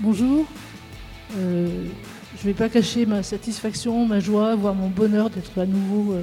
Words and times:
Bonjour. 0.00 0.46
Euh, 1.36 1.66
je 2.36 2.42
ne 2.42 2.44
vais 2.44 2.54
pas 2.54 2.68
cacher 2.68 3.04
ma 3.04 3.24
satisfaction, 3.24 4.06
ma 4.06 4.20
joie, 4.20 4.54
voire 4.54 4.76
mon 4.76 4.86
bonheur 4.86 5.28
d'être 5.28 5.58
à 5.58 5.66
nouveau 5.66 6.12
euh, 6.12 6.22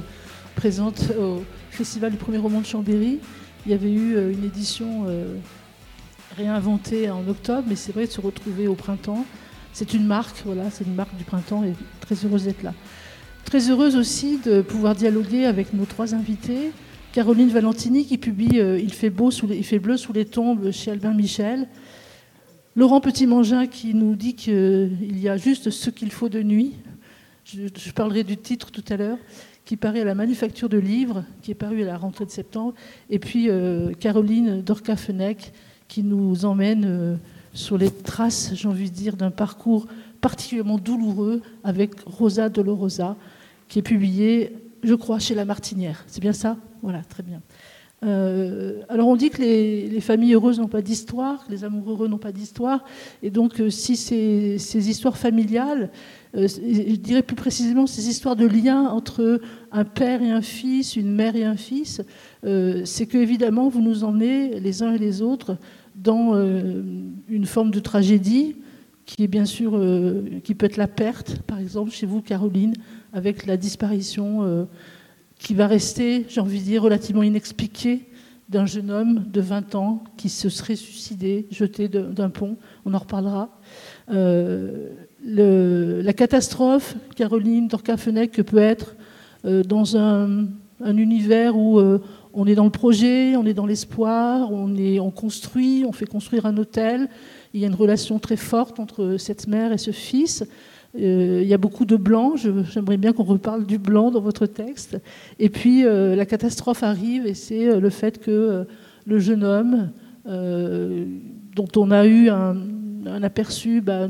présente 0.54 1.12
au 1.20 1.42
Festival 1.68 2.10
du 2.10 2.16
premier 2.16 2.38
roman 2.38 2.62
de 2.62 2.66
Chambéry. 2.66 3.18
Il 3.66 3.72
y 3.72 3.74
avait 3.74 3.92
eu 3.92 4.16
euh, 4.16 4.32
une 4.32 4.44
édition 4.44 5.04
réinventée 6.38 7.10
en 7.10 7.28
octobre, 7.28 7.64
mais 7.68 7.76
c'est 7.76 7.92
vrai 7.92 8.06
de 8.06 8.10
se 8.10 8.20
retrouver 8.22 8.66
au 8.66 8.74
printemps. 8.74 9.26
C'est 9.74 9.92
une 9.92 10.06
marque, 10.06 10.40
voilà, 10.46 10.70
c'est 10.70 10.86
une 10.86 10.94
marque 10.94 11.14
du 11.14 11.24
printemps 11.24 11.62
et 11.62 11.74
très 12.00 12.14
heureuse 12.24 12.44
d'être 12.44 12.62
là. 12.62 12.72
Très 13.44 13.70
heureuse 13.70 13.94
aussi 13.94 14.38
de 14.38 14.62
pouvoir 14.62 14.94
dialoguer 14.94 15.44
avec 15.44 15.74
nos 15.74 15.84
trois 15.84 16.14
invités. 16.14 16.72
Caroline 17.12 17.50
Valentini 17.50 18.06
qui 18.06 18.16
publie 18.16 18.56
Il 18.56 18.94
fait 18.94 19.10
beau, 19.10 19.30
il 19.30 19.64
fait 19.64 19.78
bleu 19.78 19.98
sous 19.98 20.14
les 20.14 20.24
tombes 20.24 20.70
chez 20.70 20.92
Albin 20.92 21.12
Michel. 21.12 21.68
Laurent 22.76 23.00
Petit-Mangin 23.00 23.66
qui 23.66 23.94
nous 23.94 24.16
dit 24.16 24.34
qu'il 24.34 25.18
y 25.18 25.30
a 25.30 25.38
juste 25.38 25.70
ce 25.70 25.88
qu'il 25.88 26.12
faut 26.12 26.28
de 26.28 26.42
nuit. 26.42 26.74
Je, 27.46 27.90
parlerai 27.92 28.22
du 28.22 28.36
titre 28.36 28.70
tout 28.70 28.84
à 28.90 28.98
l'heure, 28.98 29.16
qui 29.64 29.78
paraît 29.78 30.02
à 30.02 30.04
la 30.04 30.14
Manufacture 30.14 30.68
de 30.68 30.76
Livres, 30.76 31.24
qui 31.40 31.52
est 31.52 31.54
paru 31.54 31.82
à 31.82 31.86
la 31.86 31.96
rentrée 31.96 32.26
de 32.26 32.30
septembre. 32.30 32.74
Et 33.08 33.18
puis 33.18 33.48
euh, 33.48 33.94
Caroline 33.94 34.60
Dorca-Fenech 34.60 35.52
qui 35.88 36.02
nous 36.02 36.44
emmène 36.44 36.84
euh, 36.84 37.16
sur 37.54 37.78
les 37.78 37.90
traces, 37.90 38.50
j'ai 38.52 38.68
envie 38.68 38.90
de 38.90 38.94
dire, 38.94 39.16
d'un 39.16 39.30
parcours 39.30 39.86
particulièrement 40.20 40.76
douloureux 40.76 41.40
avec 41.64 41.98
Rosa 42.04 42.50
Dolorosa, 42.50 43.16
qui 43.68 43.78
est 43.78 43.82
publié, 43.82 44.54
je 44.82 44.94
crois, 44.94 45.18
chez 45.18 45.34
La 45.34 45.46
Martinière. 45.46 46.04
C'est 46.08 46.20
bien 46.20 46.34
ça? 46.34 46.58
Voilà, 46.82 47.00
très 47.02 47.22
bien. 47.22 47.40
Euh, 48.04 48.82
alors 48.90 49.08
on 49.08 49.16
dit 49.16 49.30
que 49.30 49.40
les, 49.40 50.00
familles 50.00 50.34
heureuses 50.34 50.58
n'ont 50.58 50.68
pas 50.68 50.82
d'histoire, 50.82 51.46
que 51.46 51.50
les 51.50 51.64
amours 51.64 51.90
heureux 51.90 52.08
n'ont 52.08 52.18
pas 52.18 52.32
d'histoire, 52.32 52.84
et 53.22 53.30
donc 53.30 53.58
euh, 53.58 53.70
si 53.70 53.96
ces, 53.96 54.90
histoires 54.90 55.16
familiales, 55.16 55.90
euh, 56.36 56.46
je 56.46 56.96
dirais 56.96 57.22
plus 57.22 57.36
précisément 57.36 57.86
ces 57.86 58.08
histoires 58.08 58.36
de 58.36 58.46
lien 58.46 58.88
entre 58.88 59.40
un 59.72 59.84
père 59.84 60.22
et 60.22 60.30
un 60.30 60.42
fils, 60.42 60.96
une 60.96 61.10
mère 61.10 61.36
et 61.36 61.44
un 61.44 61.56
fils, 61.56 62.02
c'est 62.84 63.06
que 63.06 63.18
évidemment 63.18 63.68
vous 63.68 63.80
nous 63.80 64.04
emmenez 64.04 64.60
les 64.60 64.82
uns 64.82 64.92
et 64.92 64.98
les 64.98 65.22
autres 65.22 65.56
dans 65.96 66.34
une 67.28 67.46
forme 67.46 67.70
de 67.70 67.80
tragédie 67.80 68.56
qui 69.04 69.24
est 69.24 69.28
bien 69.28 69.46
sûr 69.46 69.80
qui 70.44 70.54
peut 70.54 70.66
être 70.66 70.76
la 70.76 70.86
perte, 70.86 71.38
par 71.42 71.58
exemple 71.58 71.90
chez 71.90 72.06
vous 72.06 72.22
Caroline, 72.22 72.74
avec 73.12 73.46
la 73.46 73.56
disparition 73.56 74.66
qui 75.38 75.54
va 75.54 75.66
rester, 75.66 76.26
j'ai 76.28 76.40
envie 76.40 76.60
de 76.60 76.64
dire, 76.64 76.82
relativement 76.82 77.22
inexpliqué 77.22 78.06
d'un 78.48 78.66
jeune 78.66 78.90
homme 78.90 79.24
de 79.26 79.40
20 79.40 79.74
ans 79.74 80.04
qui 80.16 80.28
se 80.28 80.48
serait 80.48 80.76
suicidé, 80.76 81.48
jeté 81.50 81.88
d'un 81.88 82.30
pont. 82.30 82.56
On 82.84 82.94
en 82.94 82.98
reparlera. 82.98 83.50
Euh, 84.10 84.92
la 85.24 86.12
catastrophe, 86.12 86.94
Caroline 87.16 87.66
Dorca-Fenech, 87.68 88.30
que 88.30 88.42
peut 88.42 88.58
être 88.58 88.94
euh, 89.44 89.62
dans 89.64 89.96
un, 89.96 90.46
univers 90.84 91.56
où 91.56 91.78
euh, 91.78 92.00
on 92.32 92.46
est 92.46 92.54
dans 92.54 92.64
le 92.64 92.70
projet, 92.70 93.34
on 93.34 93.46
est 93.46 93.54
dans 93.54 93.66
l'espoir, 93.66 94.52
on, 94.52 94.72
on 94.76 95.10
construit, 95.10 95.84
on 95.88 95.92
fait 95.92 96.06
construire 96.06 96.46
un 96.46 96.56
hôtel. 96.56 97.08
Il 97.52 97.60
y 97.60 97.64
a 97.64 97.66
une 97.66 97.74
relation 97.74 98.18
très 98.18 98.36
forte 98.36 98.78
entre 98.78 99.16
cette 99.18 99.48
mère 99.48 99.72
et 99.72 99.78
ce 99.78 99.90
fils. 99.90 100.44
Euh, 100.98 101.40
il 101.42 101.48
y 101.48 101.54
a 101.54 101.58
beaucoup 101.58 101.84
de 101.84 101.96
blanc. 101.96 102.34
J'aimerais 102.36 102.96
bien 102.96 103.12
qu'on 103.12 103.24
reparle 103.24 103.66
du 103.66 103.78
blanc 103.78 104.10
dans 104.10 104.20
votre 104.20 104.46
texte. 104.46 104.98
Et 105.38 105.48
puis 105.48 105.84
euh, 105.84 106.16
la 106.16 106.26
catastrophe 106.26 106.82
arrive 106.82 107.26
et 107.26 107.34
c'est 107.34 107.68
euh, 107.68 107.80
le 107.80 107.90
fait 107.90 108.18
que 108.18 108.66
le 109.04 109.18
jeune 109.18 109.44
homme, 109.44 109.90
dont 110.26 111.68
on 111.76 111.90
a 111.92 112.06
eu 112.06 112.28
un, 112.28 112.56
aperçu 113.22 113.80
bah, 113.80 114.08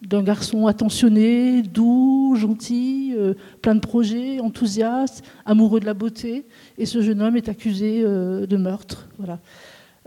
d'un 0.00 0.22
garçon 0.22 0.66
attentionné, 0.66 1.60
doux, 1.60 2.34
gentil, 2.36 3.14
plein 3.60 3.74
de 3.74 3.80
projets, 3.80 4.40
enthousiaste, 4.40 5.22
amoureux 5.44 5.78
de 5.78 5.84
la 5.84 5.92
beauté, 5.92 6.46
et 6.78 6.86
ce 6.86 7.02
jeune 7.02 7.20
homme 7.20 7.36
est 7.36 7.50
accusé 7.50 8.02
de 8.02 8.56
meurtre. 8.56 9.10
Voilà. 9.18 9.40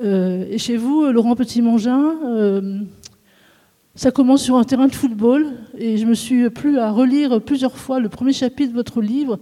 et 0.02 0.58
chez 0.58 0.78
vous, 0.78 1.12
Laurent 1.12 1.36
Petit-Mangin, 1.36 2.16
ça 3.96 4.12
commence 4.12 4.44
sur 4.44 4.58
un 4.58 4.64
terrain 4.64 4.88
de 4.88 4.96
football 4.96 5.52
et 5.78 5.98
je 5.98 6.06
me 6.06 6.16
suis 6.16 6.50
plu 6.50 6.80
à 6.80 6.92
relire 6.92 7.40
plusieurs 7.42 7.78
fois 7.78 8.00
le 8.00 8.10
premier 8.10 8.34
chapitre 8.34 8.72
de 8.72 8.76
votre 8.76 9.02
livre 9.02 9.40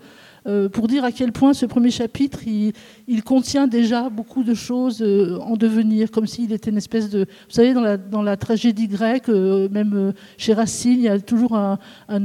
euh, 0.48 0.70
pour 0.70 0.88
dire 0.88 1.04
à 1.04 1.12
quel 1.12 1.32
point 1.32 1.54
ce 1.54 1.68
premier 1.68 1.92
chapitre, 1.92 2.40
il, 2.48 3.24
contient 3.24 3.68
déjà 3.68 4.10
beaucoup 4.10 4.44
de 4.44 4.56
choses 4.56 5.02
euh, 5.02 5.38
en 5.40 5.56
devenir, 5.56 6.10
comme 6.10 6.26
s'il 6.26 6.52
était 6.52 6.72
une 6.72 6.78
espèce 6.78 7.12
de... 7.12 7.20
Vous 7.20 7.54
savez, 7.54 7.74
dans 7.74 8.24
la, 8.24 8.38
tragédie 8.38 8.88
grecque, 8.88 9.30
euh, 9.30 9.70
même 9.70 10.14
chez 10.38 10.54
Racine, 10.54 10.94
il 10.94 11.04
y 11.04 11.10
a 11.10 11.20
toujours 11.20 11.56
un, 11.56 11.78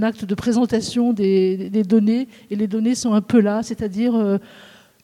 acte 0.03 0.25
de 0.25 0.34
présentation 0.34 1.12
des, 1.12 1.69
données, 1.86 2.28
et 2.50 2.56
les 2.56 2.66
données 2.66 2.94
sont 2.94 3.12
un 3.12 3.20
peu 3.20 3.41
là, 3.41 3.62
c'est-à-dire 3.62 4.38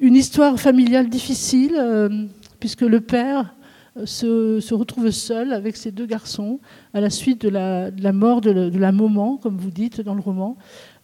une 0.00 0.16
histoire 0.16 0.58
familiale 0.58 1.10
difficile, 1.10 2.28
puisque 2.60 2.82
le 2.82 3.00
père 3.00 3.54
se, 4.04 4.74
retrouve 4.74 5.10
seul 5.10 5.52
avec 5.52 5.76
ses 5.76 5.90
deux 5.90 6.06
garçons 6.06 6.60
à 6.94 7.00
la 7.00 7.10
suite 7.10 7.42
de 7.42 7.48
la, 7.48 8.12
mort 8.12 8.40
de 8.40 8.50
la, 8.50 8.92
maman, 8.92 9.36
comme 9.36 9.56
vous 9.56 9.70
dites 9.70 10.00
dans 10.00 10.14
le 10.14 10.20
roman. 10.20 10.56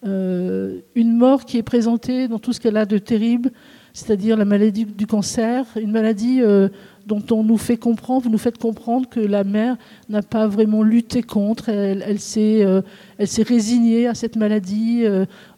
Euh, 0.05 0.79
une 0.95 1.13
mort 1.13 1.45
qui 1.45 1.57
est 1.57 1.63
présentée 1.63 2.27
dans 2.27 2.39
tout 2.39 2.53
ce 2.53 2.59
qu'elle 2.59 2.77
a 2.77 2.85
de 2.85 2.97
terrible, 2.97 3.51
c'est-à-dire 3.93 4.37
la 4.37 4.45
maladie 4.45 4.85
du 4.85 5.07
cancer, 5.07 5.65
une 5.75 5.91
maladie 5.91 6.41
euh, 6.41 6.69
dont 7.05 7.23
on 7.31 7.43
nous 7.43 7.57
fait 7.57 7.77
comprendre, 7.77 8.23
vous 8.23 8.29
nous 8.29 8.37
faites 8.37 8.57
comprendre 8.57 9.09
que 9.09 9.19
la 9.19 9.43
mère 9.43 9.77
n'a 10.07 10.21
pas 10.21 10.47
vraiment 10.47 10.83
lutté 10.83 11.21
contre, 11.21 11.69
elle, 11.69 12.03
elle 12.07 12.19
s'est 12.19 12.63
euh, 12.63 12.81
résignée 13.19 14.07
à 14.07 14.15
cette 14.15 14.35
maladie. 14.35 15.03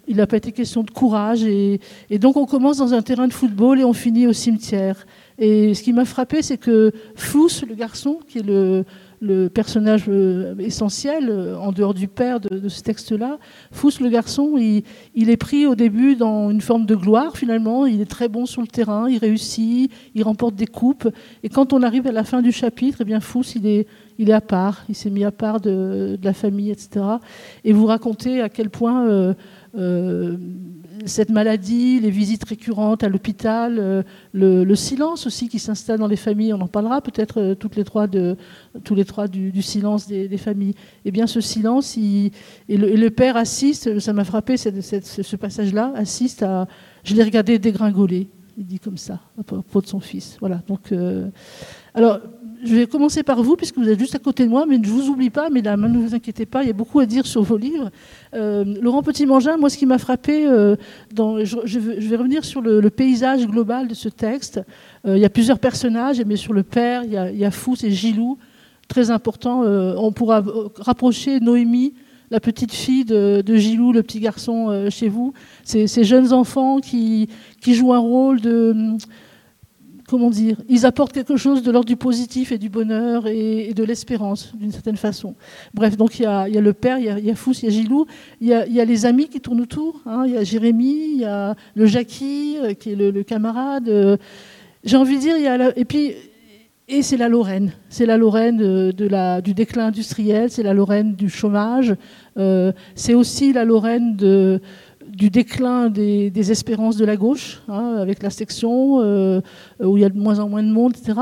il 0.07 0.15
n'a 0.15 0.27
pas 0.27 0.37
été 0.37 0.51
question 0.51 0.83
de 0.83 0.91
courage. 0.91 1.43
Et 1.43 1.79
donc 2.19 2.35
on 2.35 2.45
commence 2.45 2.77
dans 2.77 2.93
un 2.93 3.01
terrain 3.01 3.27
de 3.27 3.33
football 3.33 3.79
et 3.79 3.83
on 3.83 3.93
finit 3.93 4.27
au 4.27 4.33
cimetière. 4.33 5.05
Et 5.43 5.73
ce 5.73 5.81
qui 5.81 5.91
m'a 5.91 6.05
frappé, 6.05 6.43
c'est 6.43 6.59
que 6.59 6.91
Fous, 7.15 7.65
le 7.67 7.73
garçon, 7.73 8.19
qui 8.27 8.37
est 8.37 8.43
le, 8.43 9.47
personnage 9.49 10.03
euh, 10.07 10.55
essentiel, 10.59 11.29
euh, 11.29 11.57
en 11.57 11.71
dehors 11.71 11.95
du 11.95 12.07
père 12.07 12.39
de, 12.39 12.69
ce 12.69 12.83
texte-là, 12.83 13.39
Fous, 13.71 13.89
le 14.01 14.09
garçon, 14.09 14.55
il, 14.57 14.83
est 15.15 15.37
pris 15.37 15.65
au 15.65 15.73
début 15.73 16.15
dans 16.15 16.51
une 16.51 16.61
forme 16.61 16.85
de 16.85 16.93
gloire, 16.93 17.37
finalement. 17.37 17.87
Il 17.87 18.01
est 18.01 18.09
très 18.09 18.29
bon 18.29 18.45
sur 18.45 18.61
le 18.61 18.67
terrain, 18.67 19.09
il 19.09 19.17
réussit, 19.17 19.91
il 20.13 20.21
remporte 20.21 20.53
des 20.53 20.67
coupes. 20.67 21.09
Et 21.41 21.49
quand 21.49 21.73
on 21.73 21.81
arrive 21.81 22.05
à 22.05 22.11
la 22.11 22.23
fin 22.23 22.43
du 22.43 22.51
chapitre, 22.51 22.99
eh 23.01 23.03
bien, 23.03 23.19
Fous, 23.19 23.55
il 23.55 23.65
est, 23.65 24.31
à 24.31 24.41
part, 24.41 24.83
il 24.89 24.95
s'est 24.95 25.09
mis 25.09 25.23
à 25.23 25.31
part 25.31 25.59
de, 25.59 26.19
la 26.21 26.33
famille, 26.33 26.69
etc. 26.69 27.03
Et 27.63 27.73
vous 27.73 27.87
racontez 27.87 28.41
à 28.41 28.49
quel 28.49 28.69
point... 28.69 29.33
Euh, 29.75 30.37
cette 31.05 31.29
maladie, 31.29 31.99
les 31.99 32.09
visites 32.09 32.43
récurrentes 32.43 33.03
à 33.03 33.09
l'hôpital, 33.09 33.77
euh, 33.79 34.03
le, 34.33 34.75
silence 34.75 35.27
aussi 35.27 35.49
qui 35.49 35.59
s'installe 35.59 35.99
dans 35.99 36.07
les 36.07 36.15
familles, 36.15 36.53
on 36.53 36.61
en 36.61 36.67
parlera 36.67 37.01
peut-être 37.01 37.39
euh, 37.39 37.55
toutes 37.55 37.75
les 37.75 37.83
trois 37.83 38.07
de, 38.07 38.37
tous 38.83 38.95
les 38.95 39.05
trois 39.05 39.27
du, 39.27 39.61
silence 39.61 40.07
des, 40.07 40.37
familles. 40.37 40.75
Eh 41.05 41.11
bien, 41.11 41.27
ce 41.27 41.41
silence, 41.41 41.97
et, 41.97 42.31
le, 42.69 43.09
père 43.09 43.37
assiste, 43.37 43.99
ça 43.99 44.13
m'a 44.13 44.23
frappé 44.23 44.57
ce 44.57 45.35
passage-là, 45.35 45.91
assiste 45.95 46.43
à. 46.43 46.67
Je 47.03 47.15
l'ai 47.15 47.23
regardé 47.23 47.57
dégringoler, 47.57 48.27
il 48.57 48.65
dit 48.65 48.79
comme 48.79 48.97
ça, 48.97 49.19
à 49.39 49.43
propos 49.43 49.81
de 49.81 49.87
son 49.87 49.99
fils. 49.99 50.37
Voilà. 50.39 50.61
Donc, 50.67 50.91
euh, 50.91 51.29
alors, 51.93 52.19
je 52.63 52.75
vais 52.75 52.87
commencer 52.87 53.23
par 53.23 53.41
vous, 53.41 53.55
puisque 53.55 53.77
vous 53.77 53.89
êtes 53.89 53.99
juste 53.99 54.15
à 54.15 54.19
côté 54.19 54.45
de 54.45 54.49
moi, 54.49 54.65
mais 54.67 54.75
je 54.75 54.81
ne 54.81 54.87
vous 54.87 55.09
oublie 55.09 55.29
pas, 55.29 55.49
mesdames, 55.49 55.91
ne 55.91 55.97
vous 55.97 56.13
inquiétez 56.13 56.45
pas, 56.45 56.63
il 56.63 56.67
y 56.67 56.69
a 56.69 56.73
beaucoup 56.73 56.99
à 56.99 57.05
dire 57.05 57.25
sur 57.25 57.41
vos 57.41 57.57
livres. 57.57 57.89
Euh, 58.33 58.63
Laurent 58.81 59.03
Petit-Mangin, 59.03 59.57
moi, 59.57 59.69
ce 59.69 59.77
qui 59.77 59.85
m'a 59.85 59.97
frappé, 59.97 60.45
euh, 60.45 60.75
je, 61.15 61.79
vais 61.79 62.15
revenir 62.15 62.45
sur 62.45 62.61
le, 62.61 62.89
paysage 62.89 63.47
global 63.47 63.87
de 63.87 63.93
ce 63.93 64.09
texte. 64.09 64.61
Euh, 65.05 65.17
il 65.17 65.21
y 65.21 65.25
a 65.25 65.29
plusieurs 65.29 65.59
personnages, 65.59 66.21
mais 66.25 66.35
sur 66.35 66.53
le 66.53 66.63
père, 66.63 67.03
il 67.03 67.11
y 67.11 67.45
a, 67.45 67.51
Fous 67.51 67.77
et 67.83 67.91
Gilou, 67.91 68.37
très 68.87 69.09
important. 69.09 69.63
on 69.63 70.11
pourra 70.11 70.43
rapprocher 70.77 71.39
Noémie, 71.39 71.93
la 72.29 72.39
petite 72.39 72.73
fille 72.73 73.05
de, 73.05 73.43
Gilou, 73.55 73.91
le 73.91 74.03
petit 74.03 74.19
garçon 74.19 74.87
chez 74.89 75.09
vous. 75.09 75.33
Ces, 75.63 76.03
jeunes 76.03 76.33
enfants 76.33 76.79
qui 76.79 77.27
jouent 77.65 77.93
un 77.93 77.99
rôle 77.99 78.41
de 78.41 78.97
comment 80.11 80.29
dire, 80.29 80.57
ils 80.67 80.85
apportent 80.85 81.13
quelque 81.13 81.37
chose 81.37 81.63
de 81.63 81.71
l'ordre 81.71 81.87
du 81.87 81.95
positif 81.95 82.51
et 82.51 82.57
du 82.57 82.67
bonheur 82.67 83.27
et, 83.27 83.73
de 83.73 83.81
l'espérance, 83.85 84.51
d'une 84.57 84.73
certaine 84.73 84.97
façon. 84.97 85.35
Bref, 85.73 85.95
donc 85.95 86.19
il 86.19 86.23
y 86.23 86.25
a, 86.25 86.47
le 86.49 86.73
père, 86.73 86.97
il 86.97 87.25
y 87.25 87.31
a, 87.31 87.35
Fous, 87.35 87.53
il 87.53 87.63
y 87.63 87.67
a 87.67 87.71
Gilou, 87.71 88.05
il 88.41 88.49
y 88.49 88.53
a, 88.53 88.85
les 88.85 89.05
amis 89.05 89.29
qui 89.29 89.39
tournent 89.39 89.61
autour, 89.61 90.01
hein. 90.05 90.23
il 90.27 90.33
y 90.33 90.37
a 90.37 90.43
Jérémy, 90.43 91.13
il 91.13 91.21
y 91.21 91.25
a 91.25 91.55
le 91.75 91.85
Jackie, 91.85 92.57
euh, 92.61 92.73
qui 92.73 92.91
est 92.91 92.95
le, 92.95 93.23
camarade. 93.23 93.87
Euh. 93.87 94.17
J'ai 94.83 94.97
envie 94.97 95.15
de 95.15 95.21
dire, 95.21 95.37
y 95.37 95.47
a 95.47 95.71
et 95.77 95.85
puis 95.85 96.13
et 96.89 97.03
c'est 97.03 97.15
la 97.15 97.29
Lorraine. 97.29 97.71
C'est 97.87 98.05
la 98.05 98.17
Lorraine 98.17 98.91
la, 98.99 99.39
du 99.39 99.53
déclin 99.53 99.85
industriel, 99.87 100.51
c'est 100.51 100.63
la 100.63 100.73
Lorraine 100.73 101.15
du 101.15 101.29
chômage, 101.29 101.95
euh, 102.37 102.73
c'est 102.95 103.13
aussi 103.13 103.53
la 103.53 103.63
Lorraine 103.63 104.17
de, 104.17 104.59
du 105.21 105.29
déclin 105.29 105.91
des, 105.91 106.51
espérances 106.51 106.97
de 106.97 107.05
la 107.05 107.15
gauche, 107.15 107.61
hein, 107.67 107.97
avec 107.99 108.23
la 108.23 108.31
section, 108.31 109.01
euh, 109.01 109.39
où 109.79 109.95
il 109.95 110.01
y 110.01 110.03
a 110.03 110.09
de 110.09 110.17
moins 110.17 110.39
en 110.39 110.49
moins 110.49 110.63
de 110.63 110.71
monde, 110.71 110.95
etc. 110.97 111.13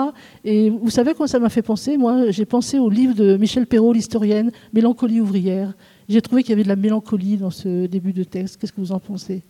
Et 0.46 0.70
vous 0.70 0.90
savez 0.90 1.14
quoi 1.14 1.28
ça 1.28 1.38
m'a 1.38 1.50
fait 1.50 1.62
penser? 1.62 1.98
Moi, 1.98 2.32
j'ai 2.32 2.46
pensé 2.46 2.80
au 2.80 2.90
livre 2.90 3.14
de 3.14 3.36
Michel 3.36 3.68
Perrault, 3.68 3.92
l'historienne, 3.92 4.52
Mélancolie 4.72 5.20
ouvrière. 5.20 5.74
J'ai 6.08 6.22
trouvé 6.22 6.44
qu'il 6.44 6.52
y 6.52 6.54
avait 6.54 6.64
de 6.64 6.70
la 6.70 6.78
mélancolie 6.78 7.36
dans 7.36 7.50
ce 7.50 7.88
début 7.88 8.14
de 8.14 8.24
texte. 8.24 8.56
Qu'est-ce 8.56 8.72
que 8.72 8.80
vous 8.80 8.94
en 8.94 9.02
pensez? 9.02 9.44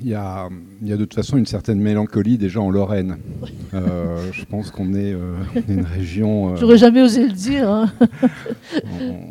Il 0.00 0.08
y, 0.08 0.14
a, 0.14 0.48
il 0.82 0.88
y, 0.88 0.92
a, 0.92 0.96
de 0.96 1.04
toute 1.04 1.14
façon 1.14 1.36
une 1.36 1.46
certaine 1.46 1.80
mélancolie 1.80 2.38
déjà 2.38 2.60
en 2.60 2.70
Lorraine. 2.70 3.16
Euh, 3.74 4.30
je 4.32 4.44
pense 4.44 4.70
qu'on 4.70 4.94
est, 4.94 5.12
euh, 5.12 5.36
une 5.68 5.82
région. 5.82 6.52
Euh, 6.52 6.56
J'aurais 6.56 6.78
jamais 6.78 7.02
osé 7.02 7.26
le 7.26 7.32
dire. 7.32 7.68
Hein. 7.70 7.90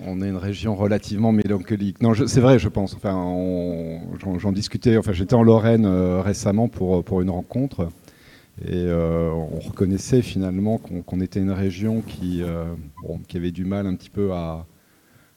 on, 0.07 0.21
est 0.21 0.29
une 0.29 0.37
région 0.37 0.75
relativement 0.75 1.31
mélancolique. 1.31 2.01
Non, 2.01 2.13
c'est 2.13 2.41
vrai, 2.41 2.59
je 2.59 2.69
pense. 2.69 2.95
Enfin, 2.95 3.15
j'en 4.37 4.51
discutais. 4.51 4.97
Enfin, 4.97 5.13
j'étais 5.13 5.35
en 5.35 5.43
Lorraine 5.43 5.85
récemment 5.85 6.67
pour 6.67 7.03
pour 7.03 7.21
une 7.21 7.29
rencontre 7.29 7.89
et 8.67 8.87
on 8.89 9.59
reconnaissait 9.59 10.21
finalement 10.21 10.77
qu'on 10.77 11.21
était 11.21 11.39
une 11.39 11.51
région 11.51 12.01
qui 12.01 12.41
bon, 13.03 13.19
qui 13.27 13.37
avait 13.37 13.51
du 13.51 13.65
mal 13.65 13.87
un 13.87 13.95
petit 13.95 14.09
peu 14.09 14.31
à 14.33 14.65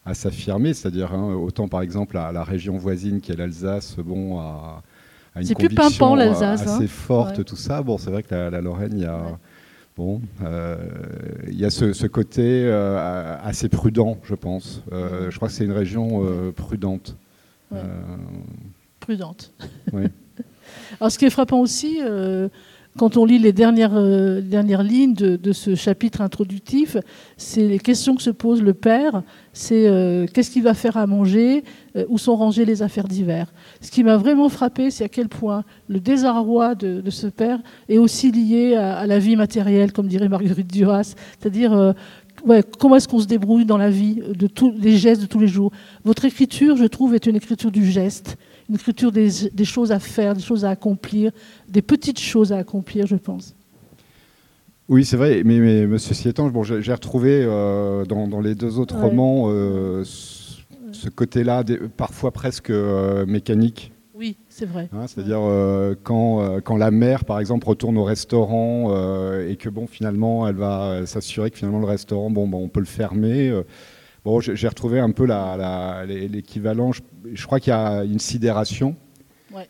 à 0.09 0.15
s'affirmer, 0.15 0.73
c'est-à-dire 0.73 1.13
hein, 1.13 1.35
autant 1.35 1.69
par 1.69 1.83
exemple 1.83 2.17
à 2.17 2.33
la 2.33 2.43
région 2.43 2.79
voisine 2.79 3.21
qui 3.21 3.31
est 3.31 3.37
l'Alsace, 3.37 3.97
bon, 3.99 4.41
à, 4.41 4.83
c'est 5.43 5.55
plus 5.55 5.69
pimpant 5.69 6.19
euh. 6.19 6.33
Assez 6.33 6.69
hein. 6.69 6.87
forte, 6.87 7.45
tout 7.45 7.57
ça. 7.57 7.83
Bon, 7.83 7.99
c'est 7.99 8.11
vrai 8.11 8.23
que 8.23 8.35
la, 8.35 8.61
Lorraine, 8.61 8.93
il 8.93 9.03
y 9.03 9.07
a. 9.07 9.39
Bon, 9.97 10.21
euh, 10.45 10.77
il 11.49 11.59
y 11.59 11.65
a 11.65 11.71
ce, 11.71 12.07
côté 12.07 12.63
euh, 12.65 13.37
assez 13.43 13.69
prudent, 13.69 14.19
je 14.23 14.35
pense. 14.35 14.83
je 14.93 15.35
crois 15.37 15.49
que 15.49 15.55
c'est 15.55 15.65
une 15.65 15.73
région 15.73 16.25
prudente. 16.55 17.17
Prudente. 19.01 19.53
Oui. 19.93 20.05
Alors, 21.01 21.11
ce 21.11 21.19
qui 21.19 21.25
est 21.25 21.31
frappant 21.31 21.61
aussi, 21.61 22.01
quand 22.97 23.17
on 23.17 23.25
lit 23.25 23.39
les 23.39 23.53
dernières, 23.53 24.01
dernières 24.43 24.83
lignes 24.83 25.15
de, 25.15 25.53
ce 25.53 25.75
chapitre 25.75 26.21
introductif, 26.21 26.97
c'est 27.37 27.67
les 27.67 27.79
questions 27.79 28.17
que 28.17 28.23
se 28.23 28.31
pose 28.31 28.63
le 28.63 28.75
père. 28.75 29.23
C'est 29.53 30.27
qu'est-ce 30.33 30.51
qu'il 30.51 30.65
va 30.65 30.75
faire 30.75 30.97
à 30.97 31.07
manger 31.07 31.63
Où 32.09 32.19
sont 32.19 32.35
rangées 32.35 32.65
les 32.65 32.83
affaires 32.83 33.07
d'hiver 33.07 33.53
ce 33.81 33.91
qui 33.91 34.05
m'a 34.05 34.17
vraiment 34.17 34.49
frappé, 34.49 34.91
c'est 34.91 35.05
à 35.05 35.09
quel 35.09 35.29
point 35.29 35.65
le 35.89 36.01
désarroi 36.01 36.75
de, 36.75 37.09
ce 37.11 37.27
père 37.27 37.59
est 37.89 37.99
aussi 37.99 38.31
lié 38.31 38.75
à, 38.75 39.07
la 39.07 39.19
vie 39.19 39.37
matérielle, 39.37 39.93
comme 39.93 40.09
dirait 40.09 40.29
Marguerite 40.29 40.73
Duras, 40.73 41.15
c'est-à-dire 41.39 41.73
euh, 41.73 41.93
comment 42.79 42.97
est-ce 42.97 43.09
qu'on 43.09 43.21
se 43.21 43.27
débrouille 43.27 43.65
dans 43.65 43.79
la 43.79 43.91
vie, 43.91 44.21
de 44.37 44.47
tous 44.47 44.73
les 44.79 44.97
gestes 44.97 45.23
de 45.23 45.27
tous 45.27 45.39
les 45.39 45.49
jours. 45.49 45.73
Votre 46.05 46.25
écriture, 46.25 46.77
je 46.77 46.85
trouve, 46.85 47.15
est 47.15 47.27
une 47.27 47.37
écriture 47.37 47.71
du 47.71 47.91
geste, 47.91 48.37
une 48.69 48.75
écriture 48.75 49.13
des, 49.13 49.31
choses 49.65 49.93
à 49.93 49.99
faire, 49.99 50.35
des 50.35 50.43
choses 50.43 50.65
à 50.65 50.71
accomplir, 50.71 51.33
des 51.69 51.83
petites 51.83 52.21
choses 52.21 52.53
à 52.53 52.59
accomplir, 52.59 53.07
je 53.07 53.17
pense. 53.17 53.55
Oui, 54.89 55.05
c'est 55.05 55.17
vrai, 55.17 55.43
mais, 55.45 55.59
mais, 55.59 55.87
mais, 55.87 55.99
ceci 55.99 56.29
étant, 56.29 56.49
bon, 56.49 56.63
j'ai 56.63 56.93
retrouvé 56.93 57.43
euh, 57.45 58.05
dans, 58.05 58.41
les 58.41 58.55
deux 58.55 58.79
autres 58.79 58.97
romans 58.97 59.45
euh, 59.49 60.03
ce 60.93 61.09
côté-là, 61.09 61.65
parfois 61.97 62.33
presque 62.33 62.71
euh, 62.71 63.27
mécanique. 63.27 63.93
Oui, 64.15 64.37
c'est 64.49 64.67
vrai. 64.67 64.89
Hein, 64.93 65.07
c'est-à-dire 65.07 65.41
euh, 65.41 65.95
quand, 66.03 66.43
euh, 66.43 66.61
quand 66.61 66.77
la 66.77 66.91
mère, 66.91 67.25
par 67.25 67.39
exemple, 67.39 67.69
retourne 67.69 67.97
au 67.97 68.05
restaurant 68.05 68.91
et 69.41 69.57
que 69.57 69.69
bon, 69.69 69.87
finalement, 69.87 70.49
elle 70.49 70.57
va 70.57 71.07
s'assurer 71.07 71.51
que 71.51 71.59
finalement 71.59 71.79
le 71.79 71.87
restaurant, 71.87 72.31
bon, 72.31 72.49
bon 72.49 72.65
on 72.65 72.69
peut 72.69 72.81
le 72.81 72.87
fermer. 72.87 73.53
Bon, 74.25 74.41
j'ai 74.41 74.69
retrouvé 74.69 75.01
un 75.01 75.11
peu 75.11 75.27
l'équivalent. 76.07 76.93
Je, 76.93 77.03
je, 77.33 77.47
crois 77.47 77.61
qu'il 77.61 77.73
y 77.73 77.77
a 77.77 78.05
une 78.05 78.19
sidération 78.19 78.97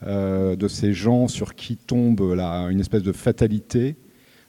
de 0.02 0.68
ces 0.68 0.92
gens 0.92 1.28
sur 1.28 1.54
qui 1.54 1.76
tombe 1.76 2.34
là, 2.34 2.66
une 2.66 2.80
espèce 2.80 3.02
de 3.02 3.12
fatalité. 3.12 3.96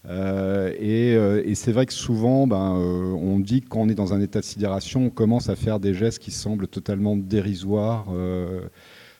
Euh, 0.05 0.73
euh, 0.81 1.43
et, 1.45 1.55
c'est 1.55 1.71
vrai 1.71 1.85
que 1.85 1.93
souvent, 1.93 2.47
ben, 2.47 2.77
euh, 2.77 3.13
on 3.13 3.39
dit 3.39 3.61
que 3.61 3.69
quand 3.69 3.81
on 3.81 3.89
est 3.89 3.95
dans 3.95 4.13
un 4.13 4.21
état 4.21 4.39
de 4.39 4.45
sidération, 4.45 5.05
on 5.05 5.09
commence 5.09 5.49
à 5.49 5.55
faire 5.55 5.79
des 5.79 5.93
gestes 5.93 6.19
qui 6.19 6.31
semblent 6.31 6.67
totalement 6.67 7.15
dérisoires, 7.17 8.07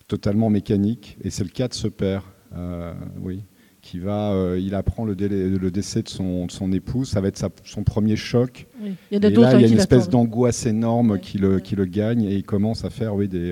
totalement 0.07 0.49
mécaniques. 0.49 1.17
Et 1.23 1.29
c'est 1.29 1.43
le 1.43 1.49
cas 1.49 1.67
de 1.67 1.73
ce 1.73 1.87
père, 1.87 2.23
oui, 3.21 3.43
qui 3.89 3.99
va, 3.99 4.55
il 4.57 4.75
apprend 4.75 5.03
le, 5.03 5.15
décès 5.15 6.03
de 6.03 6.09
son, 6.09 6.71
épouse. 6.71 7.09
Ça 7.09 7.21
va 7.21 7.29
être 7.29 7.43
son 7.63 7.83
premier 7.83 8.15
choc. 8.15 8.67
Il 8.83 8.95
y 9.11 9.25
a 9.25 9.29
et 9.29 9.33
là, 9.33 9.53
il 9.55 9.61
y 9.61 9.65
a 9.65 9.67
une 9.67 9.79
espèce 9.79 10.09
d'angoisse 10.09 10.65
énorme 10.65 11.19
qui, 11.19 11.37
le, 11.37 11.59
qui 11.59 11.75
le 11.75 11.85
gagne 11.85 12.23
et 12.23 12.35
il 12.35 12.43
commence 12.43 12.85
à 12.85 12.89
faire, 12.89 13.15
oui, 13.15 13.27
des, 13.27 13.51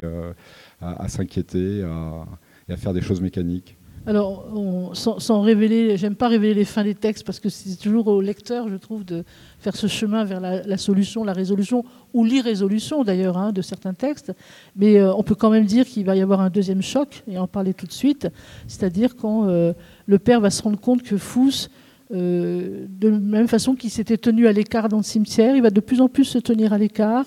à, 0.82 1.08
s'inquiéter 1.08 1.80
et 1.80 2.74
à 2.74 2.78
faire 2.78 2.94
des 2.94 3.02
choses 3.02 3.22
mécaniques. 3.22 3.77
Alors, 4.08 4.94
sans, 4.94 5.42
révéler, 5.42 5.98
j'aime 5.98 6.16
pas 6.16 6.30
révéler 6.30 6.54
les 6.54 6.64
fins 6.64 6.86
des 6.86 6.96
textes 6.96 7.26
parce 7.26 7.42
que 7.42 7.50
c'est 7.50 7.76
toujours 7.76 8.08
au 8.08 8.22
lecteur, 8.22 8.70
je 8.70 8.78
trouve, 8.78 9.04
de 9.04 9.26
faire 9.60 9.76
ce 9.76 9.88
chemin 9.88 10.24
vers 10.24 10.40
la, 10.40 10.78
solution, 10.78 11.26
la 11.26 11.34
résolution 11.34 11.84
ou 12.14 12.24
l'irrésolution 12.24 13.04
d'ailleurs 13.04 13.38
hein, 13.38 13.52
de 13.52 13.62
certains 13.62 13.94
textes. 13.94 14.32
Mais 14.78 14.98
euh, 14.98 15.14
on 15.14 15.24
peut 15.24 15.36
quand 15.36 15.50
même 15.50 15.66
dire 15.66 15.86
qu'il 15.86 16.06
va 16.06 16.16
y 16.16 16.22
avoir 16.22 16.40
un 16.40 16.50
deuxième 16.50 16.82
choc, 16.82 17.22
et 17.28 17.38
en 17.38 17.48
parler 17.48 17.74
tout 17.74 17.86
de 17.86 17.92
suite, 17.92 18.30
c'est-à-dire 18.66 19.18
quand 19.18 19.50
euh, 19.50 19.74
le 20.06 20.20
père 20.20 20.40
va 20.40 20.52
se 20.52 20.64
rendre 20.64 20.80
compte 20.80 21.04
que 21.04 21.18
Fous, 21.18 21.68
euh, 22.14 22.86
de 22.88 23.10
la 23.10 23.20
même 23.20 23.50
façon 23.50 23.76
qu'il 23.76 23.90
s'était 23.90 24.18
tenu 24.18 24.48
à 24.48 24.54
l'écart 24.54 24.88
dans 24.88 24.98
le 24.98 25.04
cimetière, 25.04 25.54
il 25.54 25.62
va 25.62 25.70
de 25.70 25.82
plus 25.82 26.00
en 26.00 26.08
plus 26.08 26.24
se 26.24 26.38
tenir 26.38 26.72
à 26.72 26.78
l'écart. 26.78 27.26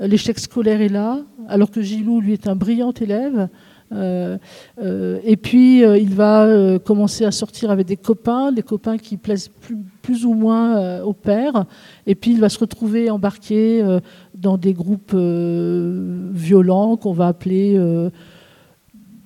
L'échec 0.00 0.38
scolaire 0.38 0.80
est 0.80 0.88
là, 0.88 1.20
alors 1.48 1.70
que 1.70 1.82
Gilou, 1.82 2.20
lui, 2.20 2.32
est 2.32 2.48
un 2.48 2.56
brillant 2.56 2.92
élève. 2.92 3.48
Euh, 3.94 4.38
euh, 4.82 5.20
et 5.24 5.36
puis, 5.36 5.84
euh, 5.84 5.96
il 5.98 6.14
va 6.14 6.78
commencer 6.84 7.24
à 7.24 7.30
sortir 7.30 7.70
avec 7.70 7.86
des 7.86 7.96
copains, 7.96 8.52
des 8.52 8.62
copains 8.62 8.98
qui 8.98 9.16
plaisent 9.16 9.50
plus, 10.02 10.26
ou 10.26 10.34
moins 10.34 11.00
au 11.02 11.12
père. 11.12 11.64
Et 12.06 12.14
puis, 12.14 12.32
il 12.32 12.40
va 12.40 12.48
se 12.48 12.58
retrouver 12.58 13.10
embarqué 13.10 13.82
dans 14.34 14.58
des 14.58 14.74
groupes 14.74 15.14
violents 15.14 16.96
qu'on 16.96 17.12
va 17.12 17.28
appeler 17.28 17.78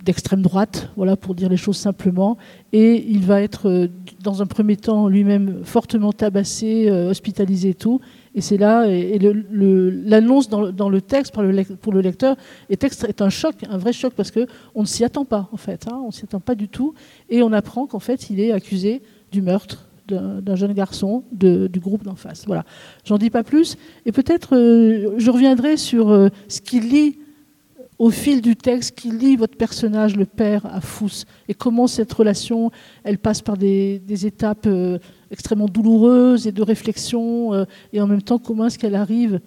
d'extrême 0.05 0.43
droite, 0.43 0.91
voilà 0.97 1.17
pour 1.17 1.35
dire 1.35 1.49
les 1.49 1.57
choses 1.57 1.77
simplement. 1.77 2.39
Et 2.73 3.05
il 3.09 3.25
va 3.25 3.43
être, 3.43 3.89
dans 4.23 4.43
un 4.43 4.47
premier 4.47 4.77
temps, 4.77 5.09
lui-même 5.09 5.65
fortement 5.65 6.13
tabassé, 6.13 6.91
hospitalisé 6.91 7.71
et 7.71 7.75
tout. 7.75 8.01
Et 8.35 8.41
c'est 8.41 8.57
là, 8.57 8.87
et, 8.87 9.19
l'annonce 9.19 10.49
dans, 10.49 10.89
le 10.89 11.01
texte 11.01 11.33
pour 11.33 11.93
le 11.93 12.01
lecteur 12.01 12.37
est, 12.71 12.85
est, 12.85 13.23
un 13.23 13.31
choc, 13.31 13.57
un 13.69 13.79
vrai 13.79 13.93
choc, 13.93 14.13
parce 14.15 14.31
qu'on 14.31 14.81
ne 14.81 14.87
s'y 14.87 15.05
attend 15.05 15.25
pas, 15.25 15.49
en 15.53 15.57
fait. 15.57 15.87
Hein, 15.89 15.99
on 16.03 16.09
ne 16.09 16.13
s'y 16.13 16.25
attend 16.25 16.41
pas 16.41 16.55
du 16.55 16.69
tout. 16.69 16.95
Et 17.31 17.43
on 17.43 17.53
apprend 17.53 17.87
qu'en 17.87 17.99
fait, 17.99 18.31
il 18.31 18.41
est 18.41 18.53
accusé 18.53 19.03
du 19.33 19.43
meurtre 19.43 19.89
d'un 20.07 20.57
jeune 20.57 20.73
garçon 20.73 21.25
du 21.33 21.81
groupe 21.81 22.03
d'en 22.03 22.15
face. 22.15 22.45
Voilà. 22.47 22.65
J'en 23.05 23.19
dis 23.19 23.31
pas 23.31 23.43
plus. 23.43 23.77
Et 24.07 24.13
peut-être, 24.13 24.57
euh, 24.57 25.15
je 25.19 25.31
reviendrai 25.31 25.77
sur 25.77 26.09
euh, 26.09 26.29
ce 26.49 26.61
qui 26.61 26.81
lit 26.81 27.19
au 27.99 28.11
fil 28.11 28.41
du 28.41 28.57
texte, 28.57 28.95
qui 28.97 29.11
lit 29.11 29.37
votre 29.37 29.57
personnage, 29.57 30.17
le 30.17 30.25
père, 30.25 30.65
à 30.67 30.81
Fous, 30.81 31.25
et 31.49 31.55
comment 31.55 31.87
cette 31.87 32.13
relation, 32.13 32.71
elle 33.05 33.19
passe 33.19 33.43
par 33.43 33.57
des, 33.57 34.01
étapes. 34.27 34.67
Euh, 34.67 34.99
extrêmement 35.31 35.67
douloureuse 35.67 36.47
et 36.47 36.53
de 36.53 36.63
réflexion, 36.63 37.53
euh, 37.53 37.65
et 37.93 38.01
en 38.01 38.07
même 38.07 38.23
temps 38.23 38.39
comment 38.39 38.67
est-ce 38.67 38.79
qu'elle 38.79 38.95
arrive 38.95 39.41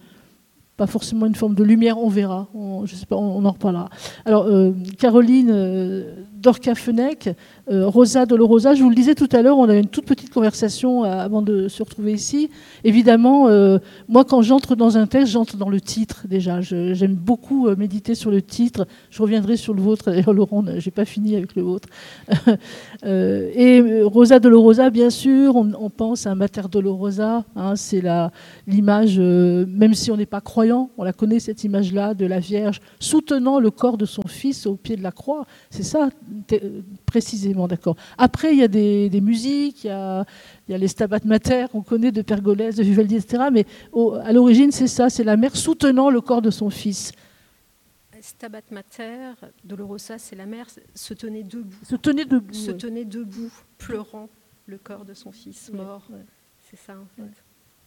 pas 0.78 0.88
forcément 0.88 1.28
une 1.28 1.36
forme 1.36 1.54
de 1.54 1.64
lumière, 1.64 2.00
on 2.00 2.10
verra, 2.10 2.48
on, 2.56 2.86
je 2.88 2.96
sais 2.96 3.06
pas, 3.06 3.16
on, 3.16 3.46
en 3.46 3.52
reparlera. 3.52 3.90
Alors, 4.26 4.46
euh, 4.46 4.72
Caroline 4.98 6.06
Dorca-Fenech, 6.34 7.30
Rosa 7.72 8.26
Dolorosa, 8.26 8.76
je 8.76 8.84
vous 8.84 8.90
le 8.90 8.96
disais 8.96 9.16
tout 9.16 9.30
à 9.32 9.42
l'heure, 9.42 9.58
on 9.58 9.70
a 9.70 9.76
une 9.76 9.88
toute 9.88 10.06
petite 10.06 10.30
conversation 10.34 11.04
avant 11.04 11.42
de 11.42 11.68
se 11.68 11.82
retrouver 11.82 12.14
ici. 12.14 12.50
Évidemment, 12.84 13.48
moi, 14.10 14.26
quand 14.26 14.42
j'entre 14.42 14.76
dans 14.76 14.98
un 14.98 15.08
texte, 15.08 15.32
j'entre 15.32 15.58
dans 15.58 15.70
le 15.70 15.80
titre 15.80 16.26
déjà. 16.28 16.62
J'aime 16.62 17.16
beaucoup 17.16 17.70
méditer 17.76 18.16
sur 18.16 18.32
le 18.32 18.42
titre. 18.42 18.88
Je 19.10 19.22
reviendrai 19.22 19.58
sur 19.58 19.74
le 19.74 19.82
vôtre. 19.82 20.12
D'ailleurs, 20.12 20.34
Laurent, 20.34 20.64
j'ai 20.78 20.92
pas 20.92 21.06
fini 21.06 21.36
avec 21.36 21.56
le 21.56 21.62
vôtre. 21.62 21.88
et 23.04 24.02
Rosa 24.04 24.40
Dolorosa, 24.40 24.90
bien 24.90 25.10
sûr, 25.10 25.56
on, 25.56 25.90
pense 25.90 26.28
à 26.28 26.36
Mater 26.36 26.64
Dolorosa. 26.70 27.46
Hein, 27.56 27.76
C'est 27.76 28.04
l'image, 28.68 29.20
même 29.20 29.94
si 29.94 30.12
on 30.12 30.18
n'est 30.18 30.26
pas 30.26 30.42
croyant, 30.42 30.90
on 30.98 31.04
la 31.04 31.14
connaît 31.14 31.40
cette 31.40 31.64
image-là 31.64 32.14
de 32.14 32.26
la 32.26 32.40
Vierge 32.40 32.82
soutenant 33.00 33.60
le 33.60 33.72
corps 33.72 33.98
de 33.98 34.06
son 34.06 34.24
fils 34.28 34.66
au 34.66 34.76
pied 34.76 34.96
de 34.96 35.04
la 35.04 35.12
croix. 35.12 35.46
C'est 35.70 35.84
ça 35.84 36.10
précisément, 37.06 37.61
d'accord. 37.68 37.96
Après, 38.18 38.54
il 38.54 38.60
y 38.60 38.64
a 38.64 38.68
des, 38.68 39.22
musiques, 39.22 39.84
il 39.84 39.88
y 39.88 39.92
a, 39.92 40.26
les 40.68 40.88
Stabat 40.88 41.20
Mater, 41.26 41.66
on 41.74 41.82
connaît 41.82 42.12
de 42.12 42.22
Pergolèse, 42.22 42.76
de 42.76 42.84
Vivaldi, 42.84 43.16
etc. 43.16 43.46
Mais 43.52 43.66
à 44.24 44.32
l'origine, 44.32 44.72
c'est 44.72 44.88
ça, 44.88 45.10
c'est 45.10 45.24
la 45.24 45.38
mère 45.38 45.56
soutenant 45.56 46.10
le 46.10 46.22
corps 46.22 46.42
de 46.42 46.52
son 46.52 46.70
fils. 46.70 47.12
Stabat 48.22 48.62
Mater, 48.70 49.34
Dolorosa, 49.64 50.20
c'est 50.20 50.36
la 50.36 50.46
mère, 50.46 50.68
se 50.94 51.14
tenait 51.14 51.44
debout. 51.44 51.78
Se 51.84 51.96
tenait 51.96 52.26
debout. 52.26 52.54
Se 52.54 52.72
tenait 52.72 53.06
debout, 53.06 53.52
pleurant 53.80 54.30
le 54.68 54.78
corps 54.78 55.06
de 55.06 55.14
son 55.14 55.32
fils 55.32 55.72
mort. 55.74 56.08
C'est 56.70 56.78
ça, 56.78 56.94
en 56.94 57.08
fait. 57.16 57.32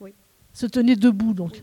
Oui. 0.00 0.12
Se 0.52 0.66
tenait 0.66 0.97
debout, 0.97 1.35
donc. 1.35 1.62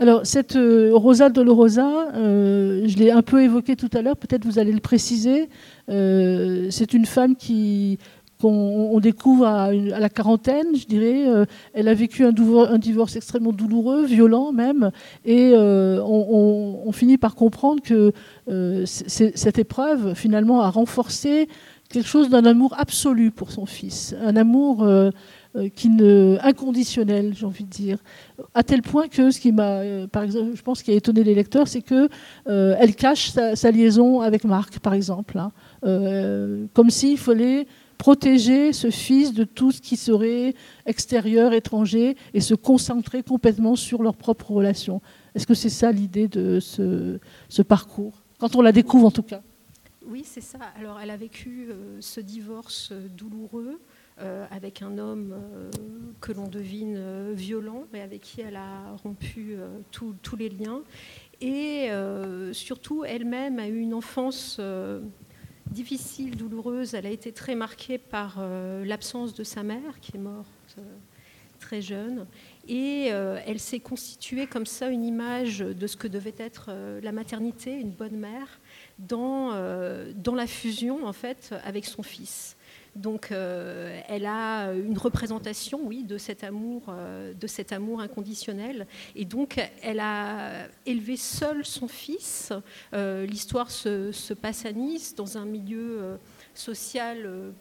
Alors, 0.00 0.26
cette 0.26 0.56
euh, 0.56 0.90
Rosa 0.92 1.28
Dolorosa, 1.28 2.08
euh, 2.14 2.82
je 2.86 2.96
l'ai 2.96 3.12
un 3.12 3.22
peu 3.22 3.42
évoquée 3.42 3.76
tout 3.76 3.90
à 3.92 4.02
l'heure, 4.02 4.16
peut-être 4.16 4.44
vous 4.44 4.58
allez 4.58 4.72
le 4.72 4.80
préciser. 4.80 5.48
Euh, 5.88 6.66
c'est 6.70 6.94
une 6.94 7.06
femme 7.06 7.36
qui 7.36 7.98
qu'on 8.40 8.98
découvre 9.00 9.46
à, 9.46 9.72
la 9.72 10.08
quarantaine, 10.10 10.76
je 10.76 10.84
dirais. 10.84 11.46
elle 11.72 11.88
a 11.88 11.94
vécu 11.94 12.26
un, 12.26 12.32
divorce 12.78 13.16
extrêmement 13.16 13.52
douloureux, 13.52 14.04
violent 14.04 14.52
même, 14.52 14.90
et 15.24 15.54
on, 15.56 16.92
finit 16.92 17.16
par 17.16 17.36
comprendre 17.36 17.80
que 17.80 18.12
cette 18.84 19.58
épreuve, 19.58 20.14
finalement, 20.14 20.60
a 20.60 20.68
renforcé 20.68 21.48
quelque 21.88 22.08
chose 22.08 22.28
d'un 22.28 22.44
amour 22.44 22.74
absolu 22.76 23.30
pour 23.30 23.52
son 23.52 23.66
fils, 23.66 24.16
un 24.20 24.36
amour 24.36 24.82
euh, 24.82 25.10
qui 25.74 25.88
ne, 25.88 26.36
inconditionnel, 26.42 27.32
j'ai 27.34 27.46
envie 27.46 27.64
de 27.64 27.70
dire, 27.70 27.98
à 28.54 28.64
tel 28.64 28.82
point 28.82 29.08
que 29.08 29.30
ce 29.30 29.38
qui 29.38 29.52
m'a, 29.52 29.78
euh, 29.78 30.06
par 30.08 30.24
exemple, 30.24 30.50
je 30.54 30.62
pense 30.62 30.82
qui 30.82 30.90
a 30.90 30.94
étonné 30.94 31.22
les 31.22 31.34
lecteurs, 31.34 31.68
c'est 31.68 31.82
que 31.82 32.08
euh, 32.48 32.76
elle 32.78 32.96
cache 32.96 33.30
sa, 33.30 33.70
liaison 33.70 34.20
avec 34.20 34.44
Marc, 34.44 34.80
par 34.80 34.94
exemple, 34.94 35.38
hein. 35.38 35.52
comme 36.74 36.90
s'il 36.90 37.18
fallait 37.18 37.66
protéger 37.98 38.72
ce 38.72 38.90
fils 38.90 39.32
de 39.32 39.44
tout 39.44 39.70
ce 39.70 39.80
qui 39.80 39.96
serait 39.96 40.54
extérieur, 40.86 41.52
étranger, 41.52 42.16
et 42.34 42.40
se 42.40 42.54
concentrer 42.54 43.22
complètement 43.22 43.76
sur 43.76 44.02
leur 44.02 44.16
propre 44.16 44.50
relation. 44.50 45.00
Est-ce 45.34 45.46
que 45.46 45.54
c'est 45.54 45.70
ça 45.70 45.92
l'idée 45.92 46.26
de 46.26 46.58
ce, 46.60 47.62
parcours? 47.62 48.22
Quand 48.38 48.56
on 48.56 48.60
la 48.60 48.72
découvre, 48.72 49.06
en 49.06 49.10
tout 49.12 49.22
cas. 49.22 49.40
Oui, 50.06 50.22
c'est 50.24 50.42
ça. 50.42 50.58
Alors, 50.78 50.98
elle 51.00 51.10
a 51.10 51.16
vécu 51.16 51.68
ce 52.00 52.20
divorce 52.20 52.92
douloureux. 53.16 53.78
Euh, 54.20 54.46
avec 54.52 54.80
un 54.80 54.96
homme 54.98 55.34
euh, 55.34 55.70
que 56.20 56.30
l'on 56.30 56.46
devine 56.46 56.94
euh, 56.96 57.32
violent 57.34 57.88
et 57.92 58.00
avec 58.00 58.20
qui 58.20 58.42
elle 58.42 58.54
a 58.54 58.94
rompu 59.02 59.56
tous 59.90 60.36
les 60.36 60.48
liens. 60.48 60.82
Et 61.40 61.88
surtout, 62.52 63.04
elle-même 63.04 63.58
a 63.58 63.66
eu 63.68 63.78
une 63.78 63.92
enfance 63.92 64.60
difficile, 65.66 66.36
douloureuse. 66.36 66.94
Elle 66.94 67.06
a 67.06 67.10
été 67.10 67.32
très 67.32 67.54
marquée 67.54 67.98
par 67.98 68.42
l'absence 68.84 69.34
de 69.34 69.42
sa 69.42 69.62
mère, 69.62 70.00
qui 70.00 70.16
est 70.16 70.20
morte 70.20 70.76
très 71.58 71.82
jeune. 71.82 72.26
Et 72.66 73.06
elle 73.08 73.60
s'est 73.60 73.80
constituée 73.80 74.46
comme 74.46 74.64
ça 74.64 74.88
une 74.88 75.04
image 75.04 75.58
de 75.58 75.86
ce 75.86 75.96
que 75.98 76.08
devait 76.08 76.36
être 76.38 76.70
la 77.02 77.12
maternité, 77.12 77.74
une 77.74 77.90
bonne 77.90 78.16
mère, 78.16 78.60
dans, 78.98 79.52
dans 80.14 80.34
la 80.34 80.46
fusion 80.46 81.06
en 81.06 81.12
fait 81.12 81.54
avec 81.64 81.84
son 81.84 82.02
fils. 82.02 82.56
Donc 82.96 83.32
euh, 83.32 84.00
elle 84.08 84.26
a 84.26 84.72
une 84.72 84.98
représentation, 84.98 85.80
oui, 85.82 86.04
de 86.04 86.16
cet 86.16 86.44
amour, 86.44 86.82
euh, 86.88 87.34
de 87.34 87.46
cet 87.46 87.72
amour 87.72 88.00
inconditionnel. 88.00 88.86
Et 89.16 89.24
donc 89.24 89.60
elle 89.82 90.00
a 90.00 90.68
élevé 90.86 91.16
seule 91.16 91.64
son 91.64 91.88
fils. 91.88 92.52
Euh, 92.92 93.26
l'histoire 93.26 93.70
se, 93.70 94.34
passe 94.34 94.64
à 94.64 94.72
Nice, 94.72 95.14
dans 95.14 95.38
un 95.38 95.44
milieu 95.44 96.18
social 96.54 97.52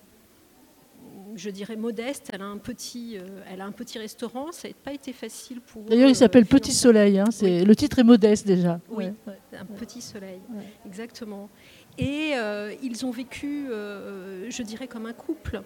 je 1.35 1.49
dirais 1.49 1.75
modeste. 1.75 2.29
Elle 2.33 2.41
a 2.41 2.45
un 2.45 2.57
petit, 2.57 3.17
elle 3.51 3.61
a 3.61 3.65
un 3.65 3.71
petit 3.71 3.97
restaurant. 3.97 4.51
Ça 4.51 4.67
n'a 4.67 4.73
pas 4.83 4.93
été 4.93 5.13
facile 5.13 5.61
pour. 5.61 5.83
D'ailleurs, 5.83 6.09
il 6.09 6.15
s'appelle 6.15 6.45
Petit 6.45 6.73
Soleil. 6.73 7.19
Hein, 7.19 7.25
le 7.41 7.73
titre 7.73 7.99
est 7.99 8.03
modeste 8.03 8.45
déjà. 8.45 8.79
Oui, 8.89 9.05
un 9.53 9.65
petit 9.65 10.01
soleil, 10.01 10.39
exactement. 10.85 11.49
Et 11.97 12.31
euh, 12.35 12.73
ils 12.81 13.05
ont 13.05 13.11
vécu, 13.11 13.67
euh, 13.69 14.49
je 14.49 14.63
dirais, 14.63 14.87
comme 14.87 15.05
un 15.05 15.13
couple. 15.13 15.61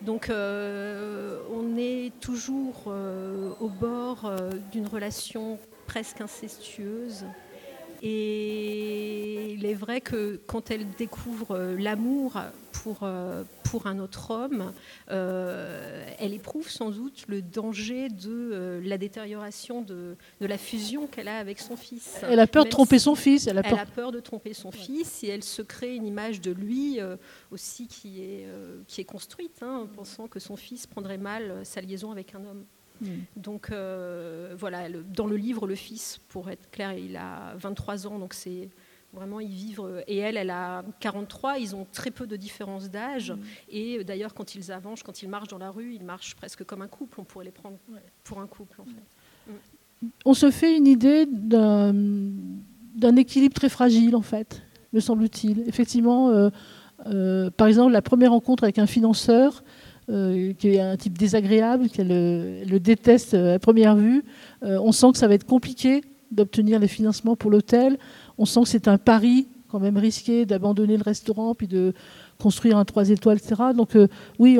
Donc 0.00 0.30
euh, 0.30 1.40
on 1.52 1.76
est 1.76 2.12
toujours 2.20 2.86
au 3.60 3.68
bord 3.68 4.32
d'une 4.72 4.86
relation 4.86 5.58
presque 5.86 6.20
incestueuse. 6.20 7.24
Et 8.02 9.52
il 9.52 9.66
est 9.66 9.74
vrai 9.74 10.00
que 10.00 10.40
quand 10.46 10.70
elle 10.70 10.88
découvre 10.92 11.58
l'amour 11.78 12.40
pour, 12.82 13.00
euh, 13.02 13.44
pour 13.64 13.86
un 13.86 13.98
autre 13.98 14.30
homme, 14.30 14.72
euh, 15.10 16.04
elle 16.18 16.32
éprouve 16.32 16.68
sans 16.68 16.90
doute 16.90 17.24
le 17.28 17.42
danger 17.42 18.08
de 18.08 18.30
euh, 18.30 18.80
la 18.82 18.96
détérioration 18.96 19.82
de, 19.82 20.16
de 20.40 20.46
la 20.46 20.56
fusion 20.56 21.06
qu'elle 21.06 21.28
a 21.28 21.36
avec 21.36 21.60
son 21.60 21.76
fils. 21.76 22.20
Elle 22.22 22.40
a 22.40 22.46
peur 22.46 22.64
de 22.64 22.70
tromper 22.70 22.98
son 22.98 23.14
fils. 23.14 23.46
Elle 23.46 23.58
a 23.58 23.62
peur, 23.62 23.72
elle 23.74 23.80
a 23.80 23.86
peur 23.86 24.12
de 24.12 24.20
tromper 24.20 24.54
son 24.54 24.70
fils 24.70 25.22
et 25.24 25.28
elle 25.28 25.44
se 25.44 25.62
crée 25.62 25.94
une 25.94 26.06
image 26.06 26.40
de 26.40 26.52
lui 26.52 26.98
aussi 27.50 27.86
qui 27.86 28.22
est, 28.22 28.46
qui 28.86 29.00
est 29.00 29.04
construite, 29.04 29.62
hein, 29.62 29.82
en 29.84 29.86
pensant 29.86 30.26
que 30.26 30.40
son 30.40 30.56
fils 30.56 30.86
prendrait 30.86 31.18
mal 31.18 31.60
sa 31.64 31.80
liaison 31.80 32.10
avec 32.10 32.34
un 32.34 32.44
homme. 32.44 32.64
Hmm. 33.00 33.06
Donc 33.36 33.70
voilà, 33.70 34.88
dans 34.90 35.26
le 35.26 35.36
livre, 35.36 35.66
le 35.66 35.74
fils, 35.74 36.20
pour 36.28 36.50
être 36.50 36.70
clair, 36.70 36.92
il 36.92 37.16
a 37.16 37.54
23 37.56 38.06
ans, 38.06 38.18
donc 38.18 38.34
c'est 38.34 38.68
Vraiment, 39.12 39.40
ils 39.40 39.50
vivent. 39.50 40.04
Et 40.06 40.18
elle, 40.18 40.36
elle 40.36 40.50
a 40.50 40.84
43. 41.00 41.58
Ils 41.58 41.74
ont 41.74 41.86
très 41.92 42.10
peu 42.10 42.26
de 42.26 42.36
différence 42.36 42.90
d'âge. 42.90 43.32
Mm. 43.32 43.38
Et 43.70 43.98
euh, 43.98 44.04
d'ailleurs, 44.04 44.34
quand 44.34 44.54
ils 44.54 44.70
avancent, 44.70 45.02
quand 45.02 45.22
ils 45.22 45.28
marchent 45.28 45.48
dans 45.48 45.58
la 45.58 45.70
rue, 45.70 45.94
ils 45.94 46.04
marchent 46.04 46.36
presque 46.36 46.64
comme 46.64 46.82
un 46.82 46.86
couple. 46.86 47.20
On 47.20 47.24
pourrait 47.24 47.46
les 47.46 47.50
prendre 47.50 47.76
pour 48.22 48.40
un 48.40 48.46
couple, 48.46 48.80
en 48.80 48.84
fait. 48.84 49.52
Mm. 49.52 50.08
On 50.24 50.34
se 50.34 50.50
fait 50.50 50.76
une 50.76 50.86
idée 50.86 51.26
d'un 51.26 53.16
équilibre 53.16 53.54
très 53.54 53.68
fragile, 53.68 54.14
en 54.14 54.22
fait, 54.22 54.62
me 54.92 55.00
semble-t-il. 55.00 55.64
Effectivement, 55.66 56.30
euh, 56.30 56.50
euh, 57.06 57.50
par 57.50 57.66
exemple, 57.66 57.92
la 57.92 58.02
première 58.02 58.30
rencontre 58.30 58.62
avec 58.62 58.78
un 58.78 58.86
financeur, 58.86 59.64
qui 60.58 60.68
est 60.68 60.80
un 60.80 60.96
type 60.96 61.16
désagréable, 61.16 61.88
qu'elle 61.88 62.08
le 62.08 62.78
déteste 62.78 63.34
à 63.34 63.58
première 63.58 63.96
vue, 63.96 64.24
on 64.62 64.92
sent 64.92 65.12
que 65.12 65.18
ça 65.18 65.28
va 65.28 65.34
être 65.34 65.46
compliqué 65.46 66.02
d'obtenir 66.30 66.78
les 66.78 66.88
financements 66.88 67.36
pour 67.36 67.50
l'hôtel 67.50 67.98
on 68.40 68.46
sent 68.46 68.62
que 68.62 68.68
c'est 68.68 68.88
un 68.88 68.96
pari 68.98 69.48
quand 69.68 69.78
même 69.78 69.98
risqué 69.98 70.46
d'abandonner 70.46 70.96
le 70.96 71.02
restaurant 71.02 71.54
puis 71.54 71.68
de 71.68 71.92
construire 72.40 72.78
un 72.78 72.84
trois 72.84 73.10
étoiles, 73.10 73.36
etc. 73.36 73.54
Donc 73.76 73.94
euh, 73.94 74.08
oui, 74.38 74.58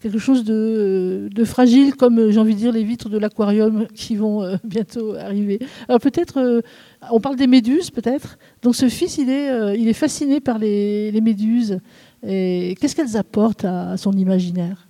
quelque 0.00 0.18
chose 0.18 0.44
de, 0.44 1.28
fragile, 1.44 1.96
comme 1.96 2.18
euh, 2.18 2.30
j'ai 2.30 2.38
envie 2.38 2.54
de 2.54 2.58
dire 2.58 2.72
les 2.72 2.84
vitres 2.84 3.08
de 3.08 3.18
l'aquarium 3.18 3.86
qui 3.94 4.16
vont 4.16 4.42
euh, 4.42 4.56
bientôt 4.62 5.14
arriver. 5.14 5.58
Alors 5.88 5.98
peut-être, 5.98 6.62
on 7.10 7.20
parle 7.20 7.36
des 7.36 7.46
méduses, 7.46 7.90
peut-être. 7.90 8.38
Donc 8.62 8.76
ce 8.76 8.88
fils, 8.88 9.16
il 9.16 9.30
est 9.30 9.92
fasciné 9.94 10.40
par 10.40 10.58
les, 10.58 11.18
méduses. 11.22 11.80
Et 12.22 12.76
qu'est-ce 12.80 12.94
qu'elles 12.94 13.16
apportent 13.16 13.64
à, 13.64 13.96
son 13.96 14.12
imaginaire? 14.12 14.88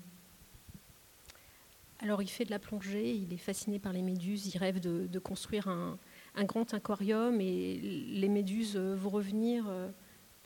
Alors 2.03 2.23
il 2.23 2.29
fait 2.29 2.45
de 2.45 2.51
la 2.51 2.59
plongée, 2.59 3.15
il 3.15 3.33
est 3.33 3.39
fasciné 3.39 3.79
par 3.79 3.93
les 3.93 4.03
méduses, 4.03 4.53
il 4.53 4.59
rêve 4.59 4.81
de 4.81 5.19
construire 5.19 5.69
un, 5.69 5.99
grand 6.45 6.73
aquarium 6.73 7.41
et 7.41 7.79
les 7.79 8.29
méduses 8.29 8.77
vont 8.77 9.11
revenir 9.11 9.67
euh, 9.69 9.89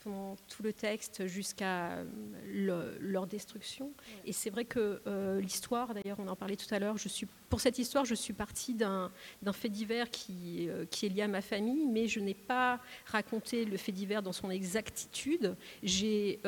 pendant 0.05 0.35
tout 0.47 0.61
le 0.61 0.71
texte 0.71 1.25
jusqu'à 1.25 1.97
euh, 2.45 2.97
leur 3.01 3.25
destruction. 3.25 3.91
Et 4.23 4.33
c'est 4.33 4.51
vrai 4.51 4.63
que 4.63 5.01
euh, 5.07 5.41
l'histoire, 5.41 5.95
d'ailleurs 5.95 6.19
on 6.19 6.27
en 6.27 6.35
parlait 6.35 6.55
tout 6.55 6.73
à 6.73 6.77
l'heure, 6.77 6.97
je 6.97 7.09
suis, 7.09 7.27
pour 7.49 7.59
cette 7.59 7.79
histoire 7.79 8.05
je 8.05 8.13
suis 8.13 8.33
partie 8.33 8.75
d'un 8.75 9.11
fait 9.51 9.69
divers 9.69 10.11
qui, 10.11 10.69
qui 10.91 11.07
est 11.07 11.09
lié 11.09 11.23
à 11.23 11.27
ma 11.27 11.41
famille, 11.41 11.87
mais 11.87 12.07
je 12.07 12.19
n'ai 12.19 12.35
pas 12.35 12.79
raconté 13.07 13.65
le 13.65 13.77
fait 13.77 13.91
divers 13.91 14.21
dans 14.21 14.31
son 14.31 14.51
exactitude. 14.51 15.55
J'ai 15.81 16.39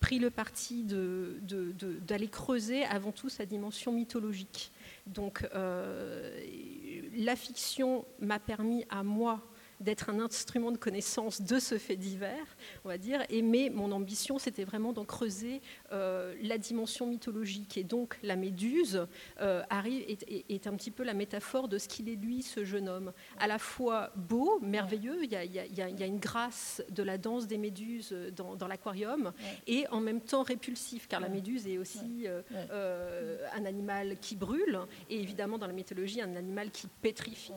pris 0.00 0.18
le 0.18 0.30
parti 0.30 0.84
d'aller 0.84 1.40
de, 1.42 1.72
de, 1.72 2.26
creuser 2.26 2.84
avant 2.84 3.12
tout 3.12 3.30
sa 3.30 3.46
dimension 3.46 3.90
mythologique. 3.90 4.70
Donc 5.06 5.48
la 5.52 7.36
fiction 7.36 8.04
m'a 8.20 8.38
permis 8.38 8.84
à 8.90 9.02
moi 9.02 9.42
d'être 9.80 10.10
un 10.10 10.20
instrument 10.20 10.70
de 10.72 10.76
connaissance 10.76 11.40
de 11.42 11.58
ce 11.58 11.78
fait 11.78 11.96
divers, 11.96 12.56
on 12.84 12.88
va 12.88 12.98
dire. 12.98 13.22
Et 13.30 13.42
mais 13.42 13.70
mon 13.70 13.92
ambition, 13.92 14.38
c'était 14.38 14.64
vraiment 14.64 14.92
d'en 14.92 15.04
creuser 15.04 15.60
euh, 15.92 16.34
la 16.42 16.58
dimension 16.58 17.06
mythologique. 17.06 17.76
Et 17.76 17.84
donc 17.84 18.18
la 18.22 18.36
méduse 18.36 19.06
euh, 19.40 19.62
arrive, 19.70 20.04
est, 20.08 20.66
un 20.66 20.74
petit 20.74 20.90
peu 20.90 21.04
la 21.04 21.14
métaphore 21.14 21.68
de 21.68 21.78
ce 21.78 21.88
qu'il 21.88 22.08
est 22.08 22.16
lui, 22.16 22.42
ce 22.42 22.64
jeune 22.64 22.88
homme. 22.88 23.12
À 23.38 23.46
la 23.46 23.58
fois 23.58 24.10
beau, 24.16 24.58
merveilleux, 24.60 25.24
il 25.24 25.30
y, 25.30 25.36
a, 25.36 26.06
une 26.06 26.18
grâce 26.18 26.82
de 26.90 27.02
la 27.02 27.18
danse 27.18 27.46
des 27.46 27.58
méduses 27.58 28.14
dans, 28.34 28.68
l'aquarium, 28.68 29.32
et 29.66 29.86
en 29.88 30.00
même 30.00 30.20
temps 30.20 30.42
répulsif, 30.42 31.08
car 31.08 31.20
la 31.20 31.28
méduse 31.28 31.66
est 31.66 31.78
aussi 31.78 32.26
euh, 32.26 33.46
un 33.54 33.64
animal 33.64 34.18
qui 34.20 34.36
brûle, 34.36 34.78
et 35.08 35.20
évidemment 35.20 35.58
dans 35.58 35.66
la 35.66 35.72
mythologie, 35.72 36.20
un 36.20 36.36
animal 36.36 36.70
qui 36.70 36.88
pétrifie. 37.00 37.52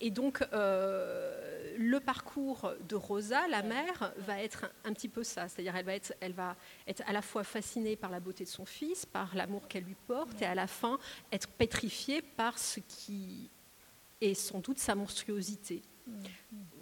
Et 0.00 0.10
donc 0.10 0.42
le 1.78 2.00
parcours 2.00 2.72
de 2.88 2.96
Rosa, 2.96 3.48
la 3.48 3.62
mère, 3.62 4.12
va 4.18 4.42
être 4.42 4.66
un, 4.84 4.92
petit 4.92 5.08
peu 5.08 5.22
ça. 5.24 5.48
C'est-à-dire 5.48 5.76
elle 5.76 5.84
va, 5.84 5.94
être, 5.94 6.14
elle 6.20 6.32
va 6.32 6.56
être 6.86 7.02
à 7.06 7.12
la 7.12 7.22
fois 7.22 7.44
fascinée 7.44 7.96
par 7.96 8.10
la 8.10 8.20
beauté 8.20 8.44
de 8.44 8.48
son 8.48 8.64
fils, 8.64 9.06
par 9.06 9.34
l'amour 9.34 9.68
qu'elle 9.68 9.84
lui 9.84 9.96
porte, 10.06 10.40
et 10.42 10.46
à 10.46 10.54
la 10.54 10.66
fin 10.66 10.98
être 11.30 11.48
pétrifiée 11.48 12.22
par 12.22 12.58
ce 12.58 12.80
qui 12.80 13.50
est 14.20 14.34
sans 14.34 14.60
doute 14.60 14.78
sa 14.78 14.94
monstruosité. 14.94 15.82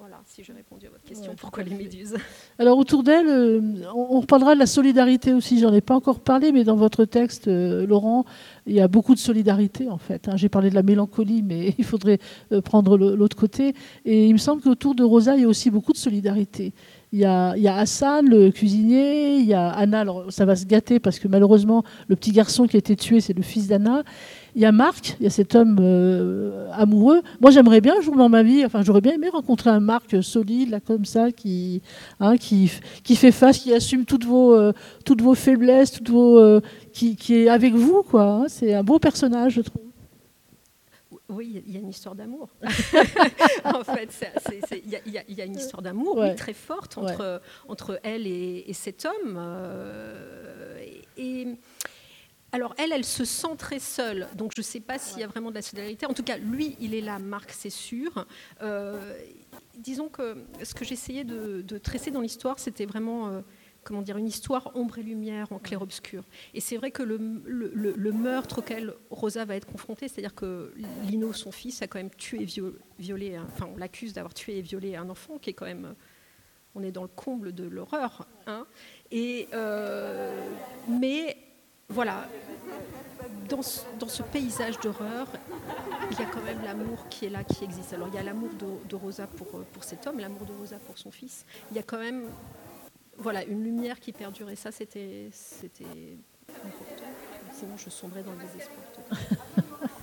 Voilà, 0.00 0.16
si 0.24 0.42
j'ai 0.42 0.54
répondu 0.54 0.86
à 0.86 0.88
votre 0.88 1.04
question, 1.04 1.34
pourquoi 1.36 1.62
les 1.62 1.74
méduses? 1.74 2.16
Alors 2.58 2.78
autour 2.78 3.02
d'elle, 3.02 3.28
euh, 3.28 3.60
on 3.94 4.20
reparlera 4.20 4.54
de 4.54 4.58
la 4.58 4.66
solidarité 4.66 5.34
aussi, 5.34 5.58
j'en 5.60 5.74
ai 5.74 5.82
pas 5.82 5.94
encore 5.94 6.20
parlé, 6.20 6.52
mais 6.52 6.64
dans 6.64 6.74
votre 6.74 7.04
texte, 7.04 7.48
euh, 7.48 7.86
Laurent, 7.86 8.24
il 8.66 8.72
y 8.72 8.80
a 8.80 8.88
beaucoup 8.88 9.14
de 9.14 9.20
solidarité 9.20 9.90
en 9.90 9.98
fait. 9.98 10.26
Hein. 10.26 10.36
J'ai 10.36 10.48
parlé 10.48 10.70
de 10.70 10.74
la 10.74 10.82
mélancolie, 10.82 11.42
mais 11.42 11.74
il 11.78 11.84
faudrait 11.84 12.18
euh, 12.50 12.62
prendre 12.62 12.96
l'autre 12.96 13.36
côté. 13.36 13.74
Et 14.06 14.26
il 14.26 14.32
me 14.32 14.38
semble 14.38 14.62
qu'autour 14.62 14.94
de 14.94 15.04
Rosa, 15.04 15.36
il 15.36 15.42
y 15.42 15.44
a 15.44 15.48
aussi 15.48 15.70
beaucoup 15.70 15.92
de 15.92 15.98
solidarité. 15.98 16.72
Il 17.12 17.18
y, 17.18 17.24
a, 17.26 17.54
il 17.56 17.62
y, 17.62 17.68
a, 17.68 17.76
Hassan, 17.76 18.26
le 18.26 18.50
cuisinier, 18.50 19.36
il 19.36 19.46
y 19.46 19.54
a 19.54 19.68
Anna, 19.68 20.00
alors 20.00 20.32
ça 20.32 20.44
va 20.44 20.56
se 20.56 20.64
gâter 20.64 20.98
parce 21.00 21.18
que 21.18 21.28
malheureusement, 21.28 21.82
le 22.08 22.16
petit 22.16 22.30
garçon 22.30 22.66
qui 22.66 22.76
a 22.76 22.78
été 22.78 22.96
tué, 22.96 23.20
c'est 23.20 23.32
le 23.34 23.42
fils 23.42 23.66
d'Anna. 23.66 24.04
Il 24.54 24.62
y 24.62 24.64
a 24.64 24.72
Marc, 24.72 25.16
il 25.20 25.24
y 25.24 25.26
a 25.26 25.30
cet 25.30 25.54
homme 25.54 25.78
euh, 25.80 26.68
amoureux. 26.72 27.22
Moi, 27.40 27.50
j'aimerais 27.50 27.80
bien 27.80 27.98
un 27.98 28.00
jour 28.00 28.16
dans 28.16 28.28
ma 28.28 28.42
vie, 28.42 28.64
enfin, 28.64 28.82
j'aurais 28.82 29.00
bien 29.00 29.12
aimé 29.12 29.28
rencontrer 29.28 29.70
un 29.70 29.80
Marc 29.80 30.22
solide, 30.22 30.70
là, 30.70 30.80
comme 30.80 31.04
ça, 31.04 31.30
qui, 31.30 31.82
hein, 32.18 32.36
qui, 32.36 32.70
qui, 33.04 33.16
fait 33.16 33.32
face, 33.32 33.58
qui 33.58 33.72
assume 33.72 34.04
toutes 34.04 34.24
vos, 34.24 34.54
euh, 34.54 34.72
toutes 35.04 35.22
vos 35.22 35.34
faiblesses, 35.34 35.92
toutes 35.92 36.10
vos, 36.10 36.38
euh, 36.38 36.60
qui, 36.92 37.16
qui, 37.16 37.34
est 37.34 37.48
avec 37.48 37.74
vous, 37.74 38.02
quoi. 38.02 38.24
Hein. 38.24 38.44
C'est 38.48 38.74
un 38.74 38.82
beau 38.82 38.98
personnage, 38.98 39.54
je 39.54 39.60
trouve. 39.60 39.82
Oui, 41.28 41.62
il 41.64 41.72
y 41.72 41.76
a 41.76 41.80
une 41.80 41.90
histoire 41.90 42.16
d'amour. 42.16 42.48
en 43.64 43.84
fait, 43.84 44.26
il 44.84 44.90
y, 44.90 45.40
a 45.40 45.44
une 45.44 45.56
histoire 45.56 45.80
d'amour 45.80 46.24
très 46.36 46.54
forte 46.54 46.98
entre, 46.98 47.40
entre 47.68 48.00
elle 48.02 48.26
et, 48.26 48.72
cet 48.72 49.06
homme. 49.06 49.38
Et, 51.16 51.46
alors, 52.52 52.74
elle, 52.78 52.92
elle 52.92 53.04
se 53.04 53.24
sent 53.24 53.56
très 53.58 53.78
seule. 53.78 54.26
Donc, 54.34 54.52
je 54.56 54.60
ne 54.60 54.64
sais 54.64 54.80
pas 54.80 54.98
s'il 54.98 55.20
y 55.20 55.22
a 55.22 55.28
vraiment 55.28 55.50
de 55.50 55.54
la 55.54 55.62
solidarité. 55.62 56.06
En 56.06 56.14
tout 56.14 56.24
cas, 56.24 56.36
lui, 56.36 56.76
il 56.80 56.94
est 56.94 57.00
là, 57.00 57.18
Marc, 57.18 57.52
c'est 57.52 57.70
sûr. 57.70 58.26
Euh, 58.60 59.16
disons 59.78 60.08
que 60.08 60.36
ce 60.62 60.74
que 60.74 60.84
j'essayais 60.84 61.24
de, 61.24 61.62
de, 61.62 61.78
tresser 61.78 62.10
dans 62.10 62.20
l'histoire, 62.20 62.58
c'était 62.58 62.86
vraiment. 62.86 63.28
Euh, 63.28 63.40
comment 63.82 64.02
dire, 64.02 64.18
une 64.18 64.26
histoire 64.26 64.72
ombre 64.74 64.98
et 64.98 65.02
lumière 65.02 65.50
en 65.52 65.58
clair-obscur. 65.58 66.22
Et 66.52 66.60
c'est 66.60 66.76
vrai 66.76 66.90
que 66.90 67.02
le, 67.02 67.16
le, 67.46 68.12
meurtre 68.12 68.58
auquel 68.58 68.92
Rosa 69.08 69.46
va 69.46 69.56
être 69.56 69.66
confrontée, 69.66 70.06
c'est-à-dire 70.06 70.34
que 70.34 70.74
Lino, 71.04 71.32
son 71.32 71.50
fils, 71.50 71.80
a 71.80 71.86
quand 71.86 71.98
même 71.98 72.10
tué 72.10 72.42
et 72.42 72.46
violé, 72.98 73.38
enfin 73.38 73.70
on 73.72 73.78
l'accuse 73.78 74.12
d'avoir 74.12 74.34
tué 74.34 74.58
et 74.58 74.60
violé 74.60 74.96
un 74.96 75.08
enfant, 75.08 75.38
qui 75.38 75.48
est 75.48 75.54
quand 75.54 75.64
même, 75.64 75.94
on 76.74 76.82
est 76.82 76.92
dans 76.92 77.02
le 77.02 77.08
comble 77.08 77.54
de 77.54 77.64
l'horreur. 77.64 78.26
Hein. 78.46 78.66
Et, 79.10 79.48
euh, 79.54 80.38
mais 80.86 81.38
voilà, 81.90 82.26
dans 83.48 83.62
ce, 83.62 84.22
paysage 84.22 84.78
d'horreur, 84.80 85.26
il 86.10 86.18
y 86.18 86.22
a 86.22 86.26
quand 86.26 86.42
même 86.44 86.58
l'amour 86.64 87.06
qui 87.10 87.26
est 87.26 87.30
là, 87.30 87.42
qui 87.44 87.64
existe. 87.64 87.92
Alors 87.92 88.08
il 88.08 88.14
y 88.14 88.18
a 88.18 88.22
l'amour 88.22 88.50
de, 88.88 88.96
Rosa 88.96 89.26
pour, 89.26 89.46
pour 89.46 89.84
cet 89.84 90.06
homme, 90.06 90.18
l'amour 90.18 90.46
de 90.46 90.52
Rosa 90.52 90.76
pour 90.86 90.96
son 90.96 91.10
fils. 91.10 91.44
Il 91.70 91.76
y 91.76 91.80
a 91.80 91.82
quand 91.82 91.98
même 91.98 92.26
voilà, 93.20 93.44
une 93.44 93.62
lumière 93.62 94.00
qui 94.00 94.12
perdurait. 94.12 94.56
Ça, 94.56 94.72
c'était, 94.72 95.28
c'était 95.32 95.84
important. 96.48 97.04
Sinon, 97.52 97.76
je 97.76 97.90
sombrais 97.90 98.22
dans 98.22 98.32
le 98.32 98.38
désespoir. 98.38 99.36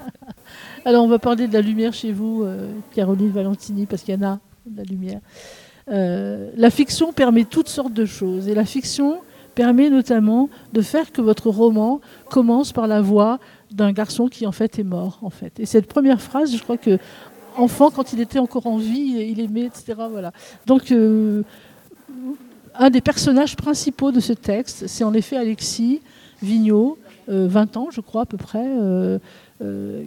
Alors, 0.85 1.03
on 1.03 1.07
va 1.07 1.19
parler 1.19 1.47
de 1.47 1.53
la 1.53 1.61
lumière 1.61 1.93
chez 1.93 2.11
vous, 2.11 2.43
euh, 2.43 2.71
Caroline 2.93 3.31
Valentini, 3.31 3.85
parce 3.85 4.03
qu'il 4.03 4.13
y 4.13 4.17
en 4.17 4.27
a 4.27 4.39
de 4.65 4.77
la 4.77 4.83
lumière. 4.83 5.19
Euh, 5.89 6.51
la 6.55 6.69
fiction 6.69 7.11
permet 7.13 7.45
toutes 7.45 7.69
sortes 7.69 7.93
de 7.93 8.05
choses. 8.05 8.47
Et 8.47 8.53
la 8.53 8.65
fiction 8.65 9.21
permet 9.57 9.89
notamment 9.89 10.49
de 10.71 10.81
faire 10.81 11.11
que 11.11 11.19
votre 11.19 11.49
roman 11.49 11.99
commence 12.29 12.71
par 12.71 12.85
la 12.85 13.01
voix 13.01 13.39
d'un 13.71 13.91
garçon 13.91 14.27
qui, 14.27 14.45
en 14.45 14.51
fait, 14.51 14.77
est 14.77 14.83
mort. 14.83 15.17
En 15.23 15.31
fait. 15.31 15.59
Et 15.59 15.65
cette 15.65 15.87
première 15.87 16.21
phrase, 16.21 16.55
je 16.55 16.61
crois 16.61 16.77
que 16.77 16.99
enfant, 17.57 17.89
quand 17.89 18.13
il 18.13 18.21
était 18.21 18.37
encore 18.37 18.67
en 18.67 18.77
vie, 18.77 19.15
il 19.31 19.39
aimait, 19.39 19.65
etc. 19.65 19.95
Voilà. 20.11 20.31
Donc, 20.67 20.91
euh, 20.91 21.41
un 22.75 22.91
des 22.91 23.01
personnages 23.01 23.55
principaux 23.55 24.11
de 24.11 24.19
ce 24.19 24.33
texte, 24.33 24.85
c'est 24.85 25.03
en 25.03 25.13
effet 25.15 25.37
Alexis 25.37 26.01
Vigneault, 26.43 26.99
20 27.27 27.75
euh, 27.75 27.79
ans 27.79 27.87
je 27.91 28.01
crois 28.01 28.21
à 28.21 28.25
peu 28.25 28.37
près, 28.37 28.63
euh, 28.63 29.17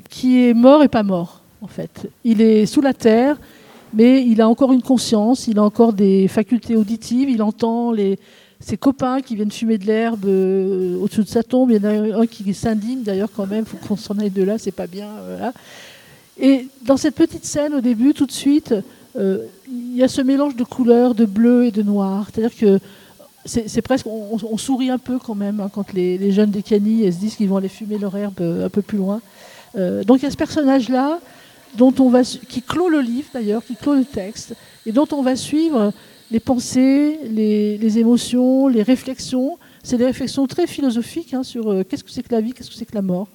qui 0.08 0.44
est 0.44 0.54
mort 0.54 0.84
et 0.84 0.88
pas 0.88 1.02
mort 1.02 1.42
en 1.60 1.66
fait. 1.66 2.08
Il 2.22 2.40
est 2.40 2.66
sous 2.66 2.80
la 2.80 2.94
terre, 2.94 3.36
mais 3.92 4.24
il 4.24 4.40
a 4.40 4.48
encore 4.48 4.72
une 4.72 4.82
conscience, 4.82 5.48
il 5.48 5.58
a 5.58 5.64
encore 5.64 5.92
des 5.92 6.28
facultés 6.28 6.76
auditives, 6.76 7.28
il 7.28 7.42
entend 7.42 7.90
les, 7.90 8.18
ses 8.60 8.76
copains 8.76 9.22
qui 9.22 9.36
viennent 9.36 9.50
fumer 9.50 9.78
de 9.78 9.86
l'herbe 9.86 10.24
au-dessus 10.24 11.22
de 11.22 11.28
sa 11.28 11.42
tombe. 11.42 11.70
Il 11.70 11.82
y 11.82 11.86
en 11.86 11.88
a 11.88 12.20
un 12.20 12.26
qui 12.26 12.52
s'indigne 12.52 13.02
d'ailleurs 13.02 13.30
quand 13.34 13.46
même, 13.46 13.64
faut 13.64 13.78
qu'on 13.78 13.96
s'en 13.96 14.18
aille 14.18 14.30
de 14.30 14.42
là, 14.42 14.58
c'est 14.58 14.70
pas 14.70 14.86
bien. 14.86 15.08
Et 16.38 16.68
dans 16.82 16.96
cette 16.96 17.14
petite 17.14 17.44
scène 17.44 17.74
au 17.74 17.80
début, 17.80 18.14
tout 18.14 18.26
de 18.26 18.32
suite, 18.32 18.74
euh, 19.18 19.44
il 19.68 19.96
y 19.96 20.02
a 20.02 20.08
ce 20.08 20.22
mélange 20.22 20.56
de 20.56 20.64
couleurs, 20.64 21.14
de 21.14 21.24
bleu 21.26 21.66
et 21.66 21.70
de 21.70 21.82
noir. 21.82 22.28
C'est-à-dire 22.32 22.56
que 22.56 22.78
c'est 23.46 23.82
presque, 23.82 24.06
on, 24.06 24.58
sourit 24.58 24.90
un 24.90 24.98
peu 24.98 25.18
quand 25.18 25.34
même 25.34 25.60
hein, 25.60 25.70
quand 25.72 25.94
les, 25.94 26.30
jeunes 26.30 26.50
des 26.50 26.62
se 26.62 27.18
disent 27.18 27.36
qu'ils 27.36 27.48
vont 27.48 27.56
aller 27.56 27.68
fumer 27.68 27.96
leur 27.96 28.14
herbe 28.14 28.40
euh, 28.40 28.66
un 28.66 28.68
peu 28.68 28.82
plus 28.82 28.98
loin. 28.98 29.20
Euh, 29.78 30.04
donc 30.04 30.18
il 30.18 30.24
y 30.24 30.26
a 30.26 30.30
ce 30.30 30.36
personnage-là 30.36 31.20
dont 31.76 31.94
on 32.00 32.10
va, 32.10 32.22
qui 32.22 32.60
clôt 32.62 32.90
le 32.90 33.00
livre 33.00 33.28
d'ailleurs, 33.32 33.64
qui 33.64 33.76
clôt 33.76 33.94
le 33.94 34.04
texte, 34.04 34.54
et 34.84 34.92
dont 34.92 35.08
on 35.12 35.22
va 35.22 35.36
suivre 35.36 35.92
les 36.30 36.40
pensées, 36.40 37.18
les, 37.24 37.98
émotions, 37.98 38.68
les 38.68 38.82
réflexions. 38.82 39.58
C'est 39.82 39.96
des 39.96 40.06
réflexions 40.06 40.46
très 40.46 40.66
philosophiques 40.66 41.34
hein, 41.34 41.42
sur 41.42 41.84
qu'est-ce 41.88 42.04
que 42.04 42.10
c'est 42.10 42.22
que 42.22 42.34
la 42.34 42.40
vie, 42.40 42.52
qu'est-ce 42.52 42.70
que 42.70 42.76
c'est 42.76 42.86
que 42.86 42.94
la 42.94 43.02
mort. 43.02 43.28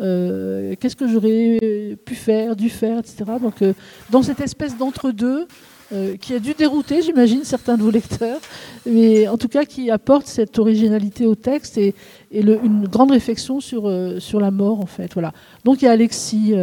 Euh, 0.00 0.74
qu'est-ce 0.80 0.96
que 0.96 1.06
j'aurais 1.06 1.96
pu 2.04 2.14
faire, 2.14 2.56
dû 2.56 2.70
faire, 2.70 2.98
etc. 2.98 3.24
Donc, 3.40 3.62
euh, 3.62 3.74
dans 4.10 4.22
cette 4.22 4.40
espèce 4.40 4.76
d'entre-deux, 4.76 5.46
euh, 5.92 6.16
qui 6.16 6.32
a 6.34 6.38
dû 6.38 6.54
dérouter, 6.54 7.02
j'imagine, 7.02 7.44
certains 7.44 7.76
de 7.76 7.82
vos 7.82 7.90
lecteurs, 7.90 8.40
mais 8.86 9.28
en 9.28 9.36
tout 9.36 9.48
cas 9.48 9.66
qui 9.66 9.90
apporte 9.90 10.26
cette 10.26 10.58
originalité 10.58 11.26
au 11.26 11.34
texte 11.34 11.76
et, 11.76 11.94
une 12.40 12.86
grande 12.86 13.10
réflexion 13.10 13.60
sur, 13.60 13.92
sur 14.18 14.40
la 14.40 14.50
mort, 14.50 14.80
en 14.80 14.86
fait. 14.86 15.12
Voilà. 15.14 15.32
Donc 15.64 15.82
il 15.82 15.84
y 15.84 15.88
a 15.88 15.92
Alexis. 15.92 16.54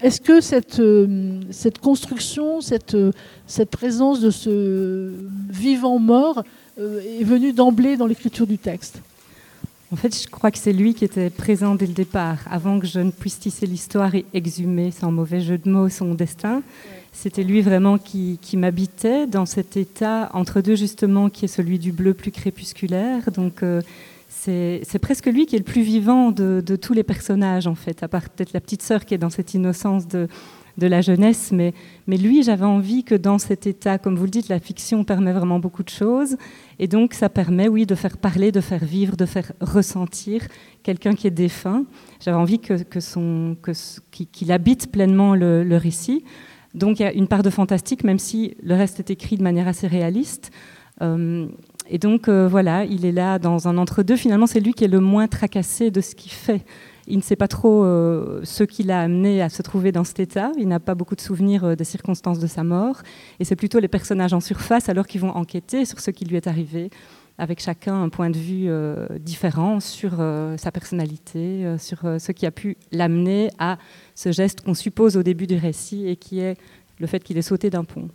Est-ce 0.00 0.20
que 0.20 0.40
cette, 0.40 0.80
cette 1.50 1.78
construction, 1.78 2.60
cette, 2.60 2.96
cette 3.46 3.70
présence 3.70 4.20
de 4.20 4.30
ce 4.30 5.10
vivant-mort 5.50 6.42
est 6.78 7.24
venue 7.24 7.52
d'emblée 7.52 7.96
dans 7.96 8.06
l'écriture 8.06 8.46
du 8.46 8.58
texte? 8.58 9.00
En 9.94 9.96
fait, 9.96 10.24
je 10.24 10.28
crois 10.28 10.50
que 10.50 10.58
c'est 10.58 10.72
lui 10.72 10.92
qui 10.92 11.04
était 11.04 11.30
présent 11.30 11.76
dès 11.76 11.86
le 11.86 11.92
départ, 11.92 12.38
avant 12.50 12.80
que 12.80 12.86
je 12.86 12.98
ne 12.98 13.12
puisse 13.12 13.38
tisser 13.38 13.64
l'histoire 13.64 14.12
et 14.16 14.26
exhumer, 14.34 14.90
sans 14.90 15.12
mauvais 15.12 15.40
jeu 15.40 15.56
de 15.56 15.70
mots, 15.70 15.88
son 15.88 16.14
destin. 16.14 16.62
C'était 17.12 17.44
lui 17.44 17.62
vraiment 17.62 17.96
qui, 17.96 18.38
m'habitait 18.54 19.28
dans 19.28 19.46
cet 19.46 19.76
état 19.76 20.30
entre 20.34 20.62
deux, 20.62 20.74
justement, 20.74 21.30
qui 21.30 21.44
est 21.44 21.48
celui 21.48 21.78
du 21.78 21.92
bleu 21.92 22.12
plus 22.12 22.32
crépusculaire. 22.32 23.30
Donc, 23.30 23.62
euh, 23.62 23.82
c'est 24.36 24.98
presque 25.00 25.26
lui 25.26 25.46
qui 25.46 25.56
est 25.56 25.58
le 25.58 25.64
plus 25.64 25.82
vivant 25.82 26.30
de, 26.30 26.76
tous 26.76 26.92
les 26.92 27.02
personnages, 27.02 27.66
en 27.66 27.74
fait, 27.74 28.02
à 28.02 28.08
part 28.08 28.28
peut-être 28.28 28.52
la 28.52 28.60
petite 28.60 28.82
sœur 28.82 29.04
qui 29.04 29.14
est 29.14 29.18
dans 29.18 29.30
cette 29.30 29.54
innocence 29.54 30.06
de, 30.06 30.28
la 30.76 31.00
jeunesse, 31.00 31.52
mais, 31.52 31.72
lui, 32.06 32.42
j'avais 32.42 32.64
envie 32.64 33.04
que 33.04 33.14
dans 33.14 33.38
cet 33.38 33.66
état, 33.66 33.96
comme 33.96 34.16
vous 34.16 34.24
le 34.24 34.30
dites, 34.30 34.48
la 34.48 34.58
fiction 34.58 35.04
permet 35.04 35.32
vraiment 35.32 35.60
beaucoup 35.60 35.84
de 35.84 35.88
choses, 35.88 36.36
et 36.78 36.88
donc 36.88 37.14
ça 37.14 37.28
permet, 37.28 37.68
oui, 37.68 37.86
de 37.86 37.94
faire 37.94 38.18
parler, 38.18 38.50
de 38.50 38.60
faire 38.60 38.84
vivre, 38.84 39.16
de 39.16 39.24
faire 39.24 39.52
ressentir 39.60 40.42
quelqu'un 40.82 41.14
qui 41.14 41.26
est 41.26 41.30
défunt. 41.30 41.84
J'avais 42.20 42.36
envie 42.36 42.58
qu'il 42.58 44.52
habite 44.52 44.90
pleinement 44.90 45.34
le, 45.34 45.76
récit. 45.76 46.24
Donc 46.74 46.98
il 46.98 47.04
y 47.04 47.06
a 47.06 47.12
une 47.12 47.28
part 47.28 47.44
de 47.44 47.50
fantastique, 47.50 48.02
même 48.02 48.18
si 48.18 48.56
le 48.62 48.74
reste 48.74 48.98
est 48.98 49.10
écrit 49.10 49.36
de 49.36 49.44
manière 49.44 49.68
assez 49.68 49.86
réaliste. 49.86 50.50
Euh, 51.02 51.46
et 51.88 51.98
donc 51.98 52.28
euh, 52.28 52.48
voilà, 52.48 52.84
il 52.84 53.04
est 53.04 53.12
là 53.12 53.38
dans 53.38 53.68
un 53.68 53.76
entre-deux. 53.76 54.16
Finalement, 54.16 54.46
c'est 54.46 54.60
lui 54.60 54.72
qui 54.72 54.84
est 54.84 54.88
le 54.88 55.00
moins 55.00 55.28
tracassé 55.28 55.90
de 55.90 56.00
ce 56.00 56.14
qu'il 56.14 56.32
fait. 56.32 56.64
Il 57.06 57.18
ne 57.18 57.22
sait 57.22 57.36
pas 57.36 57.48
trop 57.48 57.84
euh, 57.84 58.40
ce 58.44 58.64
qui 58.64 58.82
l'a 58.82 59.02
amené 59.02 59.42
à 59.42 59.50
se 59.50 59.60
trouver 59.60 59.92
dans 59.92 60.04
cet 60.04 60.20
état. 60.20 60.50
Il 60.56 60.68
n'a 60.68 60.80
pas 60.80 60.94
beaucoup 60.94 61.14
de 61.14 61.20
souvenirs 61.20 61.64
euh, 61.64 61.76
des 61.76 61.84
circonstances 61.84 62.38
de 62.38 62.46
sa 62.46 62.64
mort. 62.64 63.02
Et 63.38 63.44
c'est 63.44 63.56
plutôt 63.56 63.78
les 63.80 63.88
personnages 63.88 64.32
en 64.32 64.40
surface 64.40 64.88
alors 64.88 65.06
qu'ils 65.06 65.20
vont 65.20 65.36
enquêter 65.36 65.84
sur 65.84 66.00
ce 66.00 66.10
qui 66.10 66.24
lui 66.24 66.36
est 66.36 66.46
arrivé, 66.46 66.88
avec 67.36 67.60
chacun 67.60 68.02
un 68.02 68.08
point 68.08 68.30
de 68.30 68.38
vue 68.38 68.70
différent 69.18 69.80
sur 69.80 70.12
sa 70.56 70.70
personnalité, 70.70 71.76
sur 71.78 71.98
ce 71.98 72.30
qui 72.30 72.46
a 72.46 72.52
pu 72.52 72.76
l'amener 72.92 73.50
à 73.58 73.76
ce 74.14 74.30
geste 74.30 74.60
qu'on 74.60 74.74
suppose 74.74 75.16
au 75.16 75.24
début 75.24 75.48
du 75.48 75.56
récit 75.56 76.06
et 76.06 76.14
qui 76.14 76.38
est 76.38 76.56
le 77.00 77.08
fait 77.08 77.18
qu'il 77.24 77.36
est 77.36 77.42
sauté 77.42 77.70
d'un 77.70 77.82
pont. 77.82 78.08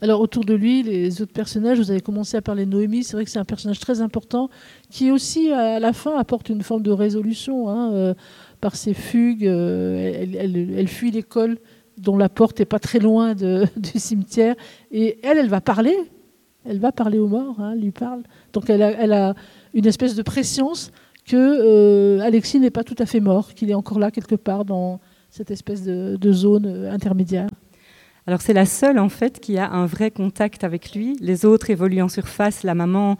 Alors 0.00 0.20
autour 0.20 0.44
de 0.44 0.54
lui, 0.54 0.82
les 0.82 1.22
autres 1.22 1.32
personnages, 1.32 1.78
vous 1.78 1.90
avez 1.90 2.00
commencé 2.00 2.36
à 2.36 2.42
parler 2.42 2.66
de 2.66 2.70
Noémie, 2.70 3.02
c'est 3.02 3.14
vrai 3.14 3.24
que 3.24 3.30
c'est 3.30 3.38
un 3.38 3.44
personnage 3.44 3.80
très 3.80 4.00
important 4.00 4.48
qui 4.90 5.10
aussi 5.10 5.50
à 5.50 5.80
la 5.80 5.92
fin 5.92 6.16
apporte 6.16 6.48
une 6.48 6.62
forme 6.62 6.82
de 6.82 6.90
résolution 6.90 7.68
hein, 7.68 7.92
euh, 7.92 8.14
par 8.60 8.76
ses 8.76 8.94
fugues. 8.94 9.46
Euh, 9.46 10.26
elle, 10.38 10.88
fuit 10.88 11.10
l'école 11.10 11.58
dont 11.98 12.16
la 12.16 12.28
porte 12.28 12.58
n'est 12.58 12.66
pas 12.66 12.78
très 12.78 12.98
loin 12.98 13.34
du 13.34 13.98
cimetière 13.98 14.54
et 14.90 15.18
elle, 15.22 15.38
elle 15.38 15.48
va 15.48 15.60
parler. 15.60 15.96
Elle 16.68 16.80
va 16.80 16.90
parler 16.90 17.18
aux 17.18 17.28
morts, 17.28 17.60
hein, 17.60 17.72
elle 17.74 17.80
lui 17.80 17.92
parle. 17.92 18.22
Donc 18.52 18.68
elle 18.68 18.82
a, 18.82 19.34
une 19.72 19.86
espèce 19.86 20.14
de 20.14 20.22
préscience 20.22 20.90
que 21.24 21.36
euh, 21.36 22.20
Alexis 22.20 22.58
n'est 22.58 22.70
pas 22.70 22.84
tout 22.84 22.96
à 22.98 23.06
fait 23.06 23.20
mort, 23.20 23.54
qu'il 23.54 23.70
est 23.70 23.74
encore 23.74 23.98
là 23.98 24.10
quelque 24.10 24.34
part 24.34 24.64
dans 24.64 25.00
cette 25.30 25.50
espèce 25.50 25.84
de 25.84 26.32
zone 26.32 26.66
intermédiaire. 26.90 27.48
Alors 28.26 28.42
c'est 28.42 28.52
la 28.52 28.66
seule 28.66 28.98
en 28.98 29.08
fait 29.08 29.38
qui 29.38 29.56
a 29.56 29.70
un 29.70 29.86
vrai 29.86 30.10
contact 30.10 30.64
avec 30.64 30.92
lui. 30.94 31.16
Les 31.20 31.44
autres 31.44 31.70
évoluent 31.70 32.02
en 32.02 32.08
surface. 32.08 32.64
La 32.64 32.74
maman 32.74 33.18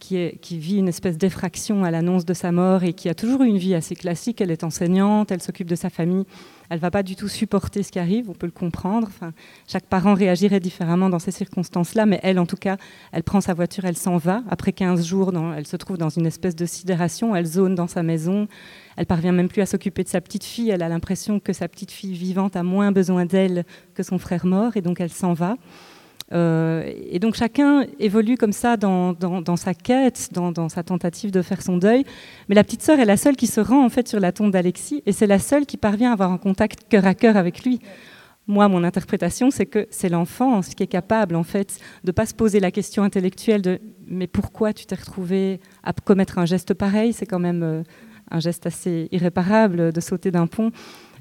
qui, 0.00 0.38
qui 0.40 0.58
vit 0.58 0.78
une 0.78 0.88
espèce 0.88 1.16
d'effraction 1.16 1.84
à 1.84 1.90
l'annonce 1.90 2.24
de 2.24 2.34
sa 2.34 2.50
mort 2.50 2.82
et 2.82 2.92
qui 2.92 3.08
a 3.08 3.14
toujours 3.14 3.42
eu 3.42 3.46
une 3.46 3.58
vie 3.58 3.74
assez 3.74 3.94
classique. 3.94 4.40
Elle 4.40 4.50
est 4.50 4.64
enseignante, 4.64 5.30
elle 5.30 5.42
s'occupe 5.42 5.68
de 5.68 5.76
sa 5.76 5.90
famille. 5.90 6.24
Elle 6.70 6.78
va 6.78 6.90
pas 6.90 7.02
du 7.02 7.16
tout 7.16 7.28
supporter 7.28 7.82
ce 7.82 7.90
qui 7.90 7.98
arrive, 7.98 8.28
on 8.28 8.34
peut 8.34 8.46
le 8.46 8.52
comprendre. 8.52 9.08
Chaque 9.66 9.86
parent 9.86 10.14
réagirait 10.14 10.60
différemment 10.60 11.08
dans 11.08 11.18
ces 11.18 11.30
circonstances-là, 11.30 12.04
mais 12.04 12.20
elle, 12.22 12.38
en 12.38 12.46
tout 12.46 12.56
cas, 12.56 12.76
elle 13.12 13.22
prend 13.22 13.40
sa 13.40 13.54
voiture, 13.54 13.84
elle 13.86 13.96
s'en 13.96 14.18
va. 14.18 14.42
Après 14.50 14.72
15 14.72 15.04
jours, 15.06 15.32
elle 15.56 15.66
se 15.66 15.76
trouve 15.76 15.96
dans 15.96 16.10
une 16.10 16.26
espèce 16.26 16.56
de 16.56 16.66
sidération, 16.66 17.34
elle 17.34 17.46
zone 17.46 17.74
dans 17.74 17.86
sa 17.86 18.02
maison. 18.02 18.48
Elle 18.96 19.06
parvient 19.06 19.32
même 19.32 19.48
plus 19.48 19.62
à 19.62 19.66
s'occuper 19.66 20.04
de 20.04 20.08
sa 20.08 20.20
petite 20.20 20.44
fille. 20.44 20.70
Elle 20.70 20.82
a 20.82 20.88
l'impression 20.88 21.40
que 21.40 21.52
sa 21.52 21.68
petite 21.68 21.90
fille 21.90 22.14
vivante 22.14 22.56
a 22.56 22.62
moins 22.62 22.92
besoin 22.92 23.24
d'elle 23.24 23.64
que 23.94 24.02
son 24.02 24.18
frère 24.18 24.44
mort, 24.44 24.76
et 24.76 24.82
donc 24.82 25.00
elle 25.00 25.12
s'en 25.12 25.32
va. 25.32 25.56
Euh, 26.32 26.92
et 27.10 27.18
donc 27.18 27.34
chacun 27.34 27.86
évolue 27.98 28.36
comme 28.36 28.52
ça 28.52 28.76
dans, 28.76 29.16
sa 29.56 29.74
quête, 29.74 30.28
dans, 30.32 30.68
sa 30.68 30.82
tentative 30.82 31.30
de 31.30 31.42
faire 31.42 31.62
son 31.62 31.78
deuil. 31.78 32.04
Mais 32.48 32.54
la 32.54 32.64
petite 32.64 32.82
sœur 32.82 32.98
est 33.00 33.04
la 33.04 33.16
seule 33.16 33.36
qui 33.36 33.46
se 33.46 33.60
rend 33.60 33.84
en 33.84 33.88
fait 33.88 34.08
sur 34.08 34.20
la 34.20 34.32
tombe 34.32 34.50
d'Alexis, 34.50 35.02
et 35.06 35.12
c'est 35.12 35.26
la 35.26 35.38
seule 35.38 35.66
qui 35.66 35.76
parvient 35.76 36.10
à 36.10 36.12
avoir 36.12 36.32
un 36.32 36.38
contact 36.38 36.88
cœur 36.88 37.06
à 37.06 37.14
cœur 37.14 37.36
avec 37.36 37.64
lui. 37.64 37.80
Moi, 38.46 38.66
mon 38.68 38.82
interprétation, 38.82 39.50
c'est 39.50 39.66
que 39.66 39.86
c'est 39.90 40.08
l'enfant 40.08 40.62
qui 40.62 40.82
est 40.82 40.86
capable, 40.86 41.36
en 41.36 41.42
fait, 41.42 41.78
de 42.04 42.12
pas 42.12 42.24
se 42.24 42.32
poser 42.32 42.60
la 42.60 42.70
question 42.70 43.02
intellectuelle 43.02 43.60
de 43.60 43.78
mais 44.06 44.26
pourquoi 44.26 44.72
tu 44.72 44.86
t'es 44.86 44.94
retrouvé 44.94 45.60
à 45.82 45.92
commettre 45.92 46.38
un 46.38 46.46
geste 46.46 46.72
pareil? 46.72 47.12
C'est 47.12 47.26
quand 47.26 47.38
même 47.38 47.62
euh, 47.62 47.82
un 48.30 48.40
geste 48.40 48.64
assez 48.64 49.08
irréparable 49.12 49.92
de 49.92 50.00
sauter 50.00 50.30
d'un 50.30 50.46
pont. 50.46 50.70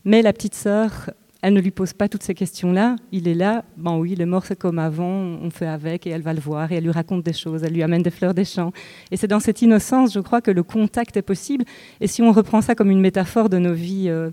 Mais 0.05 0.21
la 0.21 0.31
petite 0.31 0.55
sœur 0.55 1.11
elle 1.47 1.53
ne 1.53 1.61
lui 1.61 1.71
pose 1.71 1.93
pas 1.93 2.09
toutes 2.09 2.23
ces 2.23 2.33
questions-là. 2.33 2.97
Il 3.13 3.25
est 3.25 3.33
là, 3.33 3.63
bon 3.77 3.99
oui, 3.99 4.17
est 4.19 4.25
mort, 4.25 4.45
c'est 4.45 4.59
comme 4.59 4.79
avant, 4.79 5.07
on 5.07 5.49
fait 5.49 5.65
avec, 5.65 6.05
et 6.05 6.09
elle 6.09 6.21
va 6.21 6.33
le 6.33 6.41
voir, 6.41 6.73
et 6.73 6.75
elle 6.75 6.83
lui 6.83 6.91
raconte 6.91 7.23
des 7.23 7.31
choses, 7.31 7.63
elle 7.63 7.71
lui 7.71 7.83
amène 7.83 8.01
des 8.01 8.09
fleurs 8.09 8.33
des 8.33 8.43
champs. 8.43 8.73
Et 9.11 9.15
c'est 9.15 9.29
dans 9.29 9.39
cette 9.39 9.61
innocence, 9.61 10.13
je 10.13 10.19
crois, 10.19 10.41
que 10.41 10.51
le 10.51 10.61
contact 10.61 11.15
est 11.15 11.21
possible. 11.21 11.63
Et 12.01 12.07
si 12.07 12.21
on 12.21 12.33
reprend 12.33 12.59
ça 12.59 12.75
comme 12.75 12.91
une 12.91 12.99
métaphore 12.99 13.47
de 13.47 13.59
nos 13.59 13.71
vies 13.71 14.09
euh, 14.09 14.31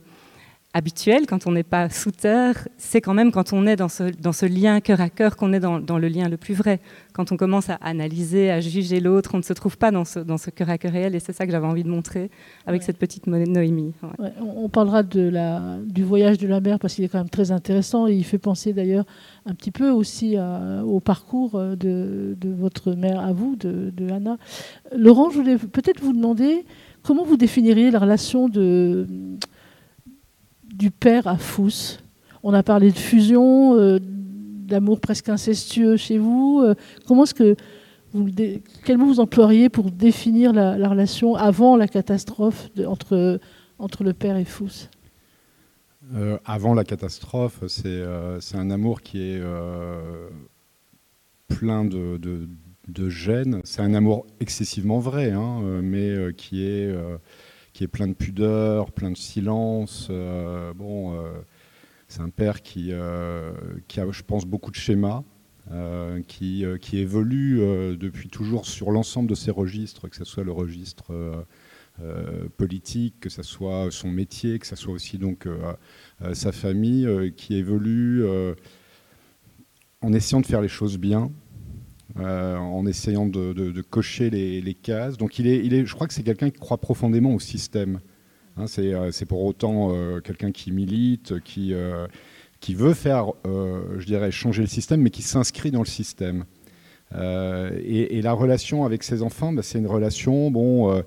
habituel, 0.75 1.27
quand 1.27 1.47
on 1.47 1.53
n'est 1.53 1.63
pas 1.63 1.89
sous 1.89 2.11
terre, 2.11 2.69
c'est 2.79 3.01
quand 3.01 3.15
même 3.15 3.31
quand 3.31 3.53
on 3.53 3.65
est 3.65 3.77
dans 3.77 3.89
ce, 3.89 4.11
dans 4.21 4.33
ce 4.33 4.45
lien 4.45 4.81
cœur 4.81 5.01
à 5.01 5.09
cœur 5.09 5.37
qu'on 5.37 5.53
est 5.53 5.61
dans, 5.61 5.79
dans, 5.79 5.99
le 5.99 6.09
lien 6.09 6.29
le 6.29 6.37
plus 6.37 6.53
vrai. 6.53 6.81
Quand 7.13 7.31
on 7.31 7.37
commence 7.37 7.71
à 7.71 7.77
analyser, 7.77 8.51
à 8.51 8.61
juger 8.61 8.99
l'autre, 8.99 9.31
on 9.35 9.39
ne 9.39 9.43
se 9.43 9.53
trouve 9.53 9.79
pas 9.79 9.93
dans 9.93 10.05
ce, 10.05 10.19
dans 10.19 10.37
ce 10.37 10.51
cœur 10.51 10.69
à 10.71 10.77
cœur 10.77 10.91
réel 10.93 11.15
et 11.15 11.21
c'est 11.21 11.33
ça 11.33 11.47
que 11.47 11.53
j'avais 11.53 11.67
envie 11.67 11.85
de 11.85 11.89
montrer 11.89 12.29
avec 12.67 12.83
cette 12.83 12.99
petite 12.99 13.29
Noémie. 13.29 13.93
on 14.41 14.69
parlera 14.69 15.05
de 15.05 15.21
la, 15.21 15.79
du 15.87 16.03
voyage 16.03 16.39
de 16.39 16.49
la 16.49 16.61
mère 16.61 16.81
parce 16.81 16.95
qu'il 16.95 17.05
est 17.05 17.09
quand 17.09 17.19
même 17.19 17.31
très 17.31 17.53
intéressant 17.53 18.09
et 18.09 18.13
il 18.13 18.25
fait 18.25 18.39
penser 18.39 18.73
d'ailleurs 18.73 19.05
un 19.47 19.55
petit 19.55 19.71
peu 19.71 19.91
aussi 19.91 20.37
au 20.85 20.99
parcours 20.99 21.53
de, 21.61 22.37
de, 22.37 22.51
votre 22.51 22.93
mère 22.93 23.21
à 23.21 23.33
vous, 23.33 23.55
de, 23.55 23.93
de 23.97 24.11
Anna. 24.11 24.39
Laurent, 24.97 25.31
je 25.31 25.37
voulais 25.37 25.57
peut-être 25.57 26.03
vous 26.03 26.13
demander 26.13 26.65
comment 27.05 27.25
vous 27.25 27.37
définiriez 27.37 27.93
la 27.93 28.01
relation 28.01 28.49
de 28.49 29.07
du 30.75 30.91
père 30.91 31.27
à 31.27 31.39
Fous. 31.39 31.99
On 32.43 32.53
a 32.53 32.63
parlé 32.63 32.91
de 32.91 32.99
fusion, 32.99 33.79
euh, 33.79 33.99
d'amour 34.01 35.01
presque 35.01 35.29
incestueux 35.29 35.97
chez 35.97 36.19
vous. 36.19 36.63
Euh, 36.65 36.75
comment 37.07 37.25
est-ce 37.25 37.35
que 37.35 37.57
vous, 38.13 38.29
quel 38.85 38.99
mot 38.99 39.07
vous 39.07 39.21
employeriez 39.21 39.69
pour 39.69 39.91
définir 39.91 40.53
la, 40.53 40.89
relation 40.89 41.37
avant 41.37 41.77
la 41.77 41.89
catastrophe 41.89 42.69
entre, 42.87 43.41
entre 43.79 44.05
le 44.05 44.13
père 44.13 44.37
et 44.37 44.45
Fous 44.45 44.89
euh, 46.15 46.39
Avant 46.45 46.75
la 46.75 46.85
catastrophe, 46.85 47.65
c'est 47.67 48.05
un 48.55 48.71
amour 48.71 49.01
qui 49.01 49.21
est 49.21 49.43
plein 51.49 51.85
de, 51.85 52.21
de, 52.89 53.09
gêne. 53.09 53.61
C'est 53.65 53.83
un 53.83 53.95
amour 53.95 54.27
excessivement 54.39 54.99
vrai, 54.99 55.33
hein, 55.33 55.61
mais 55.83 56.33
qui 56.37 56.65
est 56.65 56.95
qui 57.75 57.83
est 57.83 57.89
plein 57.89 58.07
de 58.09 58.15
pudeur, 58.15 58.93
plein 58.93 59.11
de 59.11 59.17
silence. 59.17 60.07
Euh, 60.09 60.73
bon, 60.73 61.13
euh, 61.13 61.33
c'est 62.09 62.21
un 62.21 62.31
père 62.31 62.63
qui, 62.63 62.93
euh, 62.93 63.53
qui, 63.89 64.01
a, 64.01 64.11
je 64.11 64.23
pense, 64.23 64.47
beaucoup 64.47 64.71
de 64.71 64.77
schémas. 64.77 65.23
qui, 66.29 66.65
qui, 66.81 66.99
évolue 66.99 67.59
depuis 67.97 68.29
toujours 68.29 68.67
sur 68.67 68.91
l'ensemble 68.91 69.31
de 69.31 69.35
ses 69.35 69.51
registres, 69.51 70.09
que 70.09 70.17
ce 70.17 70.25
soit 70.25 70.45
le 70.45 70.53
registre 70.53 71.47
politique, 72.59 73.15
que 73.19 73.31
ce 73.31 73.43
soit 73.43 73.89
son 73.91 74.11
métier, 74.11 74.59
que 74.59 74.67
ce 74.67 74.77
soit 74.77 74.93
aussi 74.93 75.17
donc 75.17 75.49
sa 76.35 76.53
famille, 76.53 77.33
qui 77.35 77.57
évolue 77.57 78.23
en 80.03 80.13
essayant 80.13 80.43
de 80.43 80.47
faire 80.47 80.61
les 80.61 80.69
choses 80.69 80.99
bien, 80.99 81.33
euh, 82.21 82.57
en 82.57 82.87
essayant 82.87 83.27
de, 83.27 83.81
cocher 83.83 84.31
les, 84.31 84.75
cases. 84.75 85.17
Donc 85.17 85.39
il 85.39 85.47
est, 85.47 85.65
il 85.65 85.75
est, 85.75 85.85
je 85.85 85.95
crois 85.95 86.07
que 86.07 86.15
c'est 86.15 86.23
quelqu'un 86.23 86.51
qui 86.51 86.61
croit 86.61 86.79
profondément 86.79 87.35
au 87.35 87.41
système. 87.41 88.01
Hein, 88.57 88.67
euh, 88.79 89.11
c'est 89.11 89.27
pour 89.27 89.43
autant 89.43 89.91
euh, 89.91 90.21
quelqu'un 90.21 90.53
qui 90.53 90.71
milite, 90.71 91.41
qui, 91.41 91.75
qui 92.61 92.75
veut 92.75 92.95
faire, 92.95 93.33
je 93.45 94.05
dirais, 94.05 94.31
changer 94.31 94.63
le 94.63 94.69
système, 94.69 95.01
mais 95.01 95.11
qui 95.11 95.23
s'inscrit 95.23 95.71
dans 95.71 95.81
le 95.81 95.87
système. 95.87 96.45
Et, 97.13 98.21
la 98.23 98.33
relation 98.33 98.85
avec 98.85 99.03
ses 99.03 99.23
enfants, 99.23 99.53
bah, 99.53 99.63
c'est 99.63 99.79
une 99.79 99.87
relation, 99.87 100.51
bon 100.51 101.03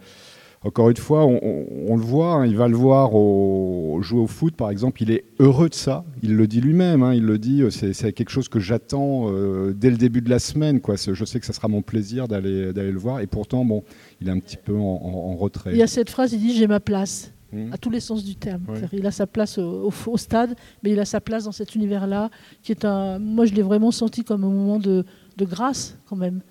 encore 0.63 0.89
une 0.89 0.97
fois, 0.97 1.25
on, 1.25 1.95
le 1.95 2.01
voit, 2.01 2.33
hein, 2.33 2.45
il 2.47 2.57
va 2.57 2.67
le 2.67 2.75
voir 2.75 3.13
au, 3.13 3.99
jouer 4.01 4.19
au 4.19 4.27
foot, 4.27 4.55
par 4.55 4.71
exemple, 4.71 5.03
il 5.03 5.11
est 5.11 5.23
heureux 5.39 5.69
de 5.69 5.75
ça, 5.75 6.03
il 6.23 6.35
le 6.35 6.47
dit 6.47 6.61
lui-même, 6.61 7.03
hein, 7.03 7.13
il 7.13 7.23
le 7.23 7.37
dit, 7.37 7.61
euh, 7.61 7.69
c'est 7.69 8.11
quelque 8.11 8.31
chose 8.31 8.49
que 8.49 8.59
j'attends 8.59 9.31
euh, 9.31 9.73
dès 9.73 9.91
le 9.91 9.97
début 9.97 10.21
de 10.21 10.29
la 10.29 10.39
semaine, 10.39 10.81
quoi. 10.81 10.95
je 10.95 11.25
sais 11.25 11.39
que 11.39 11.45
ça 11.45 11.53
sera 11.53 11.67
mon 11.67 11.83
plaisir 11.83 12.27
d'aller 12.27 12.71
le 12.73 12.97
voir, 12.97 13.19
et 13.19 13.27
pourtant, 13.27 13.65
bon, 13.65 13.83
il 14.19 14.29
est 14.29 14.31
un 14.31 14.39
petit 14.39 14.57
peu 14.57 14.75
en, 14.75 15.35
retrait. 15.35 15.71
Il 15.73 15.77
y 15.77 15.83
a 15.83 15.87
cette 15.87 16.09
phrase, 16.09 16.33
il 16.33 16.39
dit 16.39 16.55
j'ai 16.55 16.67
ma 16.67 16.79
place. 16.79 17.33
Hmm. 17.53 17.71
à 17.71 17.77
tous 17.77 17.89
les 17.89 18.01
sens 18.01 18.25
du 18.25 18.35
terme. 18.35 18.65
Il 18.91 19.07
a 19.07 19.11
sa 19.11 19.25
place 19.25 19.57
au, 19.57 20.17
stade, 20.17 20.53
mais 20.83 20.91
il 20.91 20.99
a 20.99 21.05
sa 21.05 21.21
place 21.21 21.45
dans 21.45 21.53
cet 21.53 21.75
univers-là, 21.75 22.29
qui 22.61 22.73
est 22.73 22.83
un. 22.83 23.19
Moi, 23.19 23.45
je 23.45 23.53
l'ai 23.53 23.61
vraiment 23.61 23.91
senti 23.91 24.25
comme 24.25 24.43
un 24.43 24.49
moment 24.49 24.79
de 24.79 25.05
grâce, 25.39 25.97
quand 26.09 26.17
même. 26.17 26.41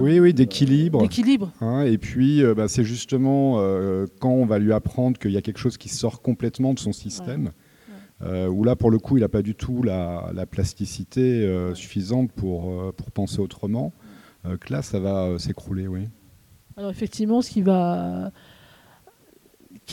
Oui, 0.00 0.20
oui, 0.20 0.34
d'équilibre. 0.34 1.00
D'équilibre. 1.00 1.50
Hein, 1.60 1.82
et 1.82 1.98
puis, 1.98 2.42
euh, 2.42 2.54
bah, 2.54 2.68
c'est 2.68 2.84
justement 2.84 3.56
euh, 3.58 4.06
quand 4.20 4.30
on 4.30 4.46
va 4.46 4.58
lui 4.58 4.72
apprendre 4.72 5.18
qu'il 5.18 5.32
y 5.32 5.36
a 5.36 5.42
quelque 5.42 5.58
chose 5.58 5.76
qui 5.76 5.88
sort 5.88 6.22
complètement 6.22 6.74
de 6.74 6.78
son 6.78 6.92
système, 6.92 7.52
euh, 8.22 8.48
où 8.48 8.64
là, 8.64 8.76
pour 8.76 8.90
le 8.90 8.98
coup, 8.98 9.16
il 9.16 9.20
n'a 9.20 9.28
pas 9.28 9.42
du 9.42 9.54
tout 9.54 9.82
la, 9.82 10.46
plasticité 10.50 11.48
suffisante 11.74 12.32
pour, 12.32 12.92
pour 12.94 13.10
penser 13.10 13.40
autrement, 13.40 13.92
que 14.44 14.72
là, 14.72 14.82
ça 14.82 14.98
va 14.98 15.38
s'écrouler, 15.38 15.88
oui. 15.88 16.08
Alors, 16.76 16.90
effectivement, 16.90 17.40
ce 17.42 17.50
qui 17.50 17.62
va. 17.62 18.30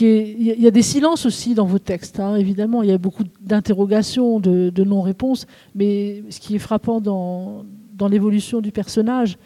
Il 0.00 0.42
y 0.42 0.66
a 0.66 0.70
des 0.70 0.82
silences 0.82 1.26
aussi 1.26 1.54
dans 1.54 1.66
vos 1.66 1.78
textes, 1.78 2.18
hein, 2.18 2.36
évidemment. 2.36 2.82
Il 2.82 2.88
y 2.88 2.92
a 2.92 2.98
beaucoup 2.98 3.24
d'interrogations, 3.42 4.40
de, 4.40 4.70
de 4.70 4.84
non-réponses. 4.84 5.46
Mais 5.74 6.24
ce 6.30 6.40
qui 6.40 6.54
est 6.54 6.58
frappant 6.58 7.02
dans, 7.02 7.66
dans 7.92 8.08
l'évolution 8.08 8.60
du 8.60 8.72
personnage, 8.72 9.36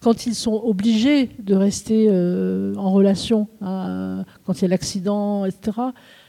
quand 0.00 0.26
ils 0.26 0.34
sont 0.34 0.60
obligés 0.64 1.30
de 1.38 1.54
rester 1.54 2.06
euh, 2.08 2.74
en 2.76 2.92
relation, 2.92 3.48
hein, 3.60 4.24
quand 4.44 4.60
il 4.60 4.62
y 4.62 4.64
a 4.66 4.68
l'accident, 4.68 5.44
etc., 5.44 5.72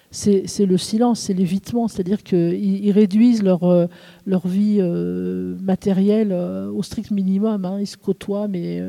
c'est 0.10 0.66
le 0.66 0.78
silence, 0.78 1.20
c'est 1.20 1.34
l'évitement, 1.34 1.88
c'est-à-dire 1.88 2.24
qu'ils 2.24 2.92
réduisent 2.92 3.44
leur, 3.44 3.66
euh, 3.66 3.88
leur 4.26 4.48
vie 4.48 4.78
euh, 4.80 5.56
matérielle 5.62 6.34
au 6.34 6.82
strict 6.82 7.12
minimum. 7.12 7.66
Hein. 7.66 7.78
ils 7.82 7.88
se 7.88 7.98
côtoient, 7.98 8.48
mais 8.48 8.82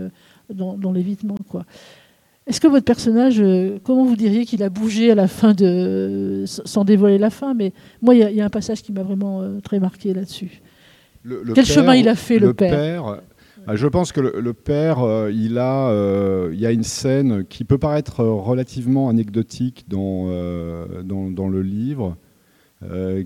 dans, 0.49 0.93
l'évitement. 0.93 1.35
Est-ce 2.47 2.61
que 2.61 2.69
votre 2.69 2.85
personnage, 2.85 3.43
comment 3.83 4.05
vous 4.05 4.17
diriez 4.17 4.47
qu'il 4.47 4.62
a 4.62 4.71
bougé 4.71 5.11
à 5.11 5.17
la 5.17 5.27
fin 5.27 5.53
de. 5.53 6.45
sans 6.47 6.85
dévoiler 6.85 7.19
la 7.19 7.31
fin, 7.31 7.53
mais 7.53 7.73
moi, 8.01 8.14
il 8.14 8.35
y, 8.35 8.41
a 8.41 8.45
un 8.45 8.49
passage 8.51 8.83
qui 8.83 8.93
m'a 8.93 9.03
vraiment 9.03 9.43
très 9.62 9.81
marqué 9.81 10.14
là-dessus. 10.14 10.62
Quel 11.55 11.67
chemin 11.67 11.97
il 11.97 12.09
a 12.09 12.14
fait, 12.14 12.38
le, 12.38 12.55
père 12.55 13.21
je 13.74 13.87
pense 13.87 14.12
que 14.12 14.20
le, 14.20 14.54
père, 14.54 15.00
euh, 15.00 15.31
il, 15.31 15.59
a, 15.59 15.88
euh, 15.90 16.50
il 16.52 16.61
y 16.61 16.66
a 16.66 16.72
une 16.72 16.85
scène 16.85 17.44
qui 17.44 17.64
peut 17.64 17.78
paraître 17.78 18.24
relativement 18.24 19.09
anecdotique 19.09 19.85
dans, 19.88 20.26
euh, 20.28 21.02
dans, 21.02 21.48
le 21.48 21.62
livre, 21.62 22.16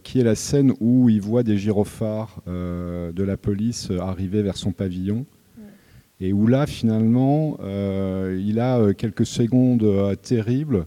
qui 0.03 0.19
est 0.19 0.25
la 0.25 0.35
scène 0.35 0.73
où 0.81 1.11
il 1.11 1.21
voit 1.21 1.43
des 1.43 1.59
gyrophares 1.59 2.41
de 2.47 3.23
la 3.23 3.37
police 3.37 3.91
arriver 4.01 4.41
vers 4.43 4.57
son 4.57 4.73
pavillon. 4.73 5.27
Et 6.21 6.33
où 6.33 6.47
là, 6.47 6.67
finalement, 6.67 7.59
il 7.63 8.61
a 8.61 8.95
quelques 8.95 9.27
secondes 9.27 10.17
terribles 10.23 10.87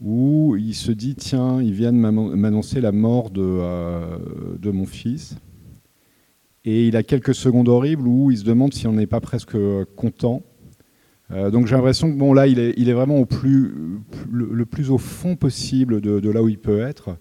où 0.00 0.54
il 0.56 0.74
se 0.74 0.92
dit, 0.92 1.16
tiens, 1.16 1.60
ils 1.60 1.72
viennent 1.72 1.98
m'annoncer 1.98 2.80
la 2.80 2.92
mort 2.92 3.30
de, 3.30 3.60
de 4.56 4.70
mon 4.70 4.86
fils. 4.86 5.36
Et 6.64 6.88
il 6.88 6.96
a 6.96 7.02
quelques 7.02 7.34
secondes 7.34 7.68
horribles 7.68 8.06
où 8.06 8.30
il 8.30 8.38
se 8.38 8.44
demande 8.44 8.72
si 8.72 8.86
on 8.86 8.92
n'est 8.92 9.06
pas 9.06 9.20
presque 9.20 9.56
content. 9.96 10.42
Euh, 11.30 11.50
donc 11.50 11.66
j'ai 11.66 11.74
l'impression 11.74 12.10
que 12.10 12.16
bon 12.16 12.34
là 12.34 12.46
il 12.46 12.58
est, 12.58 12.92
vraiment 12.92 13.16
au 13.16 13.24
plus, 13.24 13.74
le, 14.30 14.66
plus 14.66 14.90
au 14.90 14.98
fond 14.98 15.36
possible 15.36 16.00
de, 16.00 16.30
là 16.30 16.42
où 16.42 16.48
il 16.48 16.58
peut 16.58 16.80
être. 16.80 17.16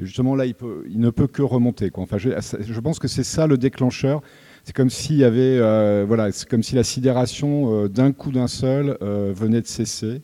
Et 0.00 0.04
justement, 0.04 0.36
là, 0.36 0.46
il, 0.46 0.54
ne 1.00 1.10
peut 1.10 1.26
que 1.26 1.42
remonter. 1.42 1.90
Enfin, 1.94 2.18
je, 2.18 2.80
pense 2.80 2.98
que 2.98 3.08
c'est 3.08 3.24
ça 3.24 3.46
le 3.46 3.58
déclencheur. 3.58 4.22
C'est 4.62 4.74
comme 4.74 4.90
s'il 4.90 5.16
y 5.16 5.24
avait, 5.24 5.58
euh, 5.58 6.04
voilà, 6.06 6.30
c'est 6.30 6.48
comme 6.48 6.62
si 6.62 6.76
la 6.76 6.84
sidération 6.84 7.84
euh, 7.84 7.88
d'un 7.88 8.12
coup 8.12 8.30
d'un 8.30 8.46
seul 8.46 8.96
euh, 9.02 9.32
venait 9.34 9.60
de 9.60 9.66
cesser, 9.66 10.22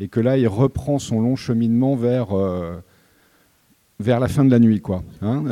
et 0.00 0.08
que 0.08 0.20
là, 0.20 0.36
il 0.36 0.48
reprend 0.48 0.98
son 0.98 1.20
long 1.20 1.36
cheminement 1.36 1.94
vers 1.96 2.28
vers 4.00 4.20
la 4.20 4.28
fin 4.28 4.44
de 4.44 4.50
la 4.50 4.60
nuit, 4.60 4.80
quoi. 4.80 5.02
Hein. 5.22 5.42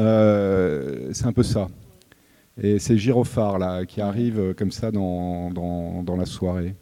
c'est 1.12 1.26
un 1.26 1.32
peu 1.32 1.42
ça. 1.42 1.68
Et 2.62 2.78
c'est 2.78 2.96
Gyrophare 2.96 3.58
là 3.58 3.84
qui 3.84 4.00
arrive 4.00 4.54
comme 4.54 4.70
ça 4.70 4.90
dans, 4.90 5.50
dans, 5.50 6.16
la 6.16 6.24
soirée. 6.24 6.74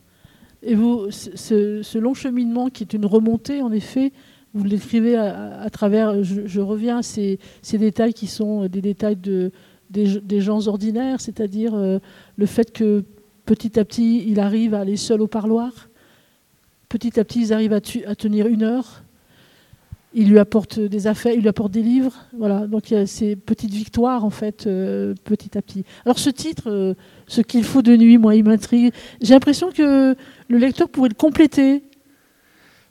Et 0.63 0.75
vous, 0.75 1.11
ce, 1.11 1.99
long 1.99 2.15
cheminement 2.15 2.69
qui 2.71 2.85
est 2.85 2.93
une 2.93 3.07
remontée, 3.07 3.61
en 3.61 3.73
effet, 3.73 4.13
vous 4.55 4.65
l'écrivez 4.65 5.17
à, 5.17 5.69
travers, 5.71 6.23
je, 6.23 6.61
reviens 6.61 6.99
à 6.99 7.03
ces, 7.03 7.39
détails 7.73 8.15
qui 8.15 8.29
sont 8.29 8.67
des 8.67 8.81
détails 8.81 9.17
de, 9.17 9.51
des, 9.91 10.41
gens 10.41 10.67
ordinaires, 10.69 11.21
c'est-à-dire 11.21 11.75
euh, 11.75 11.99
le 12.37 12.47
fait 12.47 12.73
que 12.73 13.05
petit 13.47 13.79
à 13.79 13.85
petit, 13.85 14.25
il 14.29 14.41
arrive 14.41 14.75
à 14.75 14.81
aller 14.81 14.97
seul 14.97 15.21
au 15.21 15.27
parloir, 15.27 15.89
petit 16.89 17.19
à 17.19 17.25
petit, 17.25 17.41
ils 17.43 17.53
arrivent 17.53 17.73
à, 17.73 17.81
à 18.07 18.15
tenir 18.15 18.47
une 18.47 18.63
heure, 18.63 19.04
il 20.15 20.29
lui 20.29 20.39
apporte 20.39 20.79
des 20.79 21.07
affaires, 21.07 21.33
il 21.35 21.41
lui 21.41 21.49
apporte 21.49 21.73
des 21.73 21.83
livres, 21.83 22.15
voilà. 22.37 22.67
Donc 22.67 22.91
il 22.91 22.95
y 22.95 22.97
a 22.97 23.07
ces 23.07 23.37
petites 23.37 23.73
victoires 23.73 24.25
en 24.25 24.31
fait, 24.31 24.67
euh, 24.67 25.15
petit 25.25 25.59
à 25.59 25.63
petit. 25.63 25.85
Alors 26.05 26.19
ce 26.19 26.31
titre, 26.31 26.71
euh, 26.71 26.95
ce 27.27 27.41
qu'il 27.41 27.65
faut 27.65 27.83
de 27.83 27.97
nuit, 27.97 28.17
moi, 28.17 28.35
il 28.35 28.45
m'intrigue. 28.45 28.93
J'ai 29.21 29.35
l'impression 29.35 29.71
que 29.71 30.15
le 30.49 30.59
lecteur 30.59 30.89
pourrait 30.89 31.09
le 31.09 31.15
compléter 31.15 31.83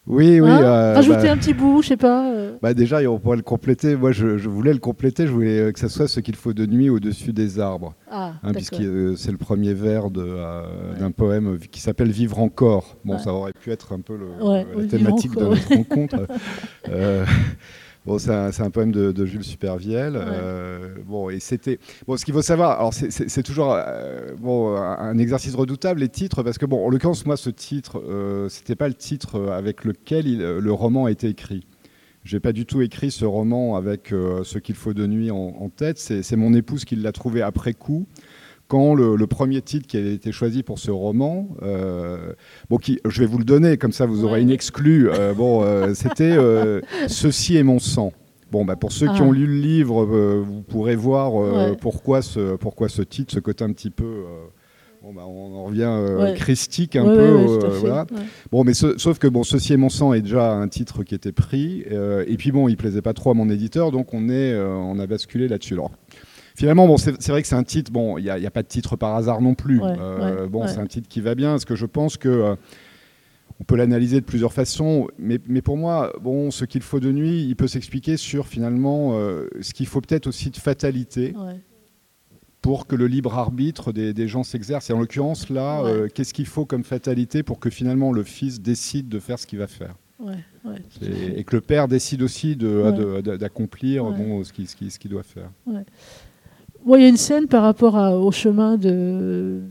oui, 0.06 0.42
oui. 0.42 0.50
Hein 0.50 0.62
euh, 0.62 0.94
Rajouter 0.96 1.24
bah, 1.24 1.32
un 1.32 1.38
petit 1.38 1.54
bout, 1.54 1.82
je 1.82 1.90
sais 1.90 1.98
pas. 1.98 2.30
Euh. 2.30 2.58
Bah 2.62 2.74
déjà, 2.74 3.00
on 3.10 3.20
pourrait 3.20 3.38
le 3.38 3.44
compléter. 3.44 3.96
Moi, 3.96 4.12
je, 4.12 4.28
voulais 4.50 4.74
le 4.74 4.80
compléter. 4.80 5.26
Je 5.28 5.32
voulais 5.32 5.60
euh, 5.60 5.72
que 5.72 5.80
ça 5.80 5.88
soit 5.88 6.10
ce 6.10 6.20
qu'il 6.20 6.36
faut 6.36 6.52
de 6.52 6.66
nuit 6.66 6.90
au-dessus 6.90 7.32
des 7.32 7.60
arbres. 7.60 7.96
Ah, 8.12 8.34
hein, 8.44 8.52
puisque 8.54 8.84
c'est 9.18 9.32
le 9.32 9.38
premier 9.38 9.74
vers 9.74 10.10
d'un 10.12 11.12
poème 11.16 11.58
qui 11.72 11.80
s'appelle 11.80 12.12
Vivre 12.12 12.40
encore. 12.40 12.98
Bon, 13.06 13.18
ça 13.18 13.34
aurait 13.34 13.54
pu 13.54 13.72
être 13.72 13.94
un 13.94 14.02
peu 14.02 14.18
le, 14.18 14.28
la 14.82 14.88
thématique 14.88 15.36
de 15.36 15.46
notre 15.46 15.74
rencontre. 15.74 16.28
Bon, 18.06 18.20
c'est 18.20 18.32
un, 18.32 18.70
poème 18.70 18.92
de, 18.92 19.26
Jules 19.26 19.46
Supervielle. 19.46 20.16
Euh, 20.18 20.96
bon, 21.06 21.30
et 21.30 21.40
c'était 21.40 21.80
bon. 22.06 22.18
Ce 22.18 22.26
qu'il 22.26 22.34
faut 22.34 22.42
savoir, 22.42 22.78
alors 22.80 22.94
c'est 22.94 23.44
toujours 23.44 23.74
euh, 23.74 24.34
bon 24.38 24.76
un 24.76 25.18
exercice 25.18 25.56
redoutable 25.56 26.02
les 26.02 26.10
titres 26.10 26.44
parce 26.44 26.58
que 26.58 26.66
bon, 26.66 26.86
en 26.86 26.90
l'occurrence, 26.90 27.26
moi, 27.26 27.38
ce 27.38 27.50
titre, 27.50 28.04
euh, 28.06 28.50
c'était 28.50 28.76
pas 28.76 28.90
le 28.90 28.94
titre 28.94 29.52
avec 29.52 29.86
lequel 29.86 30.38
le 30.38 30.74
roman 30.74 31.06
a 31.06 31.12
été 31.12 31.28
écrit. 31.28 31.66
J'ai 32.26 32.40
pas 32.40 32.52
du 32.52 32.66
tout 32.66 32.82
écrit 32.82 33.12
ce 33.12 33.26
roman 33.26 33.76
avec 33.76 34.10
ce 34.10 34.58
qu'il 34.58 34.76
faut 34.76 34.94
de 34.94 35.08
nuit 35.08 35.32
en, 35.32 35.56
en 35.60 35.70
tête. 35.70 35.98
C'est 35.98 36.36
mon 36.36 36.54
épouse 36.54 36.84
qui 36.84 36.96
l'a 36.98 37.12
trouvé 37.14 37.42
après 37.42 37.74
coup 37.74 38.06
quand 38.74 38.96
le, 38.96 39.28
premier 39.28 39.62
titre 39.62 39.86
qui 39.86 39.98
a 39.98 40.00
été 40.00 40.32
choisi 40.32 40.64
pour 40.64 40.80
ce 40.80 40.90
roman, 40.90 41.48
euh, 41.62 42.34
bon, 42.72 42.78
qui, 42.78 43.00
je 43.06 43.20
vais 43.20 43.28
vous 43.28 43.38
le 43.38 43.44
donner, 43.44 43.78
comme 43.78 43.92
ça 43.92 44.08
vous 44.08 44.26
aurez 44.26 44.42
une 44.42 44.50
exclue, 44.50 45.12
euh, 45.12 45.36
bon, 45.36 45.62
euh, 45.62 45.94
c'était 45.94 46.36
Ceci 47.08 47.56
est 47.56 47.62
mon 47.62 47.78
sang. 47.78 48.14
Bon, 48.52 48.66
bah, 48.66 48.76
pour 48.76 48.92
ceux 48.92 49.06
qui 49.10 49.20
ah. 49.20 49.26
ont 49.26 49.32
lu 49.32 49.46
le 49.46 49.54
livre, 49.54 50.06
vous 50.42 50.64
pourrez 50.64 50.96
voir 50.96 51.34
pourquoi, 51.82 52.24
ce, 52.24 52.56
pourquoi 52.56 52.90
ce 52.90 53.04
titre, 53.04 53.32
ce 53.32 53.40
côté 53.40 53.64
un 53.64 53.72
petit 53.72 53.92
peu... 53.92 54.24
Bon, 55.04 55.14
bah, 55.14 55.26
on 55.28 55.54
en 55.54 55.66
revient 55.66 56.34
christique 56.36 56.96
un 56.96 57.06
peu. 57.06 57.60
voilà. 57.80 58.08
Bon, 58.52 58.64
mais 58.64 58.74
sauf 58.74 59.20
que 59.20 59.28
bon, 59.28 59.44
Ceci 59.44 59.74
est 59.74 59.78
mon 59.78 59.90
sang 59.90 60.14
est 60.14 60.22
déjà 60.22 60.52
un 60.52 60.68
titre 60.68 61.04
qui 61.04 61.14
était 61.14 61.32
pris. 61.32 61.84
et 62.28 62.38
puis 62.38 62.52
bon, 62.52 62.68
il 62.70 62.78
plaisait 62.78 63.04
pas 63.04 63.14
trop 63.14 63.30
à 63.30 63.34
mon 63.36 63.52
éditeur, 63.52 63.92
donc 63.92 64.16
on, 64.16 64.30
est, 64.30 64.58
on 64.58 64.98
a 64.98 65.06
basculé 65.06 65.48
là-dessus. 65.48 65.74
Alors, 65.74 65.92
Finalement, 66.56 66.88
bon, 66.88 66.98
c'est 66.98 67.28
vrai 67.30 67.42
que 67.42 67.48
c'est 67.48 67.56
un 67.56 67.64
titre, 67.64 67.92
bon, 67.92 68.18
il 68.20 68.24
n'y 68.26 68.30
a, 68.30 68.52
pas 68.52 68.62
de 68.62 68.68
titre 68.68 68.96
par 68.96 69.16
hasard 69.16 69.42
non 69.42 69.56
plus. 69.56 69.82
Euh, 69.82 70.48
bon, 70.48 70.68
c'est 70.68 70.78
un 70.78 70.86
titre 70.86 71.08
qui 71.08 71.20
va 71.20 71.34
bien, 71.34 71.52
parce 71.52 71.66
que 71.66 71.76
je 71.76 71.88
pense 71.88 72.16
que 72.16 72.30
euh, 72.30 72.56
on 73.60 73.64
peut 73.64 73.76
l'analyser 73.76 74.20
de 74.22 74.26
plusieurs 74.26 74.54
façons, 74.54 75.08
mais, 75.18 75.40
pour 75.40 75.78
moi, 75.78 76.14
bon, 76.22 76.52
ce 76.52 76.66
qu'il 76.66 76.84
faut 76.84 77.00
de 77.00 77.12
nuit, 77.12 77.44
il 77.44 77.56
peut 77.56 77.68
s'expliquer 77.68 78.18
sur 78.18 78.48
finalement 78.48 79.14
euh, 79.14 79.48
ce 79.62 79.74
qu'il 79.74 79.88
faut 79.88 80.02
peut-être 80.02 80.28
aussi 80.28 80.52
de 80.52 80.58
fatalité 80.58 81.34
pour 82.62 82.86
que 82.86 82.96
le 82.96 83.08
libre 83.08 83.34
arbitre 83.34 83.92
des, 83.92 84.28
gens 84.28 84.44
s'exerce. 84.44 84.92
Et 84.92 84.94
en 84.94 85.00
l'occurrence, 85.00 85.50
là, 85.50 85.84
qu'est-ce 86.14 86.36
qu'il 86.36 86.46
faut 86.46 86.66
comme 86.66 86.84
fatalité 86.84 87.42
pour 87.42 87.60
que 87.60 87.72
finalement 87.72 88.12
le 88.12 88.24
fils 88.24 88.62
décide 88.62 89.10
de 89.10 89.20
faire 89.20 89.40
ce 89.40 89.48
qu'il 89.48 89.58
va 89.58 89.68
faire? 89.68 89.96
Et, 91.02 91.44
que 91.44 91.56
le 91.56 91.62
père 91.62 91.88
décide 91.88 92.22
aussi 92.22 92.56
d'accomplir 92.56 94.06
bon, 94.06 94.44
ce 94.44 94.54
qu'il 94.54 95.12
doit 95.12 95.24
faire 95.24 95.50
il 96.86 97.02
y 97.02 97.06
a 97.06 97.10
une 97.10 97.18
scène 97.18 97.48
par 97.48 97.64
rapport 97.64 97.96
au 97.96 98.32
chemin 98.32 98.78
de, 98.78 99.62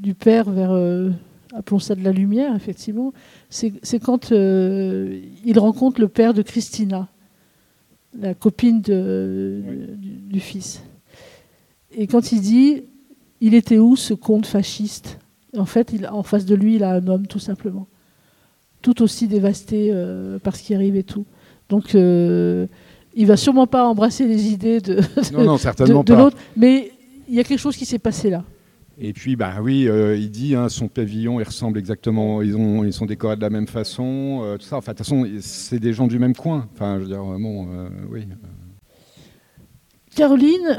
du 0.00 0.14
père 0.14 0.48
vers, 0.50 0.72
euh, 0.72 1.10
appelons 1.54 1.78
ça 1.78 1.94
de 1.94 2.02
la 2.02 2.12
lumière, 2.12 2.54
effectivement. 2.54 3.12
C'est 3.48 3.98
quand 4.02 4.32
euh, 4.32 5.20
il 5.44 5.58
rencontre 5.58 6.00
le 6.00 6.08
père 6.08 6.34
de 6.34 6.42
Christina, 6.42 7.08
la 8.18 8.34
copine 8.34 8.80
de, 8.80 9.62
du, 9.96 10.40
fils. 10.40 10.82
Et 11.92 12.06
quand 12.06 12.32
il 12.32 12.40
dit, 12.40 12.82
il 13.40 13.54
était 13.54 13.78
où 13.78 13.96
ce 13.96 14.14
comte 14.14 14.46
fasciste? 14.46 15.18
En 15.56 15.66
fait, 15.66 15.92
il, 15.92 16.06
en 16.06 16.22
face 16.22 16.46
de 16.46 16.54
lui, 16.54 16.76
il 16.76 16.84
a 16.84 16.92
un 16.92 17.06
homme, 17.08 17.26
tout 17.26 17.38
simplement. 17.38 17.86
Tout 18.82 19.02
aussi 19.02 19.28
dévasté 19.28 19.90
euh, 19.92 20.38
par 20.38 20.56
ce 20.56 20.62
qui 20.62 20.74
arrive 20.74 20.96
et 20.96 21.02
tout. 21.02 21.26
Donc, 21.68 21.94
il 23.14 23.26
va 23.26 23.36
sûrement 23.36 23.66
pas 23.66 23.84
embrasser 23.84 24.26
les 24.26 24.48
idées 24.48 24.80
de, 24.80 24.96
de, 24.96 26.14
l'autre, 26.14 26.36
mais 26.56 26.92
il 27.28 27.34
y 27.34 27.40
a 27.40 27.44
quelque 27.44 27.58
chose 27.58 27.76
qui 27.76 27.84
s'est 27.84 27.98
passé 27.98 28.30
là. 28.30 28.44
Et 29.02 29.14
puis, 29.14 29.34
bah 29.34 29.54
oui, 29.62 29.88
euh, 29.88 30.14
il 30.14 30.30
dit, 30.30 30.54
hein, 30.54 30.68
son 30.68 30.88
pavillon, 30.88 31.40
il 31.40 31.44
ressemble 31.44 31.78
exactement, 31.78 32.42
ils, 32.42 32.54
ont, 32.54 32.84
ils 32.84 32.92
sont 32.92 33.06
décorés 33.06 33.36
de 33.36 33.40
la 33.40 33.48
même 33.48 33.66
façon, 33.66 34.42
euh, 34.44 34.58
tout 34.58 34.66
ça. 34.66 34.76
Enfin, 34.76 34.92
de 34.92 34.98
toute 34.98 35.06
façon, 35.06 35.26
c'est 35.40 35.78
des 35.78 35.94
gens 35.94 36.06
du 36.06 36.18
même 36.18 36.36
coin. 36.36 36.68
Enfin, 36.74 36.96
je 36.96 37.04
veux 37.04 37.08
dire, 37.08 37.22
bon, 37.22 37.66
euh, 37.72 37.88
oui. 38.10 38.26
Caroline, 40.14 40.76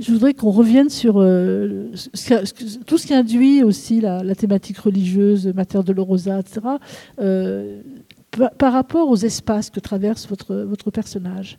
je 0.00 0.10
voudrais 0.10 0.34
qu'on 0.34 0.50
revienne 0.50 0.88
sur 0.88 1.14
tout 1.14 2.98
ce 2.98 3.06
qui 3.06 3.14
induit 3.14 3.62
aussi 3.62 4.00
la, 4.00 4.34
thématique 4.34 4.78
religieuse, 4.78 5.46
Mater 5.54 5.82
de 5.84 6.00
Rosa, 6.00 6.40
etc 6.40 6.78
par 8.58 8.72
rapport 8.72 9.08
aux 9.08 9.16
espaces 9.16 9.70
que 9.70 9.80
traverse 9.80 10.28
votre, 10.28 10.54
votre 10.54 10.90
personnage, 10.90 11.58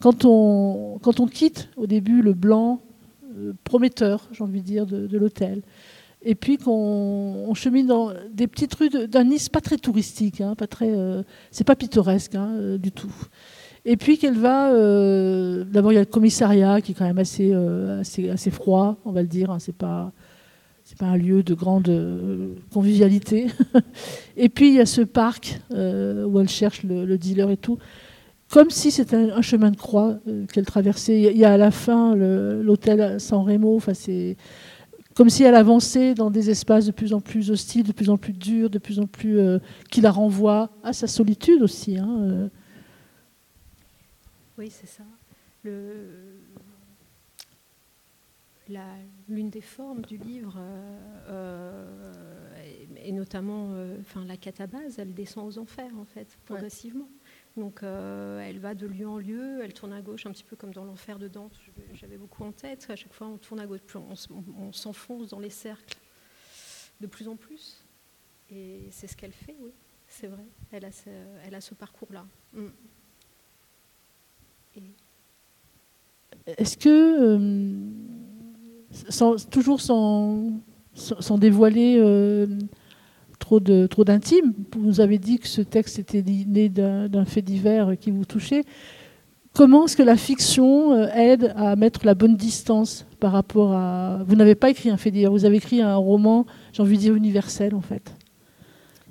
quand 0.00 0.24
on, 0.24 0.98
quand 1.02 1.20
on 1.20 1.26
quitte 1.26 1.68
au 1.76 1.86
début 1.86 2.22
le 2.22 2.34
blanc 2.34 2.80
euh, 3.36 3.52
prometteur, 3.64 4.28
j'ai 4.32 4.44
envie 4.44 4.60
de 4.60 4.66
dire, 4.66 4.86
de, 4.86 5.18
l'hôtel, 5.18 5.62
et 6.22 6.34
puis 6.34 6.56
qu'on 6.56 7.52
chemine 7.54 7.86
dans 7.86 8.12
des 8.32 8.46
petites 8.46 8.74
rues 8.74 8.90
d'un 8.90 9.24
Nice 9.24 9.48
pas 9.48 9.60
très 9.60 9.76
touristique, 9.76 10.40
hein, 10.40 10.54
pas 10.54 10.66
très, 10.66 10.90
euh, 10.90 11.22
c'est 11.50 11.64
pas 11.64 11.76
pittoresque 11.76 12.34
hein, 12.34 12.50
euh, 12.52 12.78
du 12.78 12.92
tout. 12.92 13.12
Et 13.84 13.96
puis 13.96 14.16
qu'elle 14.16 14.38
va, 14.38 14.70
d'abord 15.64 15.92
il 15.92 15.96
y 15.96 15.98
a 15.98 16.00
le 16.00 16.06
commissariat 16.06 16.80
qui 16.80 16.92
est 16.92 16.94
quand 16.94 17.04
même 17.04 17.18
assez, 17.18 17.52
assez, 17.52 18.30
assez 18.30 18.50
froid, 18.50 18.96
on 19.04 19.12
va 19.12 19.20
le 19.20 19.28
dire, 19.28 19.50
hein, 19.50 19.58
c'est 19.58 19.76
pas 19.76 20.10
pas 20.98 21.06
un 21.06 21.16
lieu 21.16 21.42
de 21.42 21.54
grande 21.54 21.88
euh, 21.88 22.54
convivialité. 22.72 23.48
et 24.36 24.48
puis 24.48 24.68
il 24.68 24.74
y 24.74 24.80
a 24.80 24.86
ce 24.86 25.02
parc 25.02 25.60
euh, 25.72 26.24
où 26.24 26.40
elle 26.40 26.48
cherche 26.48 26.82
le, 26.82 27.16
dealer 27.18 27.50
et 27.50 27.56
tout, 27.56 27.78
comme 28.50 28.70
si 28.70 28.90
c'était 28.90 29.16
un, 29.16 29.42
chemin 29.42 29.70
de 29.70 29.76
croix 29.76 30.18
euh, 30.28 30.46
qu'elle 30.46 30.66
traversait. 30.66 31.20
Il 31.20 31.36
y 31.36 31.44
a 31.44 31.52
à 31.52 31.56
la 31.56 31.70
fin 31.70 32.14
l'hôtel 32.14 33.20
San 33.20 33.42
Remo. 33.42 33.80
Comme 35.14 35.30
si 35.30 35.44
elle 35.44 35.54
avançait 35.54 36.14
dans 36.14 36.30
des 36.30 36.50
espaces 36.50 36.86
de 36.86 36.90
plus 36.90 37.12
en 37.12 37.20
plus 37.20 37.52
hostiles, 37.52 37.84
de 37.84 37.92
plus 37.92 38.10
en 38.10 38.16
plus 38.16 38.32
durs, 38.32 38.68
de 38.68 38.78
plus 38.78 38.98
en 38.98 39.06
plus 39.06 39.38
qui 39.88 40.00
la 40.00 40.10
renvoient 40.10 40.70
à 40.82 40.92
sa 40.92 41.06
solitude 41.06 41.62
aussi. 41.62 41.96
Hein, 41.96 42.50
oui, 44.58 44.70
c'est 44.70 44.88
ça. 44.88 45.04
Le, 45.62 45.92
l'une 49.28 49.50
des 49.50 49.60
formes 49.60 50.02
du 50.02 50.16
livre, 50.16 50.56
euh, 51.28 52.12
et, 52.96 53.12
notamment 53.12 53.72
euh, 53.72 53.98
enfin, 54.00 54.24
la 54.24 54.36
catabase, 54.36 54.98
elle 54.98 55.14
descend 55.14 55.46
aux 55.46 55.58
enfers, 55.58 55.96
en 55.98 56.04
fait, 56.04 56.38
progressivement. 56.44 57.08
Donc 57.56 57.82
euh, 57.82 58.40
elle 58.40 58.58
va 58.58 58.74
de 58.74 58.86
lieu 58.86 59.06
en 59.06 59.18
lieu, 59.18 59.60
elle 59.62 59.72
tourne 59.72 59.92
à 59.92 60.02
gauche, 60.02 60.26
un 60.26 60.32
petit 60.32 60.42
peu 60.42 60.56
comme 60.56 60.72
dans 60.72 60.84
l'enfer 60.84 61.20
de 61.20 61.28
Dante, 61.28 61.56
j'avais 61.92 62.16
beaucoup 62.16 62.42
en 62.42 62.50
tête. 62.50 62.86
À 62.90 62.96
chaque 62.96 63.12
fois, 63.12 63.28
on 63.28 63.38
tourne 63.38 63.60
à 63.60 63.66
gauche, 63.66 63.80
on, 63.94 64.72
s'enfonce 64.72 65.28
dans 65.28 65.38
les 65.38 65.50
cercles 65.50 65.96
de 67.00 67.06
plus 67.06 67.28
en 67.28 67.36
plus. 67.36 67.84
Et 68.50 68.88
c'est 68.90 69.06
ce 69.06 69.16
qu'elle 69.16 69.32
fait, 69.32 69.56
oui, 69.60 69.70
c'est 70.08 70.26
vrai. 70.26 70.44
Elle 70.72 70.84
a 70.84 70.92
ce, 70.92 71.08
elle 71.44 71.54
a 71.54 71.60
ce 71.60 71.74
parcours-là. 71.74 72.26
Mm. 72.52 72.66
Est-ce 76.46 76.76
que 76.76 77.38
toujours 79.50 79.80
sans, 79.80 80.52
sans, 80.94 81.38
dévoiler 81.38 81.96
euh, 81.98 82.46
trop 83.38 83.60
de 83.60 83.86
trop 83.86 84.04
d'intime. 84.04 84.54
Vous 84.72 84.86
nous 84.86 85.00
avez 85.00 85.18
dit 85.18 85.38
que 85.38 85.48
ce 85.48 85.60
texte 85.60 85.98
était 85.98 86.22
né 86.22 86.68
d'un 86.68 87.24
fait 87.24 87.42
divers 87.42 87.98
qui 87.98 88.10
vous 88.10 88.24
touchait. 88.24 88.64
comment 89.52 89.84
est-ce 89.84 89.96
que 89.96 90.02
la 90.02 90.16
fiction 90.16 90.92
euh, 90.92 91.06
aide 91.14 91.52
à 91.56 91.76
mettre 91.76 92.04
la 92.04 92.14
bonne 92.14 92.36
distance 92.36 93.06
par 93.20 93.32
rapport 93.32 93.72
à... 93.72 94.22
Vous 94.26 94.36
n'avez 94.36 94.54
pas 94.54 94.70
écrit 94.70 94.90
un 94.90 94.96
fait 94.96 95.10
divers, 95.10 95.30
vous 95.30 95.44
avez 95.44 95.56
écrit 95.56 95.80
un 95.80 95.96
roman, 95.96 96.46
j'ai 96.72 96.82
envie 96.82 96.96
de 96.96 97.02
dire 97.02 97.14
universel 97.14 97.74
en 97.74 97.80
fait. 97.80 98.14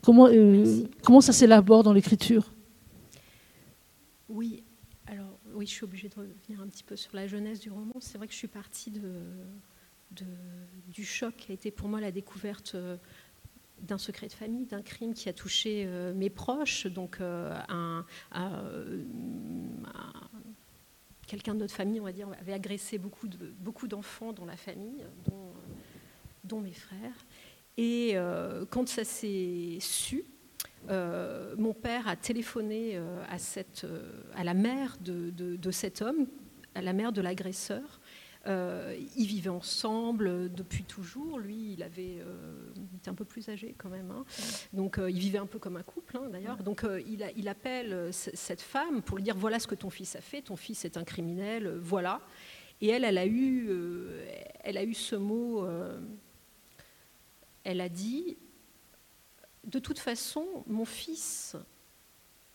Comment, 0.04 0.28
euh, 0.28 0.84
comment 1.04 1.22
ça 1.22 1.32
s'élabore 1.32 1.84
dans 1.84 1.94
l'écriture? 1.94 2.52
Oui, 4.28 4.64
alors 5.08 5.40
oui, 5.56 5.66
je 5.66 5.72
suis 5.72 5.86
obligée 5.86 6.10
de 6.10 6.16
revenir 6.16 6.62
un 6.62 6.68
petit 6.68 6.84
peu 6.84 6.98
sur 6.98 7.16
la 7.16 7.26
jeunesse 7.26 7.60
du 7.62 7.70
roman. 7.70 7.94
C'est 8.00 8.18
vrai 8.18 8.28
que 8.28 8.34
je 8.34 8.38
suis 8.38 8.50
partie 8.50 8.92
de, 8.92 9.00
du 10.88 11.04
choc 11.04 11.46
a 11.50 11.54
été 11.54 11.72
pour 11.72 11.88
moi 11.90 12.00
la 12.00 12.12
découverte 12.12 12.76
euh, 12.76 12.98
d'un 13.82 13.98
secret 13.98 14.28
de 14.28 14.34
famille, 14.34 14.66
d'un 14.66 14.82
crime 14.82 15.14
qui 15.14 15.30
a 15.30 15.34
touché 15.34 15.84
euh, 15.86 16.14
mes 16.14 16.30
proches, 16.30 16.88
donc 16.88 17.20
un, 17.22 18.06
quelqu'un 21.28 21.56
de 21.56 21.60
notre 21.60 21.74
famille, 21.74 22.00
on 22.00 22.06
va 22.06 22.12
dire, 22.12 22.28
avait 22.40 22.54
agressé 22.54 22.98
beaucoup, 22.98 23.28
de, 23.28 23.54
beaucoup 23.60 23.88
d'enfants 23.88 24.34
dans 24.34 24.46
la 24.46 24.58
famille, 24.58 25.04
dont, 26.44 26.62
mes 26.62 26.74
frères. 26.74 27.26
Et 27.78 28.12
euh, 28.14 28.66
quand 28.70 28.88
ça 28.88 29.04
s'est 29.04 29.78
su, 29.80 30.24
euh, 30.90 31.56
mon 31.58 31.74
père 31.74 32.08
a 32.08 32.16
téléphoné 32.16 32.92
euh, 32.94 33.24
à, 34.36 34.44
la 34.44 34.54
mère 34.54 34.98
de, 35.00 35.72
cet 35.72 36.02
homme, 36.02 36.28
à 36.76 36.82
la 36.82 36.94
mère 36.94 37.12
de 37.12 37.22
l'agresseur. 37.22 38.00
Ils 38.46 39.26
vivaient 39.26 39.50
ensemble 39.50 40.54
depuis 40.54 40.84
toujours. 40.84 41.40
Lui, 41.40 41.74
il 41.74 41.84
avait, 41.84 42.18
était 42.96 43.10
un 43.10 43.14
peu 43.14 43.26
plus 43.26 43.48
âgé 43.50 43.76
quand 43.78 43.90
même. 43.90 44.12
Hein. 44.12 44.26
Donc, 44.74 45.00
il 45.00 45.18
vivait 45.18 45.38
un 45.38 45.46
peu 45.46 45.60
comme 45.60 45.78
un 45.78 45.84
couple, 45.84 46.18
hein, 46.18 46.30
d'ailleurs. 46.32 46.58
Donc, 46.58 46.86
il, 47.08 47.24
a, 47.24 47.32
il, 47.32 47.48
appelle 47.48 48.10
cette 48.12 48.62
femme 48.62 49.02
pour 49.02 49.18
lui 49.18 49.24
dire 49.24 49.38
voilà 49.38 49.60
ce 49.60 49.68
que 49.68 49.76
ton 49.76 49.90
fils 49.90 50.16
a 50.16 50.22
fait. 50.22 50.42
Ton 50.42 50.56
fils 50.56 50.84
est 50.86 50.98
un 50.98 51.04
criminel. 51.04 51.78
voilà. 51.80 52.22
Et 52.82 52.88
elle, 52.88 53.06
elle 53.06 53.18
a 53.18 53.26
eu, 53.26 53.70
elle 54.62 54.78
a 54.78 54.84
eu 54.84 54.94
ce 54.94 55.16
mot 55.16 55.66
elle 57.64 57.82
a 57.82 57.90
dit, 57.90 58.38
de 59.64 59.80
toute 59.80 60.00
façon, 60.00 60.64
mon 60.68 60.86
fils 60.86 61.56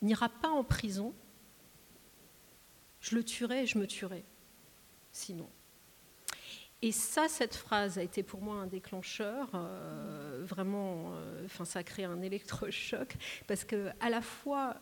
n'ira 0.03 0.29
pas 0.29 0.51
en 0.51 0.65
prison, 0.65 1.15
je 3.01 3.15
le 3.17 3.25
tuerai 3.25 3.63
et 3.63 3.67
je 3.67 3.79
me 3.79 3.87
tuerai, 3.87 4.25
sinon. 5.13 5.49
Et 6.81 6.93
ça, 6.93 7.27
cette 7.29 7.57
phrase 7.57 7.99
a 7.99 8.03
été 8.05 8.23
pour 8.23 8.41
moi 8.41 8.57
un 8.57 8.69
déclencheur, 8.69 9.51
euh, 9.55 10.45
vraiment, 10.45 11.13
euh, 11.15 11.65
ça 11.65 11.81
a 11.81 11.83
créé 11.83 12.05
un 12.05 12.23
électrochoc, 12.23 13.17
parce 13.49 13.65
que 13.65 13.91
à 13.99 14.11
la 14.11 14.21
fois, 14.21 14.77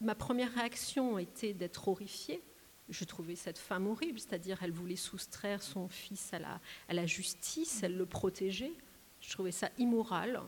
ma 0.00 0.14
première 0.14 0.52
réaction 0.54 1.18
était 1.18 1.52
d'être 1.52 1.88
horrifiée. 1.88 2.42
Je 2.88 3.04
trouvais 3.04 3.34
cette 3.34 3.58
femme 3.58 3.88
horrible, 3.88 4.20
c'est-à-dire 4.20 4.58
elle 4.62 4.70
voulait 4.70 4.94
soustraire 4.94 5.64
son 5.64 5.88
fils 5.88 6.32
à 6.32 6.38
la, 6.38 6.60
à 6.88 6.94
la 6.94 7.06
justice, 7.06 7.82
elle 7.82 7.96
le 7.96 8.06
protégeait. 8.06 8.74
Je 9.20 9.32
trouvais 9.32 9.50
ça 9.50 9.70
immoral. 9.78 10.40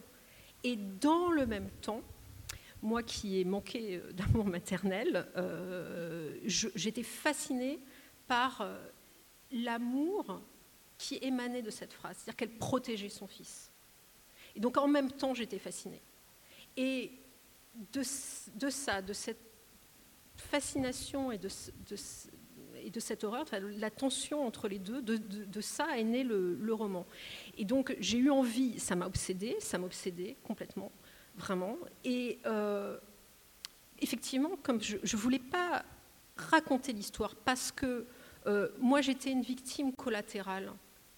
Et 0.62 0.76
dans 0.76 1.32
le 1.32 1.44
même 1.46 1.70
temps, 1.80 2.02
moi 2.82 3.02
qui 3.02 3.40
ai 3.40 3.44
manqué 3.44 3.96
euh, 3.96 4.12
d'amour 4.12 4.44
maternel, 4.44 5.26
j'étais 6.44 7.02
fascinée 7.02 7.80
par 8.28 8.64
l'amour 9.50 10.40
qui 10.98 11.18
émanait 11.22 11.62
de 11.62 11.70
cette 11.70 11.92
phrase, 11.92 12.16
c'est-à-dire 12.16 12.36
qu'elle 12.36 12.58
protégeait 12.58 13.08
son 13.08 13.26
fils. 13.26 13.70
Et 14.56 14.60
donc 14.60 14.76
en 14.76 14.88
même 14.88 15.12
temps, 15.12 15.34
j'étais 15.34 15.58
fascinée. 15.58 16.02
Et 16.76 17.12
de, 17.92 18.02
ça, 18.02 19.00
de 19.02 19.12
cette 19.12 19.40
fascination 20.36 21.30
et 21.32 21.38
de, 21.38 21.48
de, 21.48 21.96
et 22.82 22.90
de 22.90 23.00
cette 23.00 23.24
horreur, 23.24 23.44
la 23.52 23.90
tension 23.90 24.46
entre 24.46 24.68
les 24.68 24.78
deux, 24.78 25.02
de, 25.02 25.60
ça 25.60 25.98
est 25.98 26.04
né 26.04 26.24
le, 26.24 26.72
roman. 26.72 27.06
Et 27.56 27.64
donc 27.64 27.96
j'ai 28.00 28.18
eu 28.18 28.30
envie, 28.30 28.78
ça 28.78 28.96
m'a 28.96 29.06
obsédé, 29.06 29.56
ça 29.60 29.78
m'a 29.78 29.86
obsédé 29.86 30.36
complètement, 30.44 30.92
vraiment. 31.36 31.76
Et 32.04 32.38
euh, 32.46 32.98
effectivement, 34.00 34.56
comme 34.62 34.80
je 34.80 34.96
ne 34.96 35.20
voulais 35.20 35.38
pas 35.38 35.84
raconter 36.36 36.92
l'histoire 36.92 37.34
parce 37.34 37.72
que 37.72 38.06
euh, 38.46 38.68
moi 38.78 39.00
j'étais 39.00 39.30
une 39.30 39.42
victime 39.42 39.92
collatérale 39.92 40.72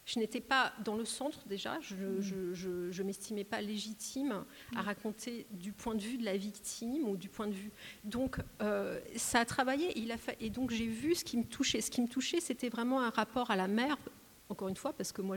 je 0.06 0.18
n'étais 0.18 0.40
pas 0.40 0.72
dans 0.84 0.96
le 0.96 1.04
centre 1.04 1.46
déjà, 1.46 1.78
je 1.80 1.94
ne 1.94 3.02
m'estimais 3.02 3.44
pas 3.44 3.60
légitime 3.60 4.44
à 4.74 4.82
raconter 4.82 5.46
du 5.50 5.72
point 5.72 5.94
de 5.94 6.02
vue 6.02 6.18
de 6.18 6.24
la 6.24 6.36
victime 6.36 7.08
ou 7.08 7.16
du 7.16 7.28
point 7.28 7.46
de 7.46 7.54
vue. 7.54 7.70
Donc 8.04 8.38
euh, 8.62 9.00
ça 9.16 9.40
a 9.40 9.44
travaillé 9.44 9.98
il 9.98 10.12
a 10.12 10.16
fait, 10.16 10.36
et 10.40 10.50
donc 10.50 10.70
j'ai 10.70 10.86
vu 10.86 11.14
ce 11.14 11.24
qui 11.24 11.36
me 11.36 11.44
touchait. 11.44 11.80
Ce 11.80 11.90
qui 11.90 12.00
me 12.00 12.08
touchait, 12.08 12.40
c'était 12.40 12.68
vraiment 12.68 13.00
un 13.00 13.10
rapport 13.10 13.50
à 13.50 13.56
la 13.56 13.68
mère 13.68 13.96
encore 14.50 14.68
une 14.68 14.76
fois, 14.76 14.92
parce 14.92 15.12
que 15.12 15.22
moi, 15.22 15.36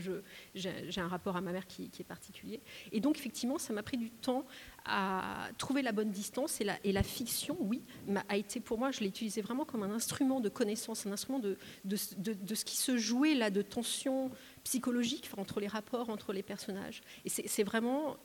j'ai 0.56 1.02
un 1.02 1.08
rapport 1.08 1.38
à 1.38 1.42
ma 1.42 1.52
mère 1.52 1.68
qui, 1.68 1.90
est 2.00 2.04
particulier. 2.04 2.60
Et 2.92 3.00
donc, 3.00 3.18
effectivement, 3.18 3.60
ça 3.60 3.72
m'a 3.72 3.84
pris 3.84 3.98
du 3.98 4.10
temps 4.10 4.46
à 4.86 5.50
trouver 5.58 5.82
la 5.82 5.92
bonne 5.92 6.10
distance. 6.10 6.60
Et 6.60 6.64
la, 6.64 6.78
et 6.84 6.92
la 6.92 7.04
fiction, 7.04 7.56
oui, 7.60 7.82
a 8.28 8.38
été 8.38 8.60
pour 8.60 8.80
moi, 8.80 8.92
je 8.92 9.02
l'ai 9.02 9.08
utilisé 9.08 9.42
vraiment 9.42 9.66
comme 9.66 9.84
un 9.84 9.92
instrument 9.92 10.40
de 10.40 10.50
connaissance, 10.50 11.06
un 11.06 11.12
instrument 11.12 11.40
de, 11.40 11.58
de, 11.86 11.98
de, 12.34 12.56
ce 12.56 12.66
qui 12.66 12.76
se 12.76 12.98
jouait 12.98 13.36
là, 13.36 13.50
de 13.50 13.62
tension 13.62 14.32
psychologique 14.64 15.30
entre 15.38 15.60
les 15.60 15.68
rapports 15.68 16.10
entre 16.10 16.34
les 16.34 16.44
personnages. 16.44 17.02
Et 17.26 17.30
c'est 17.30 17.64
vraiment 17.64 18.18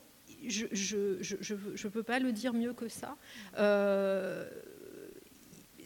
je 0.46 0.66
ne 0.66 1.88
peux 1.88 2.02
pas 2.02 2.18
le 2.18 2.32
dire 2.32 2.52
mieux 2.52 2.72
que 2.72 2.88
ça. 2.88 3.16
Euh, 3.58 4.48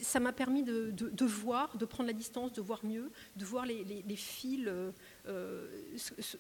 ça 0.01 0.19
m'a 0.19 0.33
permis 0.33 0.65
de, 0.65 1.25
voir, 1.25 1.77
de 1.77 1.85
prendre 1.85 2.09
la 2.09 2.13
distance, 2.13 2.53
de 2.53 2.61
voir 2.61 2.85
mieux, 2.85 3.11
de 3.37 3.45
voir 3.45 3.67
les, 3.67 4.17
fils. 4.17 4.69
Euh, 5.29 5.67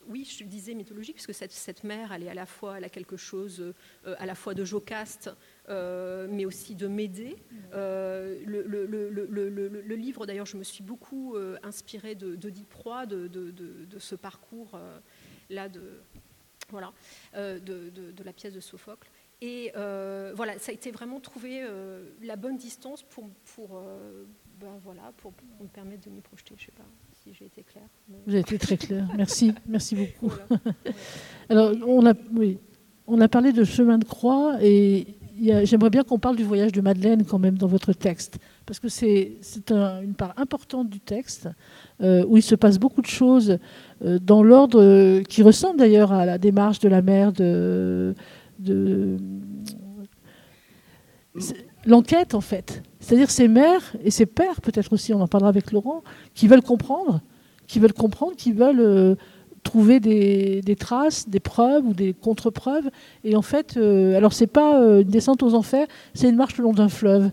oui, 0.08 0.24
je 0.24 0.44
disais 0.44 0.74
mythologique, 0.74 1.16
parce 1.16 1.28
que 1.28 1.32
cette, 1.32 1.52
cette, 1.52 1.84
mère, 1.84 2.12
elle 2.12 2.24
est 2.24 2.28
à 2.28 2.34
la 2.34 2.46
fois, 2.46 2.78
elle 2.78 2.84
a 2.84 2.88
quelque 2.88 3.16
chose 3.16 3.60
euh, 4.06 4.16
à 4.18 4.26
la 4.26 4.34
fois 4.34 4.54
de 4.54 4.64
Jocaste, 4.64 5.30
mais 5.68 6.44
aussi 6.44 6.74
de 6.74 6.86
Médée. 6.86 7.36
Le, 7.72 8.62
le, 8.66 9.94
livre, 9.94 10.26
d'ailleurs, 10.26 10.46
je 10.46 10.56
me 10.56 10.64
suis 10.64 10.82
beaucoup 10.82 11.36
inspirée 11.62 12.14
de, 12.14 12.36
de 12.36 12.52
Proie, 12.68 13.06
de, 13.06 13.28
de, 13.28 13.98
ce 13.98 14.14
parcours 14.14 14.78
là 15.50 15.68
de 15.68 15.82
voilà, 16.70 16.92
de, 17.34 18.24
la 18.24 18.32
pièce 18.32 18.54
de 18.54 18.60
Sophocle. 18.60 19.08
Et 19.42 19.72
euh, 19.76 20.32
voilà, 20.36 20.56
ça 20.60 20.70
a 20.70 20.74
été 20.74 20.92
vraiment 20.92 21.18
trouver 21.18 21.64
euh, 21.64 22.04
la 22.22 22.36
bonne 22.36 22.56
distance 22.56 23.02
pour, 23.02 23.28
pour, 23.56 23.76
euh, 23.76 24.24
ben 24.60 24.78
voilà, 24.84 25.12
pour, 25.16 25.32
me 25.60 25.66
permettre 25.66 26.08
de 26.08 26.14
m'y 26.14 26.20
projeter. 26.20 26.54
Je 26.56 26.62
ne 26.62 26.66
sais 26.66 26.72
pas 26.76 26.84
si 27.24 27.34
j'ai 27.34 27.46
été 27.46 27.64
claire. 27.64 27.88
Vous 28.08 28.30
avez 28.30 28.38
été 28.38 28.56
très 28.56 28.76
claire. 28.76 29.08
Merci, 29.16 29.52
merci 29.66 29.96
beaucoup. 29.96 30.32
Alors, 31.48 31.72
on 31.84 32.06
a, 32.06 32.14
oui, 32.32 32.60
on 33.08 33.20
a 33.20 33.26
parlé 33.26 33.52
de 33.52 33.64
chemin 33.64 33.98
de 33.98 34.04
croix 34.04 34.58
et 34.62 35.08
j'aimerais 35.40 35.90
bien 35.90 36.02
qu'on 36.02 36.18
parle 36.18 36.36
du 36.36 36.44
voyage 36.44 36.72
de 36.72 36.80
Madeleine 36.80 37.24
quand 37.24 37.38
même 37.38 37.56
dans 37.56 37.66
votre 37.66 37.92
texte, 37.92 38.38
parce 38.66 38.78
que 38.78 38.88
c'est 38.88 39.38
une 39.70 40.14
part 40.14 40.34
importante 40.36 40.88
du 40.88 41.00
texte 41.00 41.48
où 42.00 42.36
il 42.36 42.42
se 42.42 42.54
passe 42.54 42.78
beaucoup 42.78 43.02
de 43.02 43.06
choses 43.06 43.58
dans 44.00 44.42
l'ordre 44.42 45.22
qui 45.22 45.42
ressemble 45.42 45.78
d'ailleurs 45.78 46.12
à 46.12 46.26
la 46.26 46.38
démarche 46.38 46.78
de 46.80 46.88
la 46.88 47.02
mère 47.02 47.32
de 47.32 48.14
de 48.58 49.16
l'enquête 51.86 52.34
en 52.34 52.40
fait. 52.40 52.82
C'est-à-dire 53.00 53.30
ces 53.30 53.48
mères 53.48 53.94
et 54.02 54.10
ces 54.10 54.26
pères, 54.26 54.60
peut-être 54.60 54.92
aussi, 54.92 55.12
on 55.12 55.20
en 55.20 55.28
parlera 55.28 55.48
avec 55.48 55.72
Laurent, 55.72 56.02
qui 56.34 56.46
veulent 56.46 56.62
comprendre, 56.62 57.20
qui 57.66 57.78
veulent 57.78 57.92
comprendre, 57.92 58.36
qui 58.36 58.52
veulent 58.52 58.80
euh, 58.80 59.14
trouver 59.62 60.00
des, 60.00 60.76
traces, 60.78 61.28
des 61.28 61.40
preuves 61.40 61.86
ou 61.86 61.94
des 61.94 62.12
contre-preuves. 62.14 62.90
Et 63.24 63.36
en 63.36 63.42
fait, 63.42 63.76
euh, 63.76 64.16
alors 64.16 64.32
c'est 64.32 64.46
pas 64.46 64.80
euh, 64.80 65.02
une 65.02 65.08
descente 65.08 65.42
aux 65.42 65.54
enfers, 65.54 65.86
c'est 66.14 66.28
une 66.28 66.36
marche 66.36 66.56
le 66.58 66.64
long 66.64 66.72
d'un 66.72 66.88
fleuve. 66.88 67.30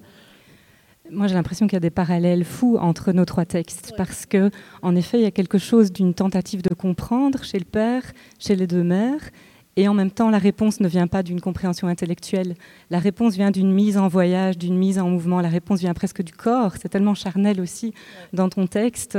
Moi, 1.11 1.25
j'ai 1.25 1.33
l'impression 1.33 1.65
qu'il 1.65 1.75
y 1.75 1.77
a 1.77 1.81
des 1.81 1.89
parallèles 1.89 2.45
fous 2.45 2.77
entre 2.79 3.13
nos 3.13 3.25
trois 3.25 3.45
textes, 3.45 3.93
parce 3.97 4.27
que, 4.27 4.51
en 4.83 4.95
effet, 4.95 5.17
il 5.17 5.23
y 5.23 5.27
a 5.27 5.31
quelque 5.31 5.57
chose 5.57 5.91
d'une 5.91 6.13
tentative 6.13 6.61
de 6.61 6.73
comprendre 6.75 7.43
chez 7.43 7.57
le 7.57 7.65
père, 7.65 8.03
chez 8.37 8.55
les 8.55 8.67
deux 8.67 8.83
mères, 8.83 9.31
et 9.75 9.87
en 9.87 9.93
même 9.93 10.11
temps, 10.11 10.29
la 10.29 10.39
réponse 10.39 10.81
ne 10.81 10.87
vient 10.87 11.07
pas 11.07 11.23
d'une 11.23 11.39
compréhension 11.41 11.87
intellectuelle. 11.87 12.55
La 12.89 12.99
réponse 12.99 13.35
vient 13.35 13.49
d'une 13.49 13.71
mise 13.71 13.97
en 13.97 14.07
voyage, 14.07 14.57
d'une 14.57 14.77
mise 14.77 14.99
en 14.99 15.09
mouvement. 15.09 15.39
La 15.39 15.47
réponse 15.47 15.79
vient 15.79 15.93
presque 15.93 16.21
du 16.21 16.33
corps. 16.33 16.73
C'est 16.81 16.89
tellement 16.89 17.15
charnel 17.15 17.61
aussi 17.61 17.93
dans 18.33 18.49
ton 18.49 18.67
texte. 18.67 19.17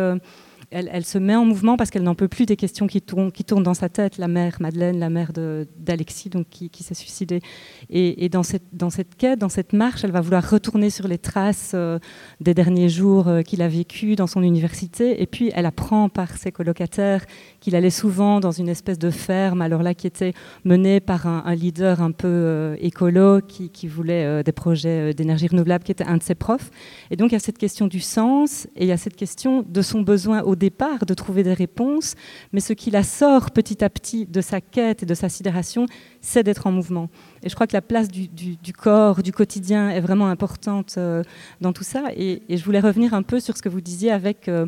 Elle, 0.71 1.05
se 1.05 1.19
met 1.19 1.35
en 1.35 1.45
mouvement 1.45 1.77
parce 1.77 1.91
qu'elle 1.91 2.05
n'en 2.05 2.15
peut 2.15 2.29
plus 2.29 2.47
des 2.47 2.57
questions 2.57 2.87
qui 2.87 3.03
tournent, 3.03 3.33
qui 3.33 3.45
tournent 3.45 3.65
dans 3.65 3.75
sa 3.75 3.89
tête. 3.89 4.19
La 4.19 4.29
mère 4.29 4.57
Madeleine, 4.61 4.99
la 5.01 5.11
mère 5.11 5.33
d'Alexis, 5.33 6.29
donc 6.29 6.47
qui, 6.49 6.71
s'est 6.83 6.95
suicidée. 6.95 7.41
Et, 7.89 8.29
dans, 8.29 8.45
cette, 8.45 8.63
dans 8.73 8.91
cette 8.91 9.17
quête, 9.17 9.39
dans 9.39 9.49
cette 9.49 9.73
marche, 9.73 10.05
elle 10.05 10.13
va 10.13 10.21
vouloir 10.21 10.49
retourner 10.49 10.91
sur 10.91 11.09
les 11.09 11.19
traces 11.19 11.73
euh, 11.75 11.99
des 12.41 12.55
derniers 12.55 12.89
jours 12.89 13.27
euh, 13.27 13.43
qu'il 13.43 13.63
a 13.63 13.69
vécu 13.69 14.15
dans 14.15 14.29
son 14.29 14.43
université. 14.43 15.21
Et 15.21 15.27
puis, 15.27 15.51
elle 15.55 15.67
apprend 15.67 16.09
par 16.09 16.37
ses 16.37 16.53
colocataires 16.53 17.25
qu'il 17.59 17.75
allait 17.75 17.91
souvent 17.91 18.39
dans 18.39 18.53
une 18.53 18.69
espèce 18.69 18.99
de 18.99 19.11
ferme, 19.11 19.63
alors 19.63 19.83
là, 19.83 19.95
qui 19.95 20.07
était 20.07 20.35
menée 20.65 21.01
par 21.01 21.27
un, 21.27 21.55
leader 21.55 22.01
un 22.01 22.13
peu 22.13 22.29
euh, 22.29 22.77
écolo 22.81 23.41
qui, 23.41 23.71
qui 23.71 23.89
voulait 23.89 24.45
des 24.45 24.53
projets 24.53 25.15
d'énergie 25.15 25.49
renouvelable, 25.49 25.83
qui 25.83 25.93
était 25.93 26.05
un 26.05 26.17
de 26.17 26.23
ses 26.23 26.37
profs. 26.37 26.71
Et 27.11 27.17
donc, 27.17 27.33
il 27.33 27.35
y 27.35 27.37
a 27.37 27.41
cette 27.41 27.59
question 27.59 27.89
du 27.89 28.01
sens 28.01 28.69
et 28.77 28.85
il 28.85 28.87
y 28.87 28.93
a 28.93 28.97
cette 28.97 29.17
question 29.17 29.65
de 29.69 29.83
son 29.83 30.03
besoin 30.03 30.43
au 30.43 30.55
départ 30.61 31.05
de 31.05 31.15
trouver 31.15 31.43
des 31.43 31.53
réponses, 31.53 32.15
mais 32.53 32.61
ce 32.61 32.73
qui 32.73 32.93
la 32.93 33.03
sort 33.03 33.51
petit 33.51 33.83
à 33.83 33.91
petit 33.91 34.27
de 34.27 34.41
sa 34.41 34.61
quête 34.61 35.03
et 35.03 35.07
de 35.07 35.15
sa 35.15 35.29
sidération, 35.29 35.87
c'est 36.21 36.45
d'être 36.45 36.69
en 36.69 36.73
mouvement. 36.73 37.11
Et 37.43 37.49
je 37.49 37.55
crois 37.57 37.67
que 37.67 37.73
la 37.73 37.83
place 37.83 38.07
du, 38.09 38.29
corps, 38.73 39.25
du 39.25 39.33
quotidien 39.33 39.91
est 39.91 40.01
vraiment 40.01 40.29
importante 40.29 40.95
euh, 40.99 41.25
dans 41.61 41.73
tout 41.73 41.83
ça. 41.83 42.05
Et, 42.15 42.43
je 42.49 42.65
voulais 42.65 42.81
revenir 42.81 43.15
un 43.15 43.23
peu 43.23 43.41
sur 43.41 43.57
ce 43.57 43.63
que 43.63 43.69
vous 43.69 43.81
disiez 43.81 44.13
avec 44.13 44.49
euh, 44.49 44.67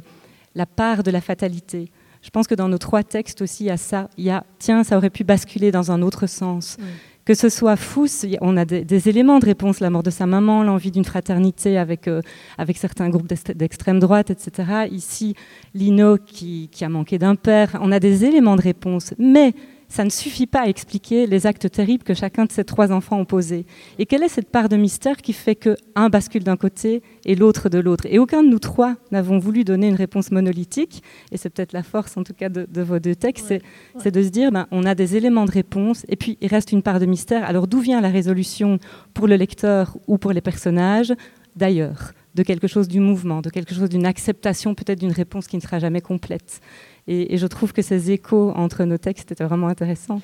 la 0.57 0.66
part 0.66 1.05
de 1.05 1.12
la 1.12 1.20
fatalité. 1.20 1.93
Je 2.22 2.30
pense 2.30 2.47
que 2.47 2.55
dans 2.55 2.68
nos 2.68 2.78
trois 2.78 3.03
textes 3.03 3.43
aussi, 3.43 3.64
il 3.64 3.66
y 3.66 3.70
a 3.70 3.76
ça. 3.76 4.09
Il 4.16 4.24
y 4.24 4.30
a, 4.30 4.45
tiens, 4.59 4.84
ça 4.84 4.97
aurait 4.97 5.11
pu 5.11 5.24
basculer 5.24 5.72
dans 5.72 5.90
un 5.90 6.03
autre 6.03 6.26
sens 6.26 6.76
que 7.25 7.35
ce 7.35 7.49
soit 7.49 7.77
Fous, 7.77 8.09
on 8.41 8.57
a 8.57 8.64
des, 8.64 9.09
éléments 9.09 9.39
de 9.39 9.45
réponse, 9.45 9.81
la 9.81 9.91
mort 9.91 10.03
de 10.03 10.11
sa 10.11 10.27
maman, 10.27 10.62
l'envie 10.62 10.91
d'une 10.91 11.05
fraternité 11.05 11.79
avec, 11.79 12.09
euh, 12.09 12.20
avec 12.59 12.77
certains 12.77 13.09
groupes 13.11 13.29
d'extrême 13.55 14.01
droite, 14.01 14.31
etc. 14.31 14.89
Ici, 14.91 15.35
Lino 15.75 16.18
qui, 16.18 16.68
qui 16.73 16.85
a 16.85 16.89
manqué 16.89 17.18
d'un 17.18 17.37
père, 17.37 17.79
on 17.81 17.93
a 17.93 18.01
des 18.01 18.25
éléments 18.25 18.57
de 18.57 18.62
réponse. 18.62 19.14
Mais 19.18 19.55
ça 19.93 20.05
ne 20.05 20.11
suffit 20.11 20.47
pas 20.47 20.62
à 20.62 20.68
expliquer 20.68 21.26
les 21.26 21.47
actes 21.47 21.70
terribles 21.70 22.03
que 22.03 22.14
chacun 22.14 22.47
de 22.47 22.51
ces 22.51 22.64
trois 22.64 22.93
enfants 22.93 23.18
ont 23.20 23.26
posés. 23.26 23.66
Et 23.99 24.07
quelle 24.07 24.22
est 24.22 24.30
cette 24.30 24.49
part 24.49 24.70
de 24.70 24.76
mystère 24.76 25.18
qui 25.18 25.34
fait 25.34 25.55
qu'un 25.55 26.09
bascule 26.09 26.45
d'un 26.45 26.57
côté 26.57 27.03
et 27.26 27.34
l'autre 27.34 27.68
de 27.68 27.78
l'autre? 27.78 28.07
Et 28.09 28.18
aucun 28.18 28.43
de 28.43 28.49
nous 28.49 28.59
trois 28.59 28.95
n'avons 29.11 29.38
voulu 29.38 29.64
donner 29.64 29.88
une 29.88 29.95
réponse 29.95 30.30
monolithique, 30.30 31.03
et 31.30 31.36
c'est 31.36 31.51
peut-être 31.51 31.74
la 31.74 31.82
force 31.82 32.16
en 32.16 32.24
tout 32.24 32.32
cas 32.32 32.49
de, 32.49 32.66
vos 32.80 33.01
deux 33.01 33.14
textes, 33.14 33.53
c'est 33.99 34.11
de 34.11 34.22
se 34.22 34.30
dire, 34.30 34.51
ben, 34.51 34.66
on 34.70 34.86
a 34.86 34.95
des 34.95 35.14
éléments 35.14 35.45
de 35.45 35.51
réponse, 35.51 36.07
et 36.09 36.16
puis 36.16 36.38
il 36.40 36.49
reste 36.49 36.72
une 36.72 36.82
part 36.82 36.99
de 36.99 37.05
mystère. 37.05 37.45
Alors 37.45 37.66
d'où 37.66 37.80
vient 37.80 38.01
la 38.01 38.09
résolution 38.09 38.78
pour 39.12 39.26
le 39.28 39.36
lecteur 39.36 39.99
ou 40.07 40.16
pour 40.16 40.32
les 40.32 40.40
personnages? 40.40 41.12
D'ailleurs, 41.55 42.14
de 42.34 42.43
quelque 42.43 42.66
chose 42.66 42.88
du 42.88 43.01
mouvement, 43.01 43.43
de 43.43 43.51
quelque 43.51 43.74
chose 43.74 43.90
d'une 43.90 44.07
acceptation 44.07 44.74
peut-être 44.74 45.01
d'une 45.01 45.12
réponse 45.12 45.47
qui 45.47 45.57
ne 45.57 45.61
sera 45.61 45.78
jamais 45.78 46.01
complète. 46.01 46.62
Et, 47.09 47.36
je 47.36 47.46
trouve 47.46 47.72
que 47.72 47.82
ces 47.82 48.11
échos 48.11 48.53
entre 48.55 48.84
nos 48.84 48.98
textes 48.98 49.32
étaient 49.32 49.44
vraiment 49.44 49.68
intéressants. 49.68 50.20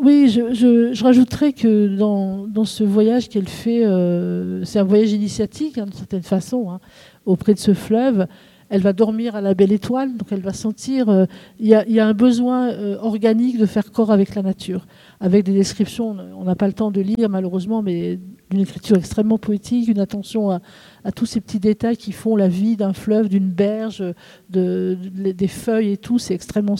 Oui, 0.00 0.28
je, 0.28 1.02
rajouterais 1.02 1.52
que 1.52 1.96
dans, 1.96 2.64
ce 2.64 2.82
voyage 2.84 3.28
qu'elle 3.28 3.48
fait, 3.48 3.84
euh, 3.84 4.64
c'est 4.64 4.78
un 4.78 4.84
voyage 4.84 5.12
initiatique, 5.12 5.78
hein, 5.78 5.84
d'une 5.84 5.92
certaine 5.92 6.22
façon, 6.22 6.70
hein, 6.70 6.80
auprès 7.26 7.54
de 7.54 7.58
ce 7.58 7.74
fleuve. 7.74 8.26
Elle 8.70 8.80
va 8.80 8.92
dormir 8.92 9.36
à 9.36 9.40
la 9.40 9.54
belle 9.54 9.72
étoile, 9.72 10.16
donc 10.16 10.28
elle 10.32 10.40
va 10.40 10.52
sentir. 10.52 11.08
Euh, 11.08 11.26
il 11.60 11.66
y, 11.66 11.92
y, 11.92 12.00
a 12.00 12.06
un 12.06 12.14
besoin 12.14 12.70
euh, 12.70 12.96
organique 13.00 13.58
de 13.58 13.66
faire 13.66 13.92
corps 13.92 14.10
avec 14.10 14.34
la 14.34 14.42
nature, 14.42 14.86
avec 15.20 15.44
des 15.44 15.52
descriptions. 15.52 16.16
On 16.36 16.44
n'a 16.44 16.56
pas 16.56 16.66
le 16.66 16.72
temps 16.72 16.90
de 16.90 17.00
lire, 17.00 17.28
malheureusement, 17.28 17.82
mais 17.82 18.18
d'une 18.50 18.60
écriture 18.60 18.96
extrêmement 18.96 19.38
poétique, 19.38 19.88
une 19.88 20.00
attention 20.00 20.50
à, 20.50 20.60
tous 21.14 21.26
ces 21.26 21.40
petits 21.40 21.60
détails 21.60 21.96
qui 21.96 22.12
font 22.12 22.36
la 22.36 22.48
vie 22.48 22.76
d'un 22.76 22.92
fleuve, 22.92 23.28
d'une 23.28 23.50
berge, 23.50 24.02
de, 24.50 24.96
des 25.14 25.48
feuilles 25.48 25.92
et 25.92 25.96
tout. 25.96 26.18
C'est 26.18 26.34
extrêmement 26.34 26.76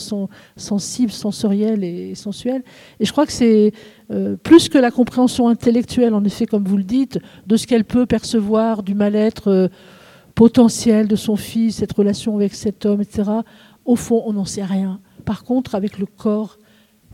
sensible, 0.55 1.11
sensoriel 1.11 1.83
et 1.83 2.15
sensuel. 2.15 2.63
Et 2.99 3.05
je 3.05 3.11
crois 3.11 3.25
que 3.25 3.31
c'est 3.31 3.71
euh, 4.11 4.35
plus 4.35 4.69
que 4.69 4.77
la 4.77 4.91
compréhension 4.91 5.47
intellectuelle, 5.47 6.13
en 6.13 6.23
effet, 6.23 6.45
comme 6.45 6.63
vous 6.63 6.77
le 6.77 6.83
dites, 6.83 7.19
de 7.47 7.57
ce 7.57 7.67
qu'elle 7.67 7.85
peut 7.85 8.05
percevoir 8.05 8.83
du 8.83 8.95
mal-être 8.95 9.49
euh, 9.49 9.67
potentiel 10.33 11.07
de 11.07 11.15
son 11.15 11.35
fils, 11.35 11.77
cette 11.77 11.93
relation 11.93 12.35
avec 12.35 12.53
cet 12.53 12.85
homme, 12.85 13.01
etc. 13.01 13.23
Au 13.85 13.95
fond, 13.95 14.23
on 14.25 14.33
n'en 14.33 14.45
sait 14.45 14.63
rien. 14.63 14.99
Par 15.23 15.43
contre, 15.43 15.75
avec 15.75 15.97
le 15.97 16.05
corps, 16.05 16.57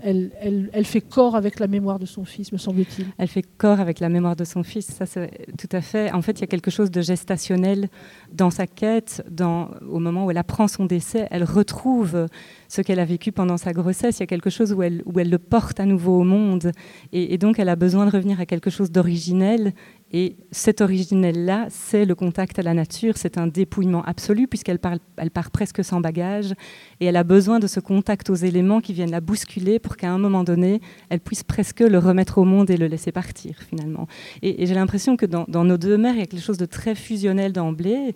elle, 0.04 0.86
fait 0.86 1.02
corps 1.02 1.36
avec 1.36 1.60
la 1.60 1.68
mémoire 1.68 2.00
de 2.00 2.06
son 2.06 2.26
fils, 2.26 2.52
me 2.52 2.58
semble-t-il. 2.58 3.08
Elle 3.18 3.28
fait 3.28 3.46
corps 3.58 3.80
avec 3.80 4.00
la 4.00 4.10
mémoire 4.10 4.36
de 4.36 4.44
son 4.44 4.64
fils, 4.64 4.88
ça 4.88 5.06
c'est 5.06 5.30
tout 5.58 5.70
à 5.72 5.82
fait. 5.82 6.12
En 6.12 6.22
fait, 6.22 6.34
il 6.34 6.42
y 6.42 6.44
a 6.44 6.48
quelque 6.48 6.72
chose 6.72 6.92
de 6.92 7.02
gestationnel 7.02 7.90
dans 8.32 8.50
sa 8.50 8.68
quête, 8.68 9.24
au 9.90 10.00
moment 10.00 10.26
où 10.26 10.32
elle 10.32 10.38
apprend 10.38 10.68
son 10.68 10.86
décès, 10.86 11.28
elle 11.32 11.44
retrouve 11.44 12.28
ce 12.68 12.82
qu'elle 12.82 13.00
a 13.00 13.06
vécu 13.06 13.32
pendant 13.32 13.58
sa 13.58 13.74
grossesse. 13.74 14.20
Il 14.20 14.22
y 14.22 14.24
a 14.24 14.28
quelque 14.28 14.50
chose 14.50 14.74
où 14.74 14.82
elle, 14.82 15.04
où 15.06 15.20
elle 15.20 15.30
le 15.30 15.40
porte 15.40 15.80
à 15.80 15.86
nouveau 15.86 16.20
au 16.20 16.24
monde. 16.24 16.72
Et, 17.12 17.34
et 17.34 17.38
donc, 17.38 17.60
elle 17.60 17.70
a 17.70 17.76
besoin 17.76 18.06
de 18.06 18.12
revenir 18.12 18.40
à 18.40 18.46
quelque 18.46 18.70
chose 18.70 18.92
d'originel 18.92 19.74
et 20.14 20.36
cet 20.52 20.82
originel-là, 20.82 21.68
c'est 21.70 22.04
le 22.04 22.16
contact 22.16 22.60
à 22.60 22.64
la 22.64 22.74
nature, 22.74 23.14
c'est 23.16 23.38
un 23.38 23.48
dépouillement 23.48 24.04
absolu 24.04 24.46
puisqu'elle 24.46 24.80
elle 25.16 25.32
part 25.32 25.52
presque 25.52 25.84
sans 25.86 26.02
bagage 26.02 26.54
et 27.00 27.06
elle 27.06 27.16
a 27.16 27.24
besoin 27.24 27.60
de 27.60 27.68
ce 27.68 27.80
contact 27.80 28.30
aux 28.30 28.36
éléments 28.36 28.82
qui 28.82 28.92
viennent 28.92 29.12
la 29.12 29.22
bousculer 29.22 29.80
pour 29.80 29.96
qu'à 29.96 30.12
un 30.12 30.18
moment 30.18 30.44
donné, 30.44 30.82
elle 31.10 31.22
puisse 31.22 31.44
presque 31.44 31.80
le 31.80 31.98
remettre 31.98 32.40
au 32.40 32.44
monde 32.44 32.70
et 32.70 32.76
le 32.76 32.88
laisser 32.88 33.14
partir 33.14 33.56
finalement. 33.70 34.08
Et, 34.42 34.66
j'ai 34.66 34.76
l'impression 34.76 35.16
que 35.16 35.26
dans, 35.26 35.46
nos 35.64 35.78
deux 35.78 35.98
mères, 35.98 36.14
il 36.14 36.20
y 36.20 36.24
a 36.24 36.26
quelque 36.26 36.44
chose 36.44 36.58
de 36.58 36.66
très 36.66 36.94
fusionnel 36.94 37.54
d'emblée. 37.54 38.16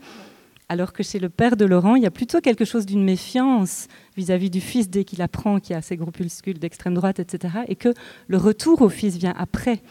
Alors 0.67 0.93
que 0.93 1.03
chez 1.03 1.19
le 1.19 1.29
père 1.29 1.57
de 1.57 1.63
Laurent, 1.63 1.95
il 1.95 2.03
y 2.03 2.07
a 2.07 2.11
plutôt 2.11 2.41
quelque 2.41 2.65
chose 2.65 2.87
d'une 2.87 3.03
méfiance 3.03 3.87
vis-à-vis 4.17 4.49
du 4.49 4.61
fils 4.61 4.89
dès 4.89 5.03
qu'il 5.03 5.21
apprend 5.21 5.59
qu'il 5.59 5.75
y 5.75 5.77
a 5.77 5.81
ces 5.81 5.95
groupuscules 5.95 6.57
d'extrême 6.57 6.95
droite, 6.95 7.19
etc. 7.19 7.53
Et 7.67 7.75
que 7.75 7.93
le 8.27 8.37
retour 8.37 8.81
au 8.81 8.89
fils 8.89 9.15
vient 9.15 9.35
après. 9.37 9.81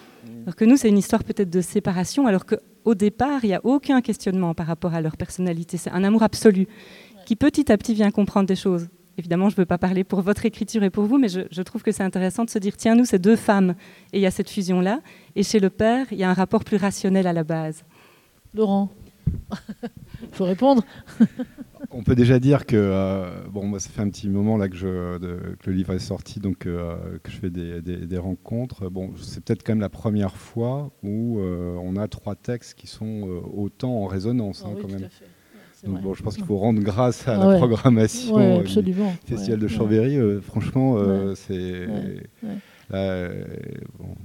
Alors 0.44 0.56
que 0.56 0.64
nous, 0.66 0.76
c'est 0.76 0.90
une 0.90 0.98
histoire 0.98 1.24
peut-être 1.24 1.48
de 1.48 1.62
séparation, 1.62 2.26
alors 2.26 2.44
qu'au 2.44 2.94
départ, 2.94 3.44
il 3.44 3.48
n'y 3.48 3.54
a 3.54 3.60
aucun 3.64 4.02
questionnement 4.02 4.52
par 4.52 4.66
rapport 4.66 4.92
à 4.92 5.00
leur 5.00 5.16
personnalité. 5.16 5.78
C'est 5.78 5.90
un 5.90 6.04
amour 6.04 6.22
absolu 6.22 6.68
qui 7.24 7.34
petit 7.34 7.72
à 7.72 7.78
petit 7.78 7.94
vient 7.94 8.10
comprendre 8.10 8.46
des 8.46 8.56
choses. 8.56 8.88
Évidemment, 9.16 9.48
je 9.48 9.54
ne 9.54 9.62
veux 9.62 9.66
pas 9.66 9.78
parler 9.78 10.04
pour 10.04 10.20
votre 10.20 10.44
écriture 10.44 10.82
et 10.82 10.90
pour 10.90 11.04
vous, 11.04 11.16
mais 11.16 11.28
je, 11.28 11.62
trouve 11.62 11.82
que 11.82 11.92
c'est 11.92 12.02
intéressant 12.02 12.44
de 12.44 12.50
se 12.50 12.58
dire, 12.58 12.76
tiens, 12.76 12.94
nous, 12.94 13.06
c'est 13.06 13.18
deux 13.18 13.36
femmes, 13.36 13.74
et 14.12 14.18
il 14.18 14.20
y 14.20 14.26
a 14.26 14.30
cette 14.30 14.50
fusion-là. 14.50 15.00
Et 15.34 15.42
chez 15.42 15.60
le 15.60 15.70
père, 15.70 16.06
il 16.10 16.18
y 16.18 16.24
a 16.24 16.30
un 16.30 16.34
rapport 16.34 16.62
plus 16.62 16.76
rationnel 16.76 17.26
à 17.26 17.32
la 17.32 17.44
base. 17.44 17.84
Laurent, 18.52 18.90
il 19.30 20.28
faut 20.32 20.44
répondre. 20.44 20.84
On 21.96 22.02
peut 22.02 22.16
déjà 22.16 22.40
dire 22.40 22.66
que 22.66 22.74
euh, 22.76 23.30
bon, 23.48 23.66
moi, 23.66 23.78
ça 23.78 23.88
fait 23.88 24.02
un 24.02 24.08
petit 24.08 24.28
moment 24.28 24.56
là 24.56 24.68
que, 24.68 24.74
je, 24.74 25.16
que 25.18 25.70
le 25.70 25.72
livre 25.72 25.94
est 25.94 26.00
sorti, 26.00 26.40
donc 26.40 26.66
euh, 26.66 26.96
que 27.22 27.30
je 27.30 27.36
fais 27.36 27.50
des, 27.50 28.18
rencontres. 28.18 28.90
Bon, 28.90 29.12
c'est 29.16 29.44
peut-être 29.44 29.62
quand 29.62 29.72
même 29.72 29.80
la 29.80 29.88
première 29.88 30.36
fois 30.36 30.90
où 31.04 31.38
euh, 31.38 31.76
on 31.80 31.96
a 31.96 32.08
trois 32.08 32.34
textes 32.34 32.74
qui 32.74 32.88
sont 32.88 33.42
autant 33.54 34.02
en 34.02 34.06
résonance, 34.06 34.64
hein, 34.66 34.72
ah 34.72 34.78
quand 34.82 34.90
même. 34.90 35.08
Donc 35.84 36.00
bon, 36.00 36.14
je 36.14 36.22
pense 36.22 36.34
qu'il 36.34 36.44
faut 36.44 36.56
rendre 36.56 36.80
grâce 36.80 37.28
à 37.28 37.36
la 37.36 37.58
programmation 37.58 38.62
du 38.62 38.94
Festival 39.26 39.60
de 39.60 39.68
Chambéry. 39.68 40.18
franchement, 40.42 40.98
c'est 41.36 41.86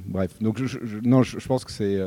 bref, 0.07 0.39
donc 0.41 0.63
je, 0.63 0.80
non, 1.03 1.22
je, 1.22 1.47
pense 1.47 1.65
que 1.65 1.72
c'est 1.72 1.99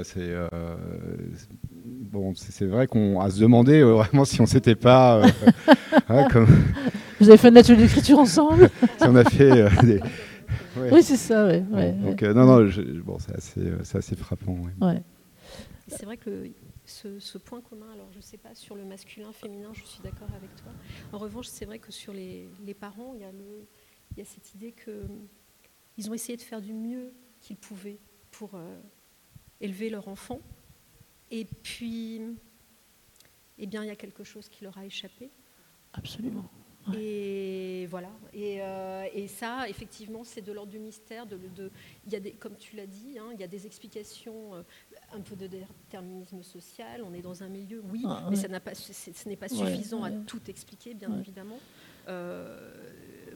bon, 2.12 2.34
c'est 2.34 2.66
vrai 2.66 2.86
qu'on 2.86 3.20
a 3.20 3.30
se 3.30 3.40
demander 3.40 3.80
euh, 3.80 3.94
vraiment 3.94 4.24
si 4.24 4.40
on 4.40 4.46
s'était 4.46 4.76
pas. 4.76 5.24
Euh, 6.10 6.28
Vous 7.20 7.28
avez 7.28 7.38
fait 7.38 7.48
un 7.48 7.56
atelier 7.56 7.82
d'écriture 7.82 8.18
ensemble? 8.18 8.70
Si 8.98 9.08
on 9.08 9.16
a 9.16 9.24
fait. 9.24 9.50
Euh, 9.50 9.70
des... 9.82 10.00
Oui, 10.90 11.02
c'est 11.02 11.16
ça, 11.16 11.46
ouais. 11.46 11.60
donc, 11.60 12.22
non, 12.22 12.46
non, 12.46 12.70
bon, 13.04 13.18
c'est 13.18 13.36
assez, 13.36 13.98
assez, 13.98 14.16
frappant. 14.16 14.56
C'est 15.86 16.06
vrai 16.06 16.16
que 16.16 16.48
ce, 16.86 17.36
point 17.36 17.60
commun, 17.60 17.86
alors 17.92 18.08
je 18.10 18.16
ne 18.16 18.22
sais 18.22 18.38
pas, 18.38 18.54
sur 18.54 18.74
le 18.74 18.84
masculin, 18.84 19.32
féminin, 19.32 19.68
je 19.74 19.84
suis 19.84 20.00
d'accord 20.02 20.28
avec 20.34 20.54
toi. 20.56 20.72
En 21.12 21.18
revanche, 21.18 21.46
c'est 21.48 21.66
vrai 21.66 21.78
que 21.78 21.92
sur 21.92 22.14
les, 22.14 22.48
les 22.64 22.72
parents, 22.72 23.12
il 23.14 23.20
y, 23.20 23.24
a 23.24 23.32
le, 23.32 23.66
il 24.12 24.18
y 24.18 24.22
a 24.22 24.24
cette 24.24 24.54
idée 24.54 24.72
qu'ils 24.72 26.10
ont 26.10 26.14
essayé 26.14 26.38
de 26.38 26.42
faire 26.42 26.62
du 26.62 26.72
mieux 26.72 27.12
qu'ils 27.40 27.56
pouvaient 27.56 27.98
pour 28.30 28.52
élever 29.60 29.90
leur 29.90 30.08
enfant. 30.08 30.40
Et 31.32 31.46
puis, 31.46 32.20
eh 33.58 33.66
bien, 33.66 33.82
il 33.82 33.88
y 33.88 33.90
a 33.90 33.96
quelque 33.96 34.22
chose 34.22 34.48
qui 34.50 34.62
leur 34.64 34.76
a 34.76 34.84
échappé. 34.84 35.30
Absolument. 35.94 36.48
Et 36.94 37.86
voilà. 37.88 38.10
Euh, 38.34 39.06
et, 39.14 39.28
ça, 39.28 39.68
effectivement, 39.68 40.24
c'est 40.24 40.42
de 40.42 40.52
l'ordre 40.52 40.72
du 40.72 40.78
mystère. 40.78 41.26
De, 41.26 41.38
y 42.06 42.16
a 42.16 42.20
des, 42.20 42.32
comme 42.32 42.56
tu 42.56 42.76
l'as 42.76 42.86
dit, 42.86 43.18
hein, 43.18 43.30
il 43.32 43.40
y 43.40 43.44
a 43.44 43.46
des 43.46 43.66
explications, 43.66 44.54
euh, 44.54 44.62
un 45.14 45.20
peu 45.20 45.34
de 45.34 45.46
déterminisme 45.46 46.42
social. 46.42 47.02
On 47.02 47.14
est 47.14 47.22
dans 47.22 47.42
un 47.42 47.48
milieu, 47.48 47.82
oui, 47.90 48.02
ah, 48.04 48.26
mais 48.28 48.36
ça 48.36 48.48
pas, 48.60 48.74
ce 48.74 49.28
n'est 49.28 49.36
pas 49.36 49.48
suffisant 49.48 50.02
à 50.02 50.10
tout 50.10 50.40
expliquer, 50.48 50.92
bien 50.92 51.16
évidemment. 51.18 51.58
Euh, 52.08 52.70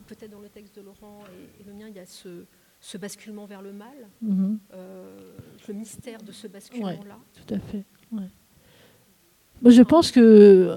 peut-être 0.06 0.32
dans 0.32 0.40
le 0.40 0.48
texte 0.50 0.76
de 0.76 0.82
Laurent 0.82 1.22
et, 1.60 1.64
le 1.64 1.72
mien, 1.72 1.88
il 1.88 1.94
y 1.94 2.00
a 2.00 2.06
ce, 2.06 2.44
ce 2.80 2.98
basculement 2.98 3.46
vers 3.46 3.62
le 3.62 3.72
mal, 3.72 4.08
mhm. 4.22 4.58
euh, 4.74 5.18
le 5.66 5.74
mystère 5.74 6.22
de 6.22 6.32
ce 6.32 6.46
basculement-là. 6.46 7.18
tout 7.34 7.54
à 7.54 7.58
fait. 7.58 7.84
Moi, 9.62 9.72
je 9.72 9.82
pense 9.82 10.10
que 10.10 10.76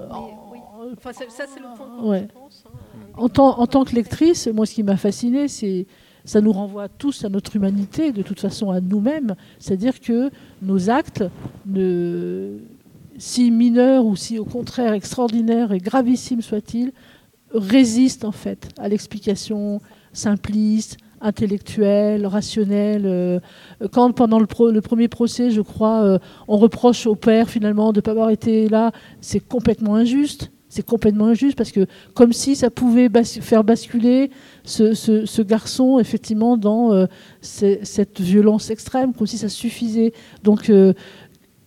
Enfin, 0.96 1.12
ça, 1.12 1.44
c'est 1.46 1.60
le 1.60 1.76
point 1.76 2.02
ouais. 2.02 2.26
je 2.28 2.32
pense. 2.32 2.64
Hein, 2.66 2.78
en, 3.16 3.28
tant, 3.28 3.58
en 3.58 3.66
tant 3.66 3.84
que 3.84 3.94
lectrice, 3.94 4.48
moi, 4.48 4.66
ce 4.66 4.74
qui 4.74 4.82
m'a 4.82 4.96
fasciné, 4.96 5.46
c'est 5.48 5.86
ça 6.24 6.40
nous 6.40 6.52
renvoie 6.52 6.88
tous 6.88 7.24
à 7.24 7.28
notre 7.28 7.56
humanité, 7.56 8.12
de 8.12 8.22
toute 8.22 8.40
façon 8.40 8.70
à 8.70 8.80
nous-mêmes. 8.80 9.34
C'est-à-dire 9.58 10.00
que 10.00 10.30
nos 10.62 10.90
actes, 10.90 11.24
si 13.18 13.50
mineurs 13.50 14.04
ou 14.04 14.16
si 14.16 14.38
au 14.38 14.44
contraire 14.44 14.92
extraordinaires 14.92 15.72
et 15.72 15.78
gravissimes 15.78 16.42
soient-ils, 16.42 16.92
résistent 17.52 18.24
en 18.24 18.32
fait 18.32 18.68
à 18.78 18.88
l'explication 18.88 19.80
simpliste, 20.12 20.98
intellectuelle, 21.20 22.26
rationnelle. 22.26 23.04
Euh, 23.06 23.40
quand 23.92 24.12
pendant 24.12 24.38
le, 24.38 24.46
premier 24.46 25.08
procès, 25.08 25.50
je 25.50 25.60
crois, 25.60 26.02
euh, 26.02 26.18
on 26.48 26.56
reproche 26.56 27.06
au 27.06 27.14
père 27.14 27.48
finalement 27.48 27.92
de 27.92 27.98
ne 27.98 28.02
pas 28.02 28.12
avoir 28.12 28.30
été 28.30 28.68
là, 28.68 28.92
c'est 29.20 29.40
complètement 29.40 29.94
injuste. 29.94 30.50
C'est 30.68 30.86
complètement 30.86 31.26
injuste 31.26 31.56
parce 31.56 31.72
que 31.72 31.86
comme 32.14 32.32
si 32.32 32.54
ça 32.54 32.70
pouvait 32.70 33.10
faire 33.24 33.64
basculer 33.64 34.30
ce, 34.62 35.42
garçon 35.42 35.98
effectivement 35.98 36.56
dans 36.56 36.92
euh, 36.92 37.06
cette 37.40 38.20
violence 38.20 38.70
extrême, 38.70 39.12
comme 39.12 39.26
si 39.26 39.36
ça 39.36 39.48
suffisait. 39.48 40.12
Donc 40.44 40.68
il 40.68 40.94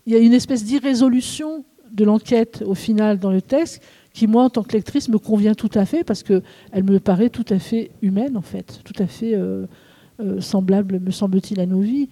y 0.07 0.15
a 0.15 0.19
une 0.19 0.31
espèce 0.31 0.63
d'irrésolution 0.63 1.65
de 1.91 2.05
l'enquête 2.05 2.63
au 2.65 2.75
final 2.75 3.19
dans 3.19 3.31
le 3.31 3.41
texte 3.41 3.83
qui, 4.13 4.27
moi, 4.27 4.43
en 4.43 4.49
tant 4.49 4.63
que 4.63 4.73
lectrice, 4.73 5.09
me 5.09 5.17
convient 5.17 5.55
tout 5.55 5.71
à 5.73 5.85
fait 5.85 6.03
parce 6.03 6.23
qu'elle 6.23 6.43
me 6.83 6.99
paraît 6.99 7.29
tout 7.29 7.45
à 7.49 7.59
fait 7.59 7.91
humaine, 8.01 8.37
en 8.37 8.41
fait, 8.41 8.79
tout 8.83 9.01
à 9.01 9.07
fait 9.07 9.33
euh, 9.33 9.65
euh, 10.19 10.39
semblable, 10.39 10.99
me 10.99 11.11
semble-t-il, 11.11 11.59
à 11.59 11.65
nos 11.65 11.81
vies. 11.81 12.09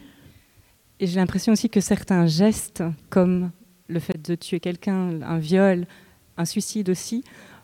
Et 1.00 1.08
j'ai 1.08 1.20
l'impression 1.20 1.54
aussi 1.54 1.70
que 1.70 1.80
certains 1.80 2.26
gestes, 2.26 2.84
comme 3.10 3.52
le 3.88 4.00
fait 4.00 4.20
de 4.24 4.36
tuer 4.36 4.60
quelqu'un, 4.60 5.22
un 5.22 5.38
viol, 5.38 5.86
un 6.38 6.46
suicide 6.46 6.90
aussi, 6.90 7.24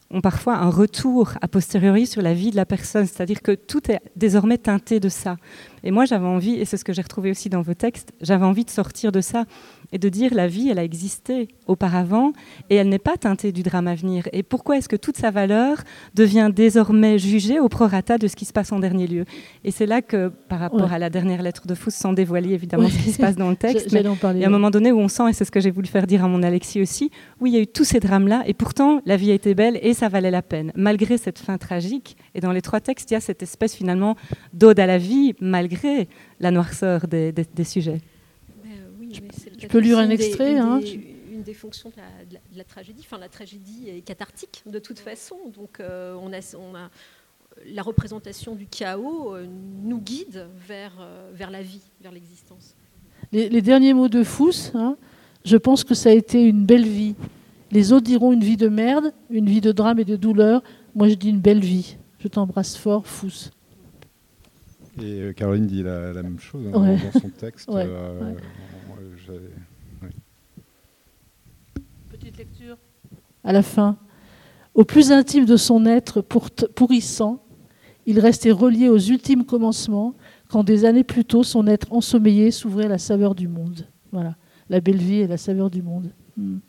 ont 0.10 0.22
parfois 0.22 0.56
un 0.56 0.70
retour 0.70 1.34
a 1.42 1.48
posteriori 1.48 2.06
sur 2.06 2.22
la 2.22 2.34
vie 2.34 2.52
de 2.52 2.56
la 2.56 2.66
personne, 2.66 3.06
c'est-à-dire 3.06 3.42
que 3.42 3.52
tout 3.54 3.92
est 3.92 4.00
désormais 4.16 4.58
teinté 4.58 5.00
de 5.00 5.10
ça. 5.10 5.38
Et 5.84 5.92
moi, 5.92 6.06
j'avais 6.06 6.26
envie, 6.26 6.56
et 6.56 6.66
c'est 6.66 6.78
ce 6.78 6.84
que 6.84 6.94
j'ai 6.94 7.02
retrouvé 7.02 7.32
aussi 7.32 7.50
dans 7.50 7.62
vos 7.62 7.74
textes, 7.74 8.14
j'avais 8.22 8.46
envie 8.46 8.66
de 8.66 8.70
sortir 8.70 9.12
de 9.12 9.22
ça 9.22 9.46
et 9.92 9.98
de 9.98 10.10
dire 10.10 10.34
la 10.34 10.48
vie, 10.48 10.70
elle 10.70 10.80
a 10.80 10.84
existé 10.84 11.48
auparavant 11.66 12.34
et 12.70 12.76
elle 12.76 12.90
n'est 12.90 13.00
pas 13.00 13.18
teintée 13.18 13.52
du 13.52 13.64
drame 13.64 13.88
à 13.88 13.96
venir. 13.96 14.28
Et 14.34 14.44
pourquoi 14.44 14.78
est-ce 14.78 14.90
que 14.90 14.96
toute 14.96 15.18
sa 15.18 15.32
valeur 15.32 15.78
devient 16.14 16.52
désormais 16.54 17.18
jugée 17.20 17.60
au 17.60 17.70
prorata 17.70 18.18
de 18.18 18.28
ce 18.28 18.36
qui 18.36 18.46
se 18.46 18.54
passe 18.54 18.72
en 18.72 18.80
dernier 18.80 19.08
lieu? 19.08 19.26
Et 19.64 19.72
c'est 19.72 19.86
là 19.86 20.02
que, 20.02 20.30
par 20.50 20.60
rapport 20.60 20.92
à 20.92 21.00
la 21.00 21.10
dernière 21.10 21.42
lettre 21.42 21.68
de 21.68 21.76
Fous, 21.76 21.92
sans 21.92 22.14
dévoiler 22.14 22.54
évidemment 22.54 22.90
ce 22.90 22.98
qui 22.98 23.12
se 23.12 23.18
passe 23.18 23.36
dans 23.36 23.50
le 23.50 23.56
texte, 23.58 23.88
il 23.92 24.40
y 24.40 24.44
a 24.44 24.48
un 24.48 24.52
moment 24.52 24.72
donné 24.72 24.92
où 24.92 25.00
on 25.00 25.08
sent, 25.08 25.30
et 25.30 25.34
c'est 25.34 25.46
ce 25.46 25.52
que 25.52 25.60
j'ai 25.60 25.72
voulu 25.72 25.88
faire 25.88 26.08
dire 26.08 26.24
à 26.24 26.28
mon 26.28 26.44
Alexis 26.44 26.82
aussi, 26.82 27.12
oui, 27.40 27.52
il 27.52 27.54
y 27.54 27.58
a 27.58 27.62
eu 27.62 27.68
tous 27.68 27.86
ces 27.86 28.00
drames-là 28.00 28.44
et 28.46 28.54
pourtant 28.54 29.02
la 29.06 29.16
vie 29.16 29.32
a 29.32 29.34
été 29.34 29.56
belle 29.56 29.80
et 29.82 29.94
ça 29.94 30.10
valait 30.10 30.32
la 30.32 30.42
peine, 30.42 30.72
malgré 30.76 31.18
cette 31.18 31.40
fin 31.40 31.58
tragique. 31.58 32.18
Et 32.38 32.40
dans 32.40 32.54
les 32.54 32.62
trois 32.62 32.80
textes, 32.80 33.12
il 33.12 33.16
y 33.16 33.18
a 33.18 33.22
cette 33.22 33.44
espèce 33.44 33.76
finalement 33.76 34.16
d'ode 34.54 34.80
à 34.80 34.86
la 34.86 34.98
vie, 34.98 35.36
malgré 35.42 36.08
la 36.40 36.52
noirceur 36.52 37.08
des 37.08 37.64
sujets. 37.66 38.00
Je 39.12 39.68
peux 39.68 39.80
lire 39.80 39.98
un 39.98 40.10
extrait 40.10 40.54
une, 40.54 40.58
hein. 40.58 40.80
des, 40.80 41.16
une 41.32 41.44
des 41.44 41.54
fonctions 41.54 41.90
de 41.90 42.38
la, 42.56 42.64
tragédie. 42.64 43.02
Enfin, 43.06 43.18
la 43.18 43.30
tragédie 43.30 43.90
est 43.90 44.02
cathartique 44.02 44.64
de 44.66 44.80
toute 44.80 45.00
façon. 45.00 45.38
Donc, 45.56 45.80
euh, 45.80 46.16
on, 46.22 46.32
a, 46.34 46.40
on, 46.56 46.76
a, 46.76 46.90
la 47.66 47.82
représentation 47.82 48.56
du 48.56 48.68
chaos 48.68 49.36
euh, 49.36 49.46
nous 49.84 50.00
guide 50.00 50.48
vers, 50.68 50.94
euh, 51.00 51.32
vers 51.34 51.52
la 51.52 51.62
vie, 51.62 51.82
vers 52.02 52.12
l'existence. 52.12 52.76
Les, 53.32 53.62
derniers 53.62 53.94
mots 53.94 54.10
de 54.10 54.24
Fous, 54.24 54.72
hein, 54.74 54.96
je 55.44 55.58
pense 55.58 55.84
que 55.84 55.94
ça 55.94 56.10
a 56.10 56.14
été 56.14 56.44
une 56.44 56.66
belle 56.66 56.88
vie. 56.88 57.16
Les 57.72 57.92
autres 57.92 58.06
diront 58.06 58.32
une 58.32 58.44
vie 58.44 58.58
de 58.58 58.70
merde, 58.70 59.12
une 59.30 59.48
vie 59.48 59.60
de 59.60 59.72
drame 59.72 60.00
et 60.00 60.06
de 60.06 60.16
douleur. 60.16 60.64
Moi, 60.96 61.10
je 61.10 61.16
dis 61.16 61.30
une 61.30 61.42
belle 61.42 61.60
vie. 61.60 61.98
Je 62.20 62.28
t'embrasse 62.28 62.76
fort, 62.76 63.06
Fous. 63.08 63.52
Et 65.02 65.34
Caroline 65.36 65.68
dit 65.68 65.84
la, 65.84 66.14
même 66.14 66.40
chose 66.40 66.66
hein, 66.74 66.98
dans 67.14 67.20
son 67.20 67.30
texte. 67.30 67.70
Petite 72.10 72.38
lecture. 72.38 72.78
À 73.44 73.54
la 73.54 73.62
fin. 73.62 73.98
Au 74.74 74.84
plus 74.84 75.12
intime 75.12 75.46
de 75.46 75.58
son 75.58 75.86
être 75.86 76.22
pourrissant, 76.22 77.44
il 78.06 78.20
restait 78.20 78.52
relié 78.52 78.90
aux 78.90 78.98
ultimes 78.98 79.46
commencements, 79.46 80.16
quand 80.50 80.64
des 80.64 80.86
années 80.86 81.04
plus 81.04 81.26
tôt, 81.26 81.44
son 81.44 81.68
être 81.68 81.92
ensommeillé 81.92 82.52
s'ouvrait 82.52 82.86
à 82.86 82.90
la 82.90 82.98
saveur 82.98 83.36
du 83.36 83.48
monde. 83.48 83.86
Voilà, 84.12 84.36
la 84.70 84.80
belle 84.80 84.98
vie 84.98 85.20
et 85.20 85.28
la 85.28 85.38
saveur 85.38 85.70
du 85.70 85.82
monde. 85.82 86.12
Hmm. 86.38 86.60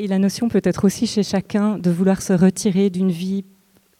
Et 0.00 0.06
la 0.06 0.18
notion 0.18 0.48
peut 0.48 0.62
être 0.64 0.86
aussi 0.86 1.06
chez 1.06 1.22
chacun 1.22 1.76
de 1.76 1.90
vouloir 1.90 2.22
se 2.22 2.32
retirer 2.32 2.88
d'une 2.88 3.10
vie. 3.10 3.44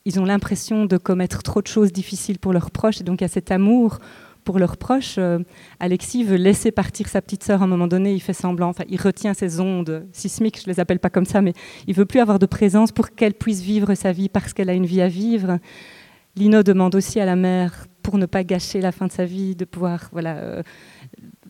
Ils 0.07 0.19
ont 0.19 0.25
l'impression 0.25 0.87
de 0.87 0.97
commettre 0.97 1.43
trop 1.43 1.61
de 1.61 1.67
choses 1.67 1.93
difficiles 1.93 2.39
pour 2.39 2.55
leurs 2.55 2.71
proches, 2.71 3.03
et 3.03 3.05
donc 3.05 3.21
a 3.21 3.29
cet 3.29 3.51
amour 3.51 3.99
pour 4.43 4.59
leurs 4.59 4.79
proches, 4.79 5.17
euh, 5.19 5.41
Alexis 5.79 6.25
veut 6.25 6.39
laisser 6.39 6.73
partir 6.73 7.07
sa 7.07 7.21
petite 7.21 7.45
sœur 7.45 7.61
à 7.61 7.65
un 7.65 7.69
moment 7.69 7.87
donné, 7.87 8.15
il 8.15 8.21
fait 8.21 8.33
semblant, 8.33 8.71
enfin, 8.71 8.85
il 8.89 8.99
retient 8.99 9.35
ses 9.35 9.61
ondes 9.61 10.07
sismiques, 10.13 10.57
je 10.57 10.71
ne 10.71 10.73
les 10.73 10.81
appelle 10.81 11.01
pas 11.01 11.11
comme 11.11 11.27
ça, 11.27 11.43
mais 11.43 11.53
il 11.87 11.95
veut 11.95 12.07
plus 12.07 12.21
avoir 12.21 12.39
de 12.39 12.47
présence 12.47 12.93
pour 12.93 13.11
qu'elle 13.11 13.35
puisse 13.35 13.61
vivre 13.61 13.95
sa 13.95 14.13
vie 14.13 14.31
parce 14.31 14.55
qu'elle 14.55 14.71
a 14.71 14.73
une 14.73 14.87
vie 14.87 15.03
à 15.03 15.09
vivre. 15.09 15.59
Lino 16.35 16.63
demande 16.63 16.95
aussi 16.95 17.21
à 17.21 17.27
la 17.27 17.37
mère, 17.37 17.87
pour 18.03 18.17
ne 18.17 18.27
pas 18.27 18.43
gâcher 18.43 18.81
la 18.81 18.93
fin 18.93 19.07
de 19.07 19.13
sa 19.13 19.27
vie, 19.27 19.55
de 19.55 19.65
pouvoir 19.65 20.09
voilà, 20.13 20.37
euh, 20.39 20.63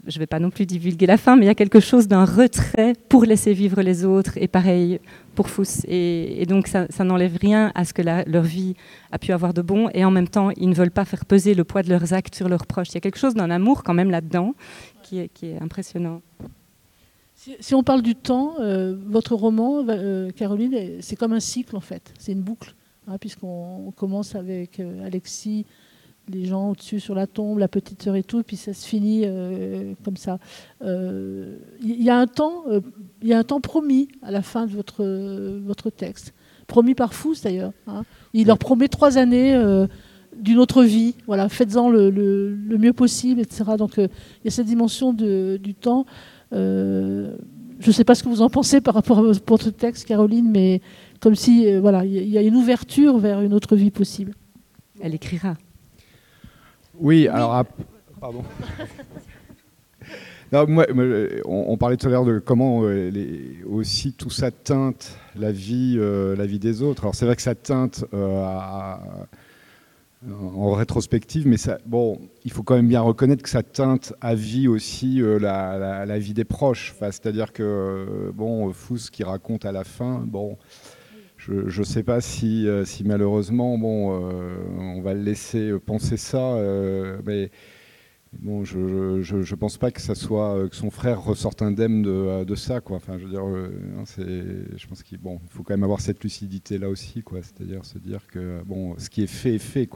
je 0.07 0.17
ne 0.17 0.21
vais 0.21 0.27
pas 0.27 0.39
non 0.39 0.51
plus 0.51 0.67
divulguer 0.67 1.07
la 1.07 1.17
fin, 1.17 1.37
mais 1.37 1.45
il 1.45 1.49
y 1.49 1.51
a 1.51 1.55
quelque 1.55 1.81
chose 1.81 2.09
d'un 2.09 2.25
retrait 2.25 2.95
pour 3.09 3.25
laisser 3.25 3.53
vivre 3.53 3.83
les 3.83 4.05
autres, 4.05 4.33
et 4.37 4.49
pareil 4.49 5.01
pour 5.35 5.49
Fous. 5.49 5.85
Et, 5.87 6.47
donc 6.47 6.69
ça, 6.69 6.87
n'enlève 7.05 7.37
rien 7.37 7.71
à 7.75 7.85
ce 7.85 7.93
que 7.93 8.03
leur 8.03 8.43
vie 8.43 8.75
a 9.13 9.19
pu 9.19 9.33
avoir 9.33 9.53
de 9.53 9.63
bon, 9.63 9.91
et 9.93 10.05
en 10.05 10.11
même 10.11 10.29
temps, 10.29 10.51
ils 10.57 10.69
ne 10.69 10.75
veulent 10.75 10.91
pas 10.91 11.05
faire 11.05 11.25
peser 11.25 11.55
le 11.55 11.65
poids 11.65 11.83
de 11.83 11.91
leurs 11.91 12.13
actes 12.15 12.35
sur 12.35 12.49
leurs 12.49 12.67
proches. 12.67 12.89
Il 12.91 12.95
y 12.95 12.99
a 12.99 13.01
quelque 13.01 13.19
chose 13.19 13.35
d'un 13.35 13.51
amour 13.51 13.83
quand 13.83 13.95
même 13.95 14.11
là-dedans 14.11 14.55
qui 15.03 15.19
est, 15.19 15.31
impressionnant. 15.61 16.23
Si, 17.35 17.75
on 17.75 17.83
parle 17.83 18.03
du 18.03 18.15
temps, 18.15 18.57
euh, 18.61 18.97
votre 19.07 19.35
roman, 19.35 19.83
euh, 19.89 20.31
Caroline, 20.31 21.01
c'est 21.01 21.17
comme 21.17 21.33
un 21.33 21.41
cycle 21.41 21.75
en 21.75 21.81
fait, 21.81 22.13
c'est 22.19 22.33
une 22.33 22.43
boucle, 22.43 22.75
hein, 23.09 23.17
puisqu'on 23.19 23.93
commence 23.97 24.35
avec 24.35 24.79
euh, 24.79 25.07
Alexis 25.07 25.65
les 26.33 26.45
gens 26.45 26.71
au-dessus 26.71 27.01
sur 27.01 27.15
la 27.15 27.27
tombe, 27.27 27.59
la 27.59 27.69
petite 27.69 28.03
sœur 28.03 28.17
et 28.17 28.23
tout, 28.23 28.43
puis 28.43 28.57
ça 28.57 28.73
se 28.73 28.87
finit 28.87 29.23
euh, 29.25 29.95
comme 30.05 30.17
ça. 30.17 30.39
Il 30.81 30.87
euh, 30.87 31.57
y, 31.83 32.11
a 32.11 32.17
un 32.17 32.27
temps, 32.27 32.65
il 32.69 32.75
euh, 32.75 32.81
y 33.23 33.33
a 33.33 33.39
un 33.39 33.45
temps 33.45 33.61
promis 33.61 34.09
à 34.23 34.31
la 34.31 34.43
fin 34.43 34.67
de 34.67 34.73
votre, 34.73 35.05
votre 35.65 35.91
texte, 35.91 36.35
promis 36.67 36.95
par 36.95 37.15
Fous 37.15 37.37
d'ailleurs. 37.43 37.73
Hein. 37.87 38.03
Il 38.33 38.47
leur 38.47 38.59
promet 38.59 38.89
trois 38.89 39.19
années 39.19 39.59
d'une 40.37 40.59
autre 40.59 40.85
vie. 40.85 41.15
Voilà, 41.27 41.49
faites-en 41.49 41.91
le, 41.91 42.11
le, 42.11 42.79
mieux 42.79 42.93
possible, 42.93 43.41
etc. 43.41 43.65
Donc 43.77 43.95
il 43.97 44.09
y 44.45 44.49
a 44.49 44.51
cette 44.51 44.67
dimension 44.67 45.13
de, 45.13 45.59
du 45.63 45.75
temps. 45.75 46.07
je 46.53 47.29
ne 47.87 47.93
sais 47.93 48.05
pas 48.05 48.15
ce 48.15 48.23
que 48.23 48.29
vous 48.29 48.43
en 48.43 48.51
pensez 48.51 48.81
par 48.81 48.95
rapport 48.95 49.19
à 49.19 49.23
votre 49.23 49.71
texte, 49.71 50.07
Caroline, 50.07 50.51
mais 50.51 50.81
comme 51.21 51.35
si 51.35 51.77
voilà, 51.79 52.05
il 52.05 52.29
y 52.29 52.39
a 52.39 52.43
une 52.43 52.57
ouverture 52.57 53.19
vers 53.19 53.41
une 53.41 53.53
autre 53.53 53.77
vie 53.77 53.91
possible. 53.91 54.35
Elle 55.01 55.15
écrira. 55.15 55.57
Oui, 57.01 57.29
alors. 57.29 57.65
Pardon. 58.21 58.45
moi, 60.69 60.87
on, 61.47 61.77
parlait 61.79 61.97
tout 61.97 62.07
à 62.07 62.11
l'heure 62.11 62.27
de 62.27 62.39
comment 62.39 62.83
euh, 62.85 63.11
aussi 63.67 64.13
tout 64.13 64.29
ça 64.29 64.51
teinte 64.51 65.19
la 65.35 65.51
vie, 65.51 65.97
euh, 65.99 66.37
la 66.37 66.45
vie 66.45 66.59
des 66.59 66.83
autres. 66.83 67.05
Alors 67.05 67.15
c'est 67.15 67.25
vrai 67.25 67.37
que 67.37 67.43
ça 67.43 67.55
teinte 67.55 68.05
euh, 68.13 68.45
en 70.31 70.73
rétrospective, 70.73 71.47
mais 71.47 71.57
ça, 71.57 71.79
bon, 71.87 72.21
il 72.45 72.53
faut 72.53 72.63
quand 72.63 72.75
même 72.75 72.89
bien 72.89 73.01
reconnaître 73.01 73.43
que 73.43 73.49
ça 73.49 73.63
teinte 73.63 74.13
à 74.21 74.35
vie 74.35 74.69
aussi 74.69 75.23
la, 75.41 76.19
vie 76.19 76.35
des 76.35 76.45
proches. 76.45 76.95
C'est-à-dire 77.01 77.55
que 77.55 78.31
bon, 78.35 78.71
Fous 78.75 79.09
qui 79.11 79.25
raconte 79.25 79.65
à 79.65 79.73
la 79.73 79.85
fin, 79.85 80.23
bon, 80.27 80.59
je 81.67 81.81
ne 81.81 81.85
sais 81.85 82.03
pas 82.03 82.21
si, 82.21 82.67
euh, 82.67 82.85
si, 82.85 83.05
malheureusement, 83.05 83.79
bon, 83.79 84.31
euh, 84.31 84.57
on 84.79 85.01
va 85.01 85.15
le 85.15 85.23
laisser 85.23 85.73
penser 85.85 86.17
ça, 86.17 86.55
euh, 86.55 87.21
mais 87.25 87.51
bon, 88.33 88.65
je 88.65 88.79
ne 88.79 89.55
pense 89.57 89.77
pas 89.77 89.91
que 89.91 90.01
ça 90.01 90.15
soit 90.15 90.69
que 90.69 90.77
son 90.77 90.91
frère 90.91 91.23
ressorte 91.23 91.63
indemne 91.63 92.03
de, 92.03 92.45
de 92.45 92.55
ça, 92.55 92.81
quoi. 92.81 92.97
Enfin, 92.97 93.19
je 93.19 93.25
veux 93.25 93.31
dire, 93.31 93.45
je 94.17 94.87
pense 94.87 95.03
qu'il 95.03 95.19
bon, 95.19 95.41
faut 95.49 95.63
quand 95.63 95.75
même 95.75 95.85
avoir 95.85 96.01
cette 96.01 96.23
lucidité 96.23 96.79
là 96.79 96.89
aussi. 96.89 97.23
C'est-à-dire 97.43 97.85
se 97.85 97.99
dire 97.99 98.27
que 98.29 98.63
bon, 98.65 98.97
ce 98.99 99.11
qui 99.11 99.23
est 99.23 99.27
fait 99.27 99.55
est 99.55 99.59
fait, 99.59 99.89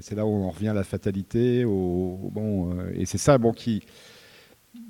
c'est 0.00 0.14
là 0.16 0.26
où 0.26 0.30
on 0.30 0.50
revient 0.50 0.68
à 0.68 0.74
la 0.74 0.84
fatalité, 0.84 1.64
au, 1.64 2.30
bon, 2.32 2.76
et 2.94 3.06
c'est 3.06 3.18
ça, 3.18 3.38
bon, 3.38 3.52
qui 3.52 3.82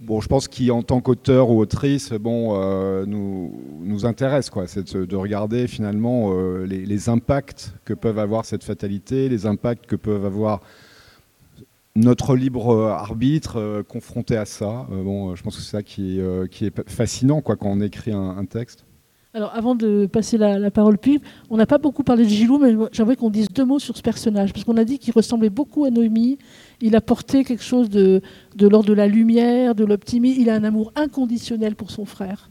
bon, 0.01 0.21
je 0.21 0.29
pense 0.29 0.49
qu'en 0.49 0.83
tant 0.83 1.01
qu'auteur 1.01 1.51
ou 1.51 1.61
autrice, 1.61 2.13
bon, 2.13 2.55
euh, 2.55 3.05
nous, 3.07 3.53
nous 3.81 4.07
intéresse, 4.07 4.51
quoi, 4.51 4.67
c'est 4.67 4.97
de, 4.97 5.17
regarder 5.17 5.67
finalement 5.69 6.33
euh, 6.33 6.65
les, 6.65 7.09
impacts 7.09 7.75
que 7.85 7.95
peuvent 7.95 8.19
avoir 8.19 8.45
cette 8.45 8.65
fatalité, 8.65 9.29
les 9.29 9.47
impacts 9.47 9.87
que 9.87 9.97
peuvent 9.97 10.25
avoir 10.25 10.61
notre 11.97 12.35
libre 12.35 12.87
arbitre 12.89 13.57
euh, 13.59 13.83
confronté 13.83 14.37
à 14.37 14.47
ça. 14.47 14.87
bon, 14.91 15.35
je 15.35 15.43
pense 15.43 15.57
que 15.57 15.63
c'est 15.63 15.71
ça 15.71 15.83
qui 15.83 16.21
est, 16.21 16.49
qui 16.51 16.67
est 16.67 16.91
fascinant, 16.91 17.43
quoi, 17.43 17.57
quand 17.57 17.69
on 17.69 17.81
écrit 17.81 18.13
un, 18.13 18.45
texte. 18.45 18.85
Alors, 19.33 19.55
avant 19.55 19.77
de 19.77 20.07
passer 20.07 20.39
la, 20.39 20.71
parole 20.73 20.99
puis, 20.99 21.21
on 21.51 21.57
n'a 21.57 21.67
pas 21.67 21.79
beaucoup 21.79 22.03
parlé 22.03 22.25
de 22.25 22.29
Gilou, 22.29 22.59
mais 22.59 22.75
j'aimerais 22.91 23.15
qu'on 23.15 23.31
dise 23.31 23.49
deux 23.49 23.65
mots 23.65 23.79
sur 23.79 23.97
ce 23.97 24.03
personnage, 24.03 24.53
parce 24.53 24.65
qu'on 24.65 24.77
a 24.77 24.85
dit 24.85 24.99
qu'il 24.99 25.15
ressemblait 25.15 25.51
beaucoup 25.51 25.85
à 25.85 25.91
Noémie. 25.91 26.37
Il 26.81 26.97
apportait 26.97 27.45
quelque 27.45 27.63
chose 27.63 27.89
de, 27.89 28.23
de 28.57 28.67
l'ordre 28.67 28.89
de 28.89 28.93
la 28.93 29.07
lumière, 29.07 29.77
de 29.77 29.85
l'optimisme. 29.85 30.41
Il 30.41 30.51
a 30.51 30.55
un 30.55 30.65
amour 30.65 30.93
inconditionnel 30.97 31.77
pour 31.77 31.93
son 31.93 32.05
frère. 32.07 32.51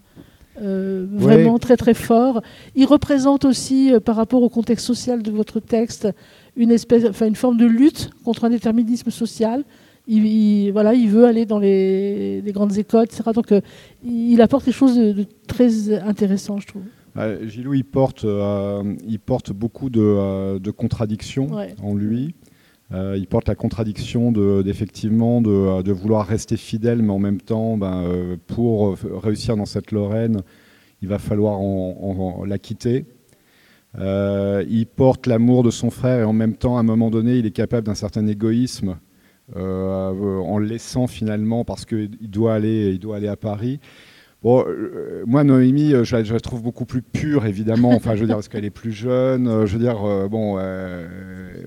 Euh, 0.62 1.06
vraiment 1.12 1.58
très 1.58 1.78
très 1.78 1.94
fort. 1.94 2.42
Il 2.76 2.86
représente 2.86 3.46
aussi, 3.46 3.94
euh, 3.94 4.00
par 4.00 4.16
rapport 4.16 4.44
au 4.44 4.50
contexte 4.50 4.86
social 4.86 5.22
de 5.22 5.32
votre 5.32 5.60
texte, 5.60 6.08
une, 6.56 6.72
espèce, 6.72 7.06
enfin, 7.06 7.28
une 7.28 7.36
forme 7.36 7.58
de 7.58 7.66
lutte 7.66 8.10
contre 8.24 8.46
un 8.46 8.50
déterminisme 8.50 9.10
social. 9.12 9.64
Il, 10.12 10.72
voilà, 10.72 10.96
il 10.96 11.08
veut 11.08 11.26
aller 11.26 11.46
dans 11.46 11.60
les, 11.60 12.42
grandes 12.48 12.78
écoles, 12.78 13.06
etc. 13.06 13.24
Donc 13.34 13.52
euh, 13.52 13.62
il 14.04 14.42
apporte 14.42 14.66
quelque 14.66 14.74
chose 14.74 14.98
de, 14.98 15.26
très 15.48 15.94
intéressant, 15.94 16.58
je 16.60 16.68
trouve. 16.68 16.84
Gilou, 17.46 17.74
il 17.74 17.84
porte, 17.84 18.26
il 18.26 19.20
porte 19.20 19.52
beaucoup 19.52 19.90
de, 19.90 20.72
contradictions 20.72 21.50
en 21.84 21.94
lui. 21.94 22.34
Euh, 22.92 23.16
il 23.18 23.28
porte 23.28 23.48
la 23.48 23.56
contradiction 23.56 24.32
de, 24.32 24.64
d'effectivement 24.64 25.42
de, 25.42 25.84
de, 25.84 25.92
vouloir 25.92 26.26
rester 26.26 26.58
fidèle, 26.58 27.04
mais 27.04 27.14
en 27.14 27.20
même 27.20 27.40
temps, 27.40 27.78
ben, 27.78 28.04
euh, 28.04 28.36
pour 28.48 28.98
réussir 29.22 29.56
dans 29.56 29.66
cette 29.66 29.92
Lorraine, 29.92 30.42
il 31.02 31.08
va 31.08 31.20
falloir 31.20 31.60
en, 31.60 32.44
la 32.46 32.58
quitter. 32.58 33.06
Euh, 33.98 34.66
il 34.70 34.88
porte 34.88 35.28
l'amour 35.28 35.64
de 35.64 35.72
son 35.72 35.92
frère 35.92 36.20
et 36.22 36.24
en 36.24 36.34
même 36.34 36.56
temps, 36.56 36.78
à 36.78 36.80
un 36.80 36.84
moment 36.84 37.12
donné, 37.12 37.38
il 37.38 37.46
est 37.46 37.52
capable 37.52 37.86
d'un 37.86 37.96
certain 37.96 38.26
égoïsme 38.26 38.98
en 39.56 40.58
le 40.58 40.66
laissant 40.66 41.08
finalement 41.08 41.66
parce 41.66 41.86
qu'il 41.86 42.10
doit 42.22 42.54
aller, 42.54 42.92
il 42.92 43.00
doit 43.00 43.18
aller 43.18 43.28
à 43.28 43.36
Paris. 43.36 43.80
Bon, 44.42 44.64
euh, 44.66 45.24
moi, 45.28 45.44
Noémie, 45.44 45.94
euh, 45.94 46.06
je 46.06 46.16
la, 46.16 46.40
trouve 46.40 46.62
beaucoup 46.62 46.86
plus 46.86 47.02
pure, 47.02 47.46
évidemment. 47.46 47.90
Enfin, 47.90 48.16
je 48.16 48.22
veux 48.22 48.26
dire, 48.26 48.36
parce 48.36 48.48
qu'elle 48.48 48.64
est 48.64 48.70
plus 48.70 48.94
jeune. 48.94 49.50
Euh, 49.50 49.66
je 49.66 49.74
veux 49.74 49.84
dire, 49.84 49.98
bon, 50.30 50.54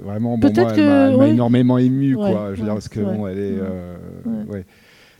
vraiment, 0.02 0.38
bon, 0.38 0.52
moi, 0.54 0.72
elle 0.74 1.16
m'a 1.16 1.28
énormément 1.28 1.78
ému, 1.78 2.16
quoi. 2.16 2.54
je 2.54 2.60
veux 2.60 2.64
dire, 2.64 2.74
parce 2.74 2.88
que 2.88 3.00
bon, 3.00 3.26
elle 3.26 3.38
est. 3.38 3.60
Ouais. 4.48 4.64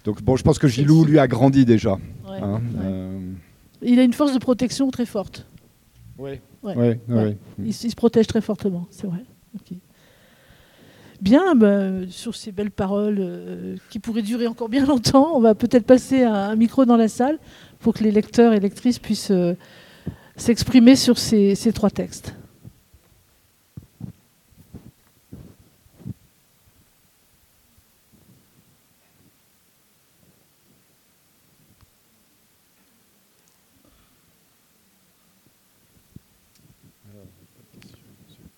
Donc, 0.04 0.22
bon, 0.22 0.36
je 0.36 0.42
pense 0.42 0.58
que 0.58 0.66
Gilou, 0.66 1.04
lui, 1.04 1.18
a 1.18 1.28
grandi 1.28 1.64
déjà. 1.64 1.98
Hein, 2.26 2.60
il 3.82 3.98
a 3.98 4.04
une 4.04 4.12
force 4.12 4.32
de 4.32 4.38
protection 4.38 4.90
très 4.90 5.06
forte. 5.06 5.46
Oui. 6.18 6.40
Il, 6.64 7.36
il, 7.64 7.72
se 7.72 7.94
protège 7.96 8.28
très 8.28 8.40
fortement, 8.40 8.86
c'est 8.90 9.08
vrai. 9.08 9.24
Bien, 11.22 11.54
bah, 11.54 12.04
sur 12.10 12.34
ces 12.34 12.50
belles 12.50 12.72
paroles 12.72 13.18
euh, 13.20 13.76
qui 13.90 14.00
pourraient 14.00 14.22
durer 14.22 14.48
encore 14.48 14.68
bien 14.68 14.84
longtemps, 14.84 15.36
on 15.36 15.40
va 15.40 15.54
peut-être 15.54 15.86
passer 15.86 16.24
un, 16.24 16.56
micro 16.56 16.84
dans 16.84 16.96
la 16.96 17.06
salle 17.06 17.38
pour 17.78 17.94
que 17.94 18.02
les 18.02 18.10
lecteurs 18.10 18.52
et 18.52 18.58
lectrices 18.58 18.98
puissent 18.98 19.30
euh, 19.30 19.54
s'exprimer 20.34 20.96
sur 20.96 21.18
ces, 21.18 21.54
trois 21.72 21.90
textes. 21.90 22.34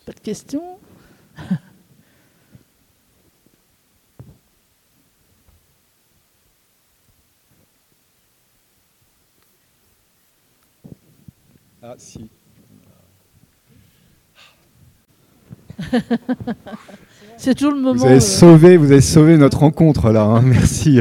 Pas 0.06 0.12
de 0.12 0.20
questions? 0.20 0.78
Ah, 11.86 11.96
si. 11.98 12.30
C'est 17.36 17.54
toujours 17.54 17.74
le 17.74 17.80
moment. 17.80 18.00
Vous 18.00 18.06
avez, 18.06 18.20
sauvé, 18.20 18.78
vous 18.78 18.90
avez 18.90 19.02
sauvé 19.02 19.36
notre 19.36 19.58
rencontre 19.58 20.10
là, 20.10 20.22
hein. 20.22 20.40
merci. 20.40 21.00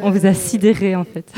On 0.00 0.10
vous 0.10 0.24
a 0.24 0.32
sidéré 0.32 0.96
en 0.96 1.04
fait. 1.04 1.30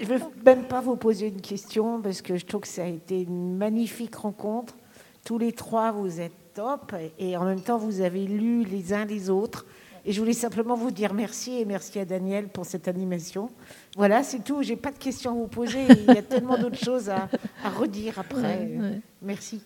Je 0.00 0.12
ne 0.12 0.18
veux 0.18 0.24
même 0.44 0.64
pas 0.64 0.80
vous 0.80 0.96
poser 0.96 1.28
une 1.28 1.40
question 1.40 2.00
parce 2.02 2.20
que 2.20 2.36
je 2.36 2.44
trouve 2.44 2.62
que 2.62 2.68
ça 2.68 2.82
a 2.82 2.88
été 2.88 3.22
une 3.22 3.56
magnifique 3.56 4.16
rencontre. 4.16 4.74
Tous 5.24 5.38
les 5.38 5.52
trois, 5.52 5.92
vous 5.92 6.20
êtes 6.20 6.34
top 6.54 6.96
et 7.16 7.36
en 7.36 7.44
même 7.44 7.60
temps, 7.60 7.78
vous 7.78 8.00
avez 8.00 8.26
lu 8.26 8.64
les 8.64 8.92
uns 8.92 9.04
les 9.04 9.30
autres. 9.30 9.66
Et 10.08 10.12
je 10.12 10.20
voulais 10.20 10.32
simplement 10.32 10.74
vous 10.74 10.90
dire 10.90 11.12
merci 11.12 11.58
et 11.60 11.66
merci 11.66 11.98
à 11.98 12.06
Daniel 12.06 12.48
pour 12.48 12.64
cette 12.64 12.88
animation. 12.88 13.50
Voilà, 13.94 14.22
c'est 14.22 14.42
tout. 14.42 14.62
J'ai 14.62 14.76
pas 14.76 14.90
de 14.90 14.96
questions 14.96 15.32
à 15.32 15.34
vous 15.34 15.48
poser. 15.48 15.84
Il 15.86 16.14
y 16.14 16.16
a 16.16 16.22
tellement 16.22 16.56
d'autres 16.56 16.82
choses 16.82 17.10
à, 17.10 17.28
redire 17.78 18.18
après. 18.18 18.70
Merci. 19.20 19.60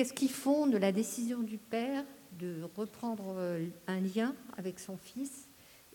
Qu'est-ce 0.00 0.14
qui 0.14 0.28
fonde 0.28 0.76
la 0.76 0.92
décision 0.92 1.42
du 1.42 1.58
père 1.58 2.04
de 2.40 2.54
reprendre 2.74 3.34
euh, 3.36 3.66
un 3.86 4.00
lien 4.00 4.32
avec 4.56 4.78
son 4.78 4.96
fils 4.96 5.46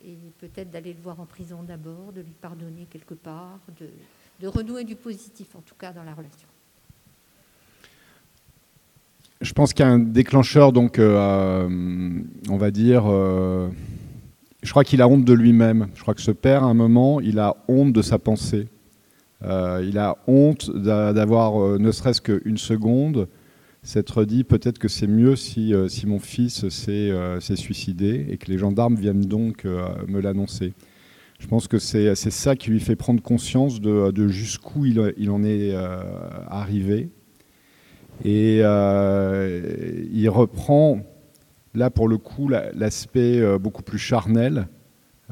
et 0.05 0.15
peut-être 0.37 0.69
d'aller 0.69 0.93
le 0.93 1.01
voir 1.01 1.19
en 1.19 1.25
prison 1.25 1.63
d'abord, 1.63 2.13
de 2.13 2.21
lui 2.21 2.35
pardonner 2.39 2.85
quelque 2.87 3.15
part, 3.15 3.57
de, 3.79 4.47
renouer 4.47 4.83
du 4.83 4.95
positif 4.95 5.55
en 5.55 5.61
tout 5.61 5.73
cas 5.73 5.91
dans 5.91 6.03
la 6.03 6.13
relation? 6.13 6.47
Je 9.41 9.51
pense 9.53 9.73
qu'il 9.73 9.83
y 9.83 9.89
a 9.89 9.91
un 9.91 9.97
déclencheur, 9.97 10.71
donc 10.71 10.99
euh, 10.99 11.67
on 12.47 12.57
va 12.57 12.69
dire, 12.69 13.05
euh, 13.07 13.69
je 14.61 14.69
crois 14.69 14.83
qu'il 14.83 15.01
a 15.01 15.07
honte 15.07 15.25
de 15.25 15.33
lui-même. 15.33 15.87
Je 15.95 16.03
crois 16.03 16.13
que 16.13 16.21
ce 16.21 16.29
père, 16.29 16.63
à 16.63 16.67
un 16.67 16.75
moment, 16.75 17.21
il 17.21 17.39
a 17.39 17.57
honte 17.67 17.91
de 17.91 18.03
sa 18.03 18.19
pensée. 18.19 18.67
il 19.41 19.97
a 19.97 20.15
honte 20.27 20.69
d'avoir 20.69 21.79
ne 21.79 21.91
serait-ce 21.91 22.21
qu'une 22.21 22.59
seconde 22.59 23.27
s'être 23.85 24.25
dit 24.25 24.43
peut-être 24.43 24.79
que 24.79 24.87
c'est 24.87 25.07
mieux 25.07 25.35
si, 25.35 25.73
euh, 25.73 25.87
si, 25.87 26.07
mon 26.07 26.19
fils 26.19 26.65
euh, 26.89 27.39
s'est 27.39 27.55
suicidé 27.55 28.25
et 28.29 28.37
que 28.37 28.51
les 28.51 28.57
gendarmes 28.57 28.95
viennent 28.95 29.25
donc 29.25 29.63
euh, 29.63 29.87
me 30.07 30.19
l'annoncer. 30.19 30.73
Je 31.39 31.47
pense 31.47 31.67
que 31.67 31.77
c'est 31.77 32.15
ça 32.15 32.55
qui 32.55 32.71
lui 32.71 32.79
fait 32.79 32.95
prendre 32.95 33.21
conscience 33.21 33.79
de, 33.79 34.09
de 34.11 34.27
jusqu'où 34.27 34.85
il, 34.85 35.13
il, 35.17 35.29
en 35.29 35.43
est 35.43 35.75
arrivé. 36.47 37.09
Et 38.23 38.59
il 38.59 40.29
reprend, 40.29 41.01
là 41.73 41.89
pour 41.89 42.07
le 42.07 42.17
coup, 42.17 42.47
l'aspect 42.47 43.43
beaucoup 43.59 43.83
plus 43.83 43.99
charnel 43.99 44.69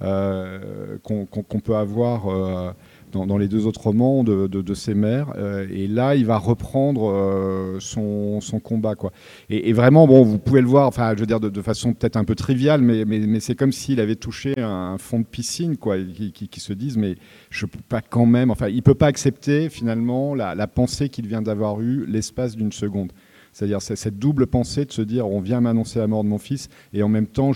qu'on 0.01 1.62
peut 1.64 1.76
avoir 1.76 2.76
dans, 3.14 3.38
les 3.38 3.47
deux 3.47 3.68
autres 3.68 3.82
romans 3.82 4.24
de, 4.24 4.47
de, 4.47 4.74
ses 4.74 4.93
mères. 4.93 5.34
Euh, 5.38 5.68
et 5.72 5.88
là, 5.88 6.16
il 6.16 6.26
va 6.26 6.38
reprendre 6.38 7.11
euh, 7.11 7.78
son, 7.80 8.41
son, 8.41 8.59
combat. 8.59 8.95
Quoi. 8.95 9.11
Et, 9.49 9.74
vraiment, 9.74 10.07
bon, 10.07 10.24
vous 10.24 10.39
pouvez 10.39 10.61
le 10.61 10.68
voir, 10.68 10.88
enfin, 10.88 11.14
je 11.16 11.20
veux 11.22 11.26
dire, 11.26 11.39
de, 11.39 11.61
façon 11.61 11.93
peut-être 11.93 12.18
un 12.18 12.26
peu 12.26 12.36
triviale, 12.36 12.82
mais, 12.82 13.05
mais, 13.05 13.20
mais 13.20 13.39
c'est 13.39 13.55
comme 13.55 13.72
s'il 13.72 13.99
avait 13.99 14.16
touché 14.16 14.53
un, 14.57 14.97
fond 14.97 15.20
de 15.20 15.26
piscine, 15.26 15.78
quoi, 15.78 15.97
qui, 15.97 16.32
qui, 16.32 16.59
se 16.59 16.74
disent, 16.74 16.97
mais 16.97 17.16
je 17.49 17.66
peux 17.66 17.80
pas 17.88 18.01
quand 18.01 18.26
même, 18.26 18.51
enfin, 18.51 18.68
il 18.68 18.84
peut 18.84 18.95
pas 18.95 19.07
accepter 19.07 19.70
finalement 19.70 20.36
la, 20.36 20.55
la 20.55 20.68
pensée 20.68 21.09
qu'il 21.09 21.28
vient 21.28 21.41
d'avoir 21.41 21.82
eue 21.82 22.05
l'espace 22.07 22.55
d'une 22.55 22.72
seconde. 22.72 23.11
C'est-à-dire 23.54 23.82
cette 23.82 24.18
double 24.18 24.47
pensée 24.47 24.86
de 24.86 24.91
se 24.91 25.01
dire 25.01 25.28
on 25.28 25.39
vient 25.39 25.62
m'annoncer 25.62 25.99
la 25.99 26.08
mort 26.08 26.24
de 26.24 26.30
mon 26.30 26.39
fils 26.39 26.70
et 26.91 27.04
en 27.04 27.10
même 27.10 27.28
temps 27.28 27.51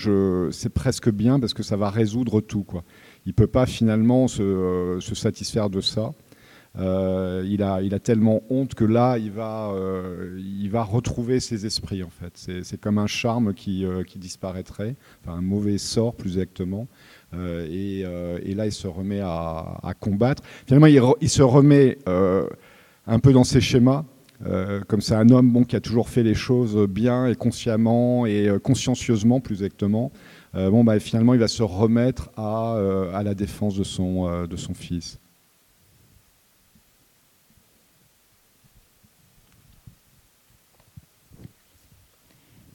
c'est 0.52 0.70
presque 0.70 1.10
bien 1.10 1.40
parce 1.40 1.54
que 1.54 1.64
ça 1.64 1.76
va 1.76 1.90
résoudre 1.90 2.40
tout. 2.40 2.64
Quoi 2.64 2.84
il 3.28 3.32
ne 3.32 3.34
peut 3.34 3.48
pas 3.48 3.66
finalement 3.66 4.30
se, 4.30 4.42
euh, 4.42 5.02
satisfaire 5.02 5.70
de 5.70 5.82
ça. 5.82 6.14
Euh, 6.80 7.44
il, 7.46 7.62
a, 7.62 8.00
tellement 8.00 8.42
honte 8.50 8.74
que 8.74 8.86
là, 8.86 9.18
il 9.18 9.32
va, 9.32 9.72
euh, 9.72 10.40
il 10.40 10.70
va 10.70 10.84
retrouver 10.84 11.42
ses 11.42 11.66
esprits, 11.66 12.04
en 12.04 12.10
fait. 12.10 12.64
C'est 12.64 12.80
comme 12.80 13.00
un 13.00 13.08
charme 13.08 13.54
qui, 13.54 13.86
disparaîtrait, 14.16 14.96
enfin 15.22 15.38
un 15.38 15.42
mauvais 15.42 15.78
sort, 15.78 16.16
plus 16.16 16.38
exactement. 16.38 16.88
Et, 17.34 18.04
là, 18.56 18.66
il 18.66 18.72
se 18.72 18.88
remet 18.88 19.20
à, 19.22 19.94
combattre. 20.00 20.44
Finalement, 20.68 20.88
il 21.20 21.30
se 21.30 21.42
remet 21.42 21.98
un 22.06 23.20
peu 23.20 23.34
dans 23.34 23.44
ses 23.44 23.60
schémas. 23.60 24.06
Comme 24.88 25.02
c'est 25.02 25.16
un 25.16 25.30
homme 25.30 25.52
bon, 25.52 25.64
qui 25.64 25.76
a 25.76 25.82
toujours 25.82 26.10
fait 26.10 26.24
les 26.24 26.36
choses 26.36 26.78
bien 26.88 27.26
et 27.26 27.36
consciemment 27.36 28.26
et 28.26 28.50
consciencieusement, 28.64 29.40
plus 29.40 29.64
exactement. 29.64 30.12
Euh, 30.56 30.72
bon, 30.72 30.84
bah, 30.84 31.00
finalement, 31.00 31.34
il 31.34 31.40
va 31.40 31.48
se 31.48 31.64
remettre 31.64 32.32
à, 32.36 32.76
euh, 32.76 33.14
à 33.14 33.22
la 33.24 33.36
défense 33.36 33.76
de 33.76 33.84
son, 33.84 34.28
euh, 34.28 34.48
de 34.48 34.56
son 34.56 34.74
fils. 34.74 35.20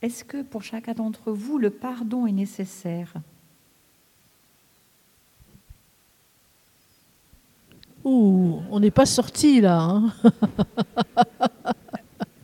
est-ce 0.01 0.25
que 0.25 0.43
pour 0.43 0.65
chacun 0.65 0.95
d'entre 0.95 1.31
vous, 1.31 1.59
le 1.59 1.71
pardon 1.71 2.27
est 2.27 2.33
nécessaire? 2.33 3.15
Ouh, 8.03 8.61
on 8.73 8.81
n'est 8.81 8.91
pas 8.91 9.07
sorti 9.07 9.61
là. 9.61 9.79
Hein. 9.81 10.13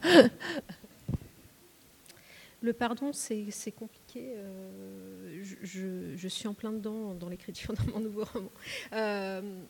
le 2.63 2.73
pardon, 2.73 3.13
c'est 3.13 3.73
compliqué. 3.73 4.33
Euh, 4.37 5.45
je, 5.63 6.29
suis 6.29 6.49
en 6.49 6.55
plein 6.55 6.73
dedans 6.73 7.15
dans 7.15 7.29
l'écriture 7.29 7.75
de 7.75 7.93
mon 7.93 8.01
nouveau 8.01 8.25
roman. 8.25 8.51
Euh, 8.93 9.63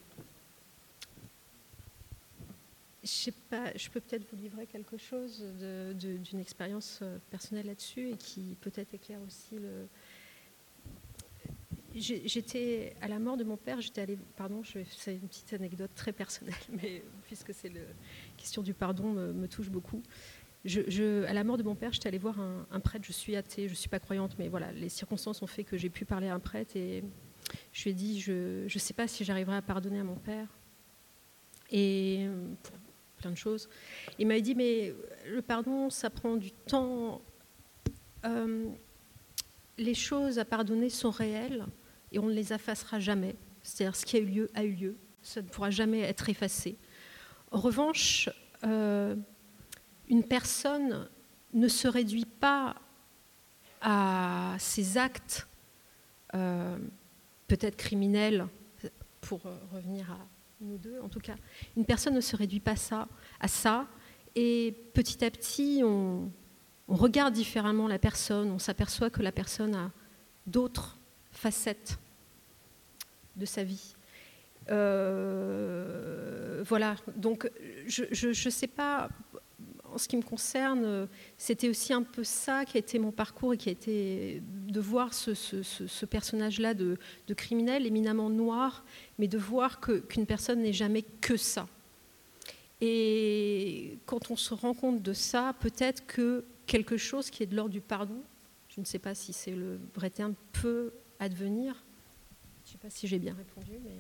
je 3.03 3.09
sais 3.09 3.33
pas, 3.33 3.73
je 3.75 3.89
peux 3.89 4.01
peut-être 4.01 4.27
vous 4.31 4.37
livrer 4.37 4.67
quelque 4.67 4.99
chose 4.99 5.43
d'une 5.95 6.41
expérience 6.41 7.01
euh, 7.03 7.19
personnelle 7.31 7.67
là-dessus 7.67 8.11
et 8.11 8.17
qui 8.17 8.57
peut-être 8.61 8.95
éclaire 8.95 9.21
aussi 9.27 9.59
le. 9.59 9.89
J'étais 11.95 12.95
à 13.01 13.09
la 13.09 13.19
mort 13.19 13.37
de 13.37 13.45
mon 13.45 13.57
père, 13.57 13.81
j'étais 13.81 14.03
allée, 14.03 14.19
pardon, 14.37 14.63
c'est 14.65 15.15
une 15.15 15.27
petite 15.27 15.53
anecdote 15.55 15.91
très 15.97 16.13
personnelle, 16.13 16.55
mais 16.83 17.03
puisque 17.25 17.53
c'est 17.53 17.71
la 17.71 17.81
question 18.39 18.63
du 18.63 18.73
pardon 18.73 19.13
me, 19.13 19.47
touche 19.49 19.71
beaucoup. 19.71 20.03
À 20.67 21.33
la 21.33 21.45
mort 21.45 21.59
de 21.59 21.63
mon 21.63 21.75
père, 21.75 21.93
j'étais 21.93 22.09
allée 22.09 22.19
voir 22.19 22.37
un, 22.41 22.81
prêtre. 22.81 23.05
Je 23.07 23.13
suis 23.13 23.37
athée, 23.37 23.69
je 23.69 23.73
ne 23.73 23.77
suis 23.77 23.89
pas 23.89 24.01
croyante, 24.01 24.37
mais 24.39 24.49
voilà, 24.49 24.73
les 24.73 24.89
circonstances 24.89 25.43
ont 25.43 25.47
fait 25.47 25.65
que 25.65 25.77
j'ai 25.77 25.91
pu 25.91 26.05
parler 26.05 26.29
à 26.29 26.35
un 26.35 26.41
prêtre 26.41 26.77
et 26.77 27.05
je 27.73 27.85
lui 27.85 27.91
ai 27.91 27.95
dit 27.95 28.21
je 28.21 28.65
ne 28.65 28.79
sais 28.79 28.95
pas 28.95 29.07
si 29.07 29.25
j'arriverai 29.25 29.57
à 29.57 29.63
pardonner 29.63 30.01
à 30.01 30.05
mon 30.05 30.17
père. 30.17 30.49
Et 31.71 32.27
plein 33.19 33.31
de 33.31 33.37
choses. 33.37 33.69
Il 34.19 34.27
m'a 34.27 34.41
dit, 34.41 34.55
mais 34.55 34.95
le 35.27 35.43
pardon, 35.43 35.91
ça 35.91 36.09
prend 36.09 36.37
du 36.37 36.51
temps. 36.51 37.21
Euh, 38.25 38.69
les 39.77 39.95
choses 39.95 40.39
à 40.39 40.45
pardonner 40.45 40.89
sont 40.89 41.11
réelles 41.11 41.67
et 42.11 42.19
on 42.19 42.27
ne 42.27 42.33
les 42.33 42.53
effacera 42.53 42.99
jamais. 42.99 43.37
C'est-à-dire 43.63 43.97
ce 43.97 44.07
qui 44.07 44.17
a 44.17 44.21
eu 44.21 44.25
lieu 44.25 44.51
a 44.55 44.65
eu 44.65 44.73
lieu. 44.73 44.97
Ça 45.23 45.43
ne 45.43 45.49
pourra 45.49 45.71
jamais 45.71 46.01
être 46.01 46.29
effacé. 46.29 46.77
En 47.51 47.59
revanche, 47.59 48.29
euh, 48.65 49.17
une 50.09 50.25
personne 50.25 51.09
ne 51.55 51.69
se 51.69 51.89
réduit 51.89 52.27
pas 52.27 52.77
à 53.81 54.57
ses 54.59 54.99
actes 54.99 55.47
euh, 56.35 56.77
peut-être 57.47 57.77
criminels, 57.77 58.47
pour 59.21 59.41
revenir 59.73 60.11
à 60.11 60.19
nous 60.61 60.79
deux 60.79 61.01
en 61.01 61.09
tout 61.09 61.21
cas, 61.21 61.35
une 61.77 61.85
personne 61.85 62.15
ne 62.15 62.21
se 62.21 62.37
réduit 62.37 62.61
pas 62.61 62.77
ça, 62.77 63.09
à 63.41 63.49
ça, 63.49 63.87
et 64.35 64.75
petit 64.95 65.25
à 65.25 65.31
petit, 65.31 65.83
on, 65.85 66.31
regarde 66.89 67.35
différemment 67.35 67.87
la 67.87 67.99
personne, 67.99 68.51
on 68.51 68.59
s'aperçoit 68.59 69.11
que 69.11 69.23
la 69.23 69.33
personne 69.33 69.75
a 69.75 69.91
d'autres 70.47 70.97
facettes 71.33 71.99
de 73.37 73.45
sa 73.45 73.63
vie. 73.63 73.95
Euh, 74.71 76.63
voilà, 76.67 76.97
donc 77.17 77.51
je 77.87 78.29
ne 78.29 78.51
sais 78.51 78.67
pas 78.67 79.09
en 79.93 79.99
ce 79.99 80.09
qui 80.09 80.17
me 80.17 80.23
concerne, 80.23 81.09
c'était 81.37 81.69
aussi 81.69 81.93
un 81.93 82.03
peu 82.03 82.25
ça 82.25 82.65
qui 82.65 82.77
a 82.77 82.81
été 82.81 82.99
mon 82.99 83.11
parcours 83.11 83.55
et 83.55 83.57
qui 83.57 83.69
a 83.69 83.73
été 83.73 84.43
de 84.45 84.81
voir 84.81 85.15
ce, 85.15 86.05
personnage-là 86.05 86.75
de, 86.75 86.99
criminel 87.37 87.87
éminemment 87.87 88.31
noir, 88.31 88.85
mais 89.19 89.29
de 89.29 89.39
voir 89.39 89.81
qu'une 89.81 90.27
personne 90.27 90.61
n'est 90.61 90.73
jamais 90.73 91.03
que 91.03 91.37
ça. 91.37 91.67
Et 92.81 93.99
quand 94.07 94.31
on 94.31 94.37
se 94.37 94.55
rend 94.55 94.75
compte 94.75 95.03
de 95.03 95.13
ça, 95.13 95.55
peut-être 95.61 96.07
que 96.07 96.45
quelque 96.67 96.97
chose 96.97 97.31
qui 97.31 97.43
est 97.43 97.47
de 97.47 97.57
l'ordre 97.57 97.73
du 97.73 97.81
pardon, 97.81 98.23
je 98.69 98.81
ne 98.81 98.85
sais 98.85 99.01
pas 99.01 99.15
si 99.15 99.33
c'est 99.33 99.51
le 99.51 99.81
vrai 99.95 100.11
terme, 100.11 100.35
peut 100.53 100.93
advenir. 101.19 101.75
Je 102.65 102.69
ne 102.69 102.73
sais 102.73 102.79
pas 102.79 102.91
si 102.91 103.09
j'ai 103.09 103.19
bien 103.19 103.35
répondu, 103.35 103.79
mais 103.83 103.97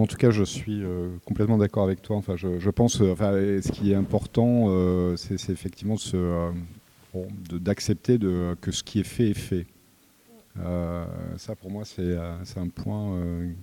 en 0.00 0.06
tout 0.06 0.16
cas, 0.16 0.30
je 0.30 0.42
suis 0.42 0.82
euh, 0.82 1.10
complètement 1.26 1.58
d'accord 1.58 1.84
avec 1.84 2.00
toi. 2.00 2.16
Enfin, 2.16 2.36
je, 2.36 2.70
pense, 2.70 3.00
euh, 3.00 3.12
enfin, 3.12 3.32
ce 3.32 3.70
qui 3.72 3.92
est 3.92 3.94
important, 3.94 4.66
euh, 4.68 5.16
c'est 5.16 5.50
effectivement 5.50 5.96
d'accepter 7.50 8.18
que 8.18 8.70
ce 8.70 8.82
qui 8.82 9.00
est 9.00 9.04
fait 9.04 9.30
est 9.30 9.34
fait. 9.34 9.66
ça, 10.56 11.54
pour 11.60 11.70
moi, 11.70 11.84
c'est 11.84 12.16
un 12.16 12.68
point 12.68 13.18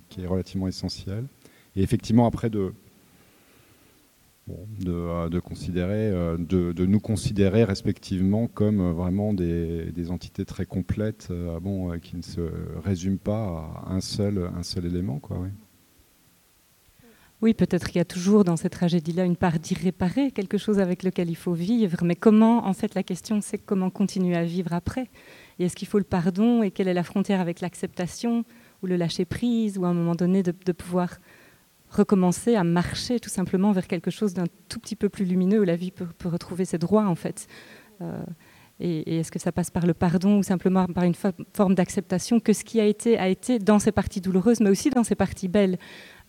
qui 0.08 0.22
est 0.22 0.26
relativement 0.26 0.68
essentiel. 0.68 1.24
Et 1.74 1.82
effectivement, 1.82 2.26
après, 2.26 2.48
de, 2.48 2.72
de, 4.78 5.40
considérer, 5.40 6.12
de, 6.38 6.86
nous 6.86 7.00
considérer 7.00 7.64
respectivement 7.64 8.46
comme 8.46 8.92
vraiment 8.92 9.34
des, 9.34 10.10
entités 10.10 10.44
très 10.44 10.64
complètes, 10.64 11.32
bon, 11.60 11.98
qui 11.98 12.16
ne 12.16 12.22
se 12.22 12.42
résument 12.84 13.18
pas 13.18 13.82
à 13.84 13.92
un 13.92 14.00
seul, 14.00 14.48
un 14.56 14.62
seul 14.62 14.86
élément. 14.86 15.18
Quoi, 15.18 15.38
peut-être 17.40 17.86
qu'il 17.86 17.96
y 17.96 18.00
a 18.00 18.04
toujours 18.04 18.44
dans 18.44 18.56
cette 18.56 18.72
tragédie-là 18.72 19.24
une 19.24 19.36
part 19.36 19.58
d'irréparé, 19.58 20.30
quelque 20.30 20.58
chose 20.58 20.78
avec 20.78 21.02
lequel 21.02 21.30
il 21.30 21.36
faut 21.36 21.54
vivre. 21.54 21.98
Mais 22.04 22.14
comment, 22.14 22.66
en 22.66 22.74
fait, 22.74 22.94
la 22.94 23.02
question, 23.02 23.40
c'est 23.40 23.58
comment 23.58 23.88
continuer 23.88 24.36
à 24.36 24.44
vivre 24.44 24.74
après? 24.74 25.08
Et 25.58 25.64
est-ce 25.64 25.74
qu'il 25.74 25.88
faut 25.88 25.98
le 25.98 26.04
pardon? 26.04 26.62
Et 26.62 26.70
quelle 26.70 26.88
est 26.88 26.94
la 26.94 27.02
frontière 27.02 27.40
avec 27.40 27.60
l'acceptation 27.60 28.44
ou 28.82 28.86
le 28.86 28.96
lâcher-prise 28.96 29.78
Ou 29.78 29.86
à 29.86 29.88
un 29.88 29.94
moment 29.94 30.14
donné, 30.14 30.42
de, 30.42 30.72
pouvoir 30.72 31.18
recommencer 31.88 32.56
à 32.56 32.62
marcher 32.62 33.18
tout 33.18 33.30
simplement 33.30 33.72
vers 33.72 33.86
quelque 33.86 34.10
chose 34.10 34.34
d'un 34.34 34.46
tout 34.68 34.78
petit 34.78 34.94
peu 34.94 35.08
plus 35.08 35.24
lumineux 35.24 35.60
où 35.60 35.64
la 35.64 35.76
vie 35.76 35.90
peut, 35.90 36.06
retrouver 36.28 36.66
ses 36.66 36.78
droits, 36.78 37.06
en 37.06 37.14
fait? 37.14 37.46
Euh, 38.02 38.22
et, 38.80 39.18
est-ce 39.18 39.30
que 39.30 39.38
ça 39.38 39.52
passe 39.52 39.70
par 39.70 39.86
le 39.86 39.94
pardon 39.94 40.38
ou 40.38 40.42
simplement 40.42 40.86
par 40.86 41.04
une 41.04 41.14
forme 41.14 41.74
d'acceptation 41.74 42.40
que 42.40 42.52
ce 42.52 42.64
qui 42.64 42.80
a 42.80 42.86
été 42.86 43.18
a 43.18 43.28
été 43.28 43.58
dans 43.58 43.78
ses 43.78 43.92
parties 43.92 44.20
douloureuses, 44.20 44.60
mais 44.60 44.70
aussi 44.70 44.90
dans 44.90 45.04
ses 45.04 45.14
parties 45.14 45.48
belles? 45.48 45.78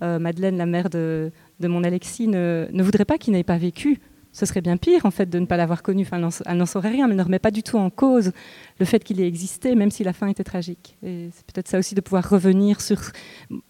Euh, 0.04 0.20
Madeleine, 0.20 0.58
la 0.58 0.66
mère 0.66 0.90
de, 0.90 1.32
mon 1.62 1.84
Alexis, 1.84 2.28
ne, 2.28 2.68
voudrait 2.74 3.06
pas 3.06 3.18
qu'il 3.18 3.34
n'ait 3.34 3.44
pas 3.44 3.58
vécu. 3.58 4.00
Ce 4.34 4.46
serait 4.46 4.62
bien 4.62 4.78
pire, 4.78 5.06
en 5.06 5.12
fait, 5.12 5.30
de 5.30 5.40
ne 5.40 5.46
pas 5.46 5.58
l'avoir 5.58 5.84
connu. 5.84 6.04
Enfin, 6.04 6.30
elle 6.46 6.58
n'en 6.58 6.66
saurait 6.66 6.90
rien, 6.90 7.08
mais 7.08 7.16
ne 7.16 7.24
remet 7.24 7.40
pas 7.40 7.52
du 7.52 7.64
tout 7.64 7.78
en 7.78 7.90
cause 7.90 8.32
le 8.80 8.86
fait 8.86 9.04
qu'il 9.04 9.20
ait 9.20 9.28
existé, 9.28 9.76
même 9.76 9.92
si 9.92 10.04
la 10.04 10.14
fin 10.14 10.28
était 10.28 10.44
tragique. 10.44 10.98
Et 11.04 11.30
c'est 11.34 11.46
peut-être 11.46 11.68
ça 11.68 11.78
aussi 11.78 11.96
de 11.96 12.02
pouvoir 12.02 12.30
revenir 12.30 12.80
sur. 12.80 13.00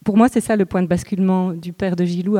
Pour 0.03 0.18
moi, 0.18 0.28
c'est 0.30 0.41
ça 0.41 0.55
le 0.55 0.66
point 0.66 0.84
de 0.84 0.88
basculement 0.88 1.53
du 1.53 1.74
père 1.74 1.95
de 1.95 2.05
Gilou, 2.05 2.38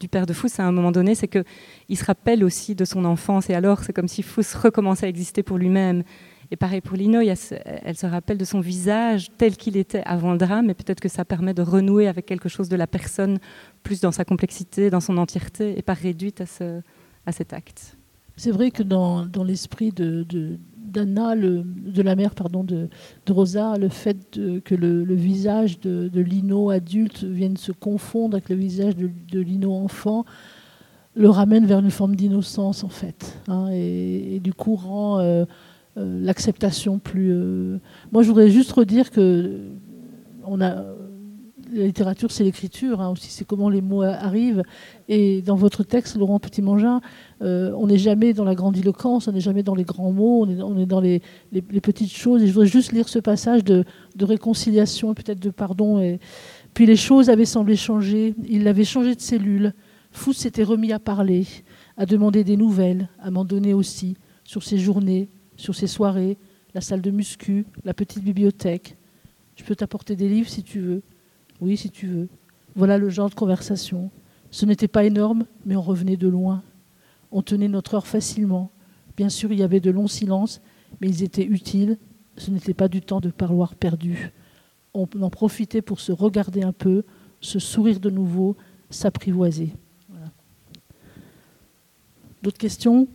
du 0.00 0.08
père 0.08 0.26
de 0.26 0.32
Fous 0.32 0.48
à 0.58 0.64
un 0.64 0.72
moment 0.72 0.90
donné, 0.90 1.14
c'est 1.14 1.28
qu'il 1.28 1.96
se 1.96 2.04
rappelle 2.04 2.42
aussi 2.42 2.74
de 2.74 2.84
son 2.84 3.04
enfance. 3.04 3.48
Et 3.50 3.54
alors, 3.54 3.84
c'est 3.84 3.92
comme 3.92 4.08
si 4.08 4.22
Fous 4.22 4.42
recommençait 4.60 5.06
à 5.06 5.08
exister 5.08 5.42
pour 5.42 5.58
lui-même. 5.58 6.02
Et 6.50 6.56
pareil 6.56 6.80
pour 6.80 6.96
Lino, 6.96 7.20
elle 7.20 7.96
se 7.96 8.06
rappelle 8.06 8.36
de 8.36 8.44
son 8.44 8.60
visage 8.60 9.30
tel 9.38 9.56
qu'il 9.56 9.76
était 9.76 10.02
avant 10.04 10.32
le 10.32 10.38
drame, 10.38 10.70
et 10.70 10.74
peut-être 10.74 11.00
que 11.00 11.08
ça 11.08 11.24
permet 11.24 11.54
de 11.54 11.62
renouer 11.62 12.06
avec 12.06 12.26
quelque 12.26 12.48
chose 12.48 12.68
de 12.68 12.76
la 12.76 12.86
personne, 12.86 13.38
plus 13.82 14.00
dans 14.00 14.12
sa 14.12 14.24
complexité, 14.24 14.90
dans 14.90 15.00
son 15.00 15.16
entièreté, 15.16 15.78
et 15.78 15.82
pas 15.82 15.94
réduite 15.94 16.42
à, 16.42 16.46
ce, 16.46 16.80
cet 17.32 17.52
acte. 17.52 17.96
C'est 18.36 18.50
vrai 18.50 18.70
que 18.70 18.82
dans, 18.82 19.26
dans 19.26 19.44
l'esprit 19.44 19.92
de, 19.92 20.26
d'Anna, 20.76 21.36
de 21.36 22.02
la 22.02 22.16
mère 22.16 22.34
pardon, 22.34 22.64
de, 22.64 22.88
de 23.26 23.32
Rosa, 23.32 23.76
le 23.78 23.88
fait 23.88 24.38
que 24.64 24.74
le, 24.74 25.14
visage 25.14 25.80
de, 25.80 26.20
Lino 26.20 26.70
adulte 26.70 27.22
vienne 27.24 27.56
se 27.56 27.72
confondre 27.72 28.36
avec 28.36 28.48
le 28.48 28.56
visage 28.56 28.96
de, 28.96 29.40
Lino 29.40 29.72
enfant 29.72 30.24
le 31.16 31.30
ramène 31.30 31.64
vers 31.64 31.78
une 31.78 31.92
forme 31.92 32.16
d'innocence 32.16 32.82
en 32.82 32.88
fait, 32.88 33.38
hein, 33.46 33.68
et, 33.70 34.40
du 34.42 34.52
coup 34.52 34.74
rend 34.74 35.20
euh, 35.20 35.44
euh, 35.96 36.20
l'acceptation 36.20 36.98
plus. 36.98 37.30
Euh, 37.30 37.78
moi, 38.10 38.24
je 38.24 38.28
voudrais 38.28 38.50
juste 38.50 38.72
redire 38.72 39.12
que 39.12 39.60
on 40.44 40.60
a 40.60 40.84
la 41.74 41.86
littérature, 41.86 42.30
c'est 42.30 42.44
l'écriture 42.44 43.00
hein, 43.00 43.10
aussi, 43.10 43.30
c'est 43.30 43.46
comment 43.46 43.68
les 43.68 43.80
mots 43.80 44.02
arrivent. 44.02 44.62
Et 45.08 45.42
dans 45.42 45.56
votre 45.56 45.82
texte, 45.82 46.16
Laurent 46.16 46.38
Petit-Mangin, 46.38 47.00
euh, 47.42 47.72
on 47.76 47.86
n'est 47.86 47.98
jamais 47.98 48.32
dans 48.32 48.44
la 48.44 48.54
grandiloquence, 48.54 49.28
on 49.28 49.32
n'est 49.32 49.40
jamais 49.40 49.62
dans 49.62 49.74
les 49.74 49.84
grands 49.84 50.12
mots, 50.12 50.44
on 50.46 50.78
est, 50.78 50.86
dans 50.86 51.00
les, 51.00 51.20
petites 51.82 52.12
choses. 52.12 52.42
Et 52.42 52.46
je 52.46 52.52
voudrais 52.52 52.68
juste 52.68 52.92
lire 52.92 53.08
ce 53.08 53.18
passage 53.18 53.64
de, 53.64 53.84
réconciliation 54.20 55.14
peut-être 55.14 55.40
de 55.40 55.50
pardon. 55.50 56.00
Et... 56.00 56.20
Puis 56.72 56.86
les 56.86 56.96
choses 56.96 57.30
avaient 57.30 57.44
semblé 57.44 57.76
changer. 57.76 58.34
Il 58.48 58.66
avait 58.68 58.84
changé 58.84 59.14
de 59.14 59.20
cellule. 59.20 59.74
Fou 60.10 60.32
s'était 60.32 60.62
remis 60.62 60.92
à 60.92 60.98
parler, 60.98 61.46
à 61.96 62.06
demander 62.06 62.44
des 62.44 62.56
nouvelles, 62.56 63.08
à 63.18 63.30
m'en 63.30 63.44
donner 63.44 63.74
aussi, 63.74 64.16
sur 64.44 64.62
ses 64.62 64.78
journées, 64.78 65.28
sur 65.56 65.74
ces 65.74 65.88
soirées, 65.88 66.38
la 66.74 66.80
salle 66.80 67.00
de 67.00 67.10
muscu, 67.10 67.66
la 67.84 67.94
petite 67.94 68.22
bibliothèque. 68.22 68.96
Je 69.56 69.64
peux 69.64 69.74
t'apporter 69.74 70.16
des 70.16 70.28
livres 70.28 70.48
si 70.48 70.62
tu 70.62 70.80
veux. 70.80 71.02
Oui, 71.64 71.78
si 71.78 71.90
tu 71.90 72.06
veux. 72.06 72.28
Voilà 72.76 72.98
le 72.98 73.08
genre 73.08 73.30
de 73.30 73.34
conversation. 73.34 74.10
Ce 74.50 74.66
n'était 74.66 74.86
pas 74.86 75.04
énorme, 75.04 75.46
mais 75.64 75.76
on 75.76 75.80
revenait 75.80 76.18
de 76.18 76.28
loin. 76.28 76.62
On 77.32 77.40
tenait 77.40 77.68
notre 77.68 77.94
heure 77.94 78.06
facilement. 78.06 78.70
Bien 79.16 79.30
sûr, 79.30 79.50
il 79.50 79.60
y 79.60 79.62
avait 79.62 79.80
de 79.80 79.90
longs 79.90 80.06
silences, 80.06 80.60
mais 81.00 81.08
ils 81.08 81.22
étaient 81.22 81.46
utiles. 81.46 81.96
Ce 82.36 82.50
n'était 82.50 82.74
pas 82.74 82.88
du 82.88 83.00
temps 83.00 83.20
de 83.20 83.30
parloir 83.30 83.76
perdu. 83.76 84.30
On 84.92 85.08
en 85.22 85.30
profitait 85.30 85.80
pour 85.80 86.00
se 86.00 86.12
regarder 86.12 86.62
un 86.62 86.72
peu, 86.72 87.04
se 87.40 87.58
sourire 87.58 87.98
de 87.98 88.10
nouveau, 88.10 88.58
s'apprivoiser. 88.90 89.72
D'autres 92.42 92.58
questions? 92.58 93.08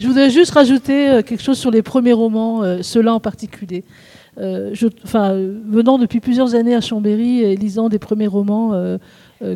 Je 0.01 0.07
voudrais 0.07 0.31
juste 0.31 0.49
rajouter 0.53 1.09
euh, 1.09 1.21
quelque 1.21 1.43
chose 1.43 1.59
sur 1.59 1.69
les 1.69 1.83
premiers 1.83 2.13
romans, 2.13 2.63
euh, 2.63 2.81
ceux-là 2.81 3.13
en 3.13 3.19
particulier. 3.19 3.83
Euh, 4.39 4.73
venant 5.67 5.99
depuis 5.99 6.19
plusieurs 6.19 6.55
années 6.55 6.73
à 6.73 6.81
Chambéry 6.81 7.41
et 7.41 7.55
lisant 7.55 7.87
des 7.87 7.99
premiers 7.99 8.25
romans 8.25 8.97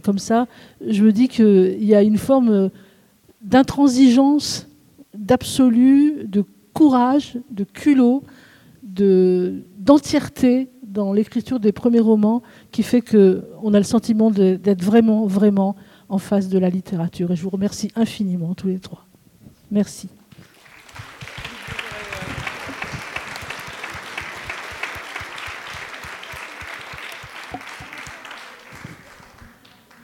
comme 0.04 0.20
ça, 0.20 0.48
je 0.86 1.04
me 1.04 1.12
dis 1.12 1.30
qu'il 1.30 1.84
y 1.84 1.96
a 1.96 2.04
une 2.04 2.18
forme 2.18 2.70
d'intransigeance, 3.42 4.68
d'absolu, 5.16 6.26
de 6.26 6.44
courage, 6.74 7.38
de 7.50 7.64
culot, 7.64 8.22
d'entièreté 8.84 10.70
dans 10.84 11.14
l'écriture 11.14 11.60
des 11.60 11.72
premiers 11.72 12.02
romans 12.02 12.44
qui 12.72 12.84
fait 12.84 13.02
qu'on 13.02 13.74
a 13.74 13.78
le 13.78 13.84
sentiment 13.84 14.30
d'être 14.30 14.84
vraiment, 14.84 15.26
vraiment 15.26 15.76
en 16.10 16.18
face 16.18 16.50
de 16.50 16.60
la 16.60 16.70
littérature. 16.70 17.32
Et 17.32 17.36
je 17.36 17.42
vous 17.42 17.50
remercie 17.50 17.90
infiniment 17.96 18.54
tous 18.54 18.68
les 18.68 18.80
trois. 18.80 19.06
Merci. 19.72 20.10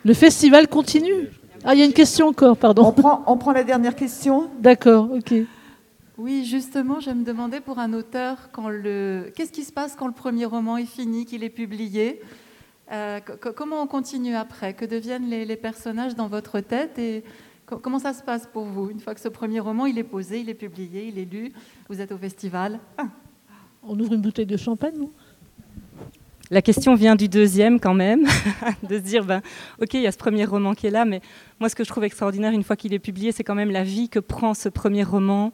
Le 0.03 0.13
festival 0.13 0.67
continue. 0.67 1.29
Ah, 1.63 1.75
il 1.75 1.79
y 1.79 1.83
a 1.83 1.85
une 1.85 1.93
question 1.93 2.27
encore, 2.27 2.57
pardon. 2.57 2.85
On 2.85 2.91
prend, 2.91 3.23
on 3.27 3.37
prend 3.37 3.51
la 3.51 3.63
dernière 3.63 3.95
question. 3.95 4.49
D'accord, 4.59 5.11
ok. 5.11 5.33
Oui, 6.17 6.45
justement, 6.45 6.99
je 6.99 7.11
me 7.11 7.23
demandais 7.23 7.61
pour 7.61 7.79
un 7.79 7.93
auteur, 7.93 8.49
quand 8.51 8.69
le... 8.69 9.31
qu'est-ce 9.35 9.51
qui 9.51 9.63
se 9.63 9.71
passe 9.71 9.95
quand 9.95 10.07
le 10.07 10.13
premier 10.13 10.45
roman 10.45 10.77
est 10.77 10.85
fini, 10.85 11.25
qu'il 11.25 11.43
est 11.43 11.49
publié? 11.49 12.21
Euh, 12.91 13.19
Comment 13.55 13.81
on 13.81 13.87
continue 13.87 14.35
après? 14.35 14.73
Que 14.73 14.85
deviennent 14.85 15.29
les, 15.29 15.55
personnages 15.55 16.15
dans 16.15 16.27
votre 16.27 16.59
tête 16.59 16.97
et 16.97 17.23
comment 17.65 17.99
ça 17.99 18.13
se 18.13 18.23
passe 18.23 18.47
pour 18.51 18.65
vous? 18.65 18.89
Une 18.89 18.99
fois 18.99 19.13
que 19.13 19.21
ce 19.21 19.29
premier 19.29 19.59
roman, 19.59 19.85
il 19.85 19.97
est 19.99 20.03
posé, 20.03 20.39
il 20.39 20.49
est 20.49 20.55
publié, 20.55 21.07
il 21.07 21.19
est 21.19 21.31
lu, 21.31 21.53
vous 21.89 22.01
êtes 22.01 22.11
au 22.11 22.17
festival? 22.17 22.79
On 23.83 23.99
ouvre 23.99 24.13
une 24.13 24.21
bouteille 24.21 24.45
de 24.45 24.57
champagne, 24.57 24.95
non 24.97 25.11
la 26.51 26.61
question 26.61 26.95
vient 26.95 27.15
du 27.15 27.29
deuxième 27.29 27.79
quand 27.79 27.93
même, 27.93 28.27
de 28.89 28.97
se 28.97 29.01
dire, 29.01 29.25
ben, 29.25 29.41
ok, 29.81 29.93
il 29.93 30.01
y 30.01 30.07
a 30.07 30.11
ce 30.11 30.17
premier 30.17 30.45
roman 30.45 30.75
qui 30.75 30.85
est 30.85 30.91
là, 30.91 31.05
mais 31.05 31.21
moi 31.59 31.69
ce 31.69 31.75
que 31.75 31.83
je 31.83 31.89
trouve 31.89 32.03
extraordinaire 32.03 32.51
une 32.51 32.63
fois 32.63 32.75
qu'il 32.75 32.93
est 32.93 32.99
publié, 32.99 33.31
c'est 33.31 33.45
quand 33.45 33.55
même 33.55 33.71
la 33.71 33.83
vie 33.83 34.09
que 34.09 34.19
prend 34.19 34.53
ce 34.53 34.67
premier 34.67 35.03
roman 35.03 35.53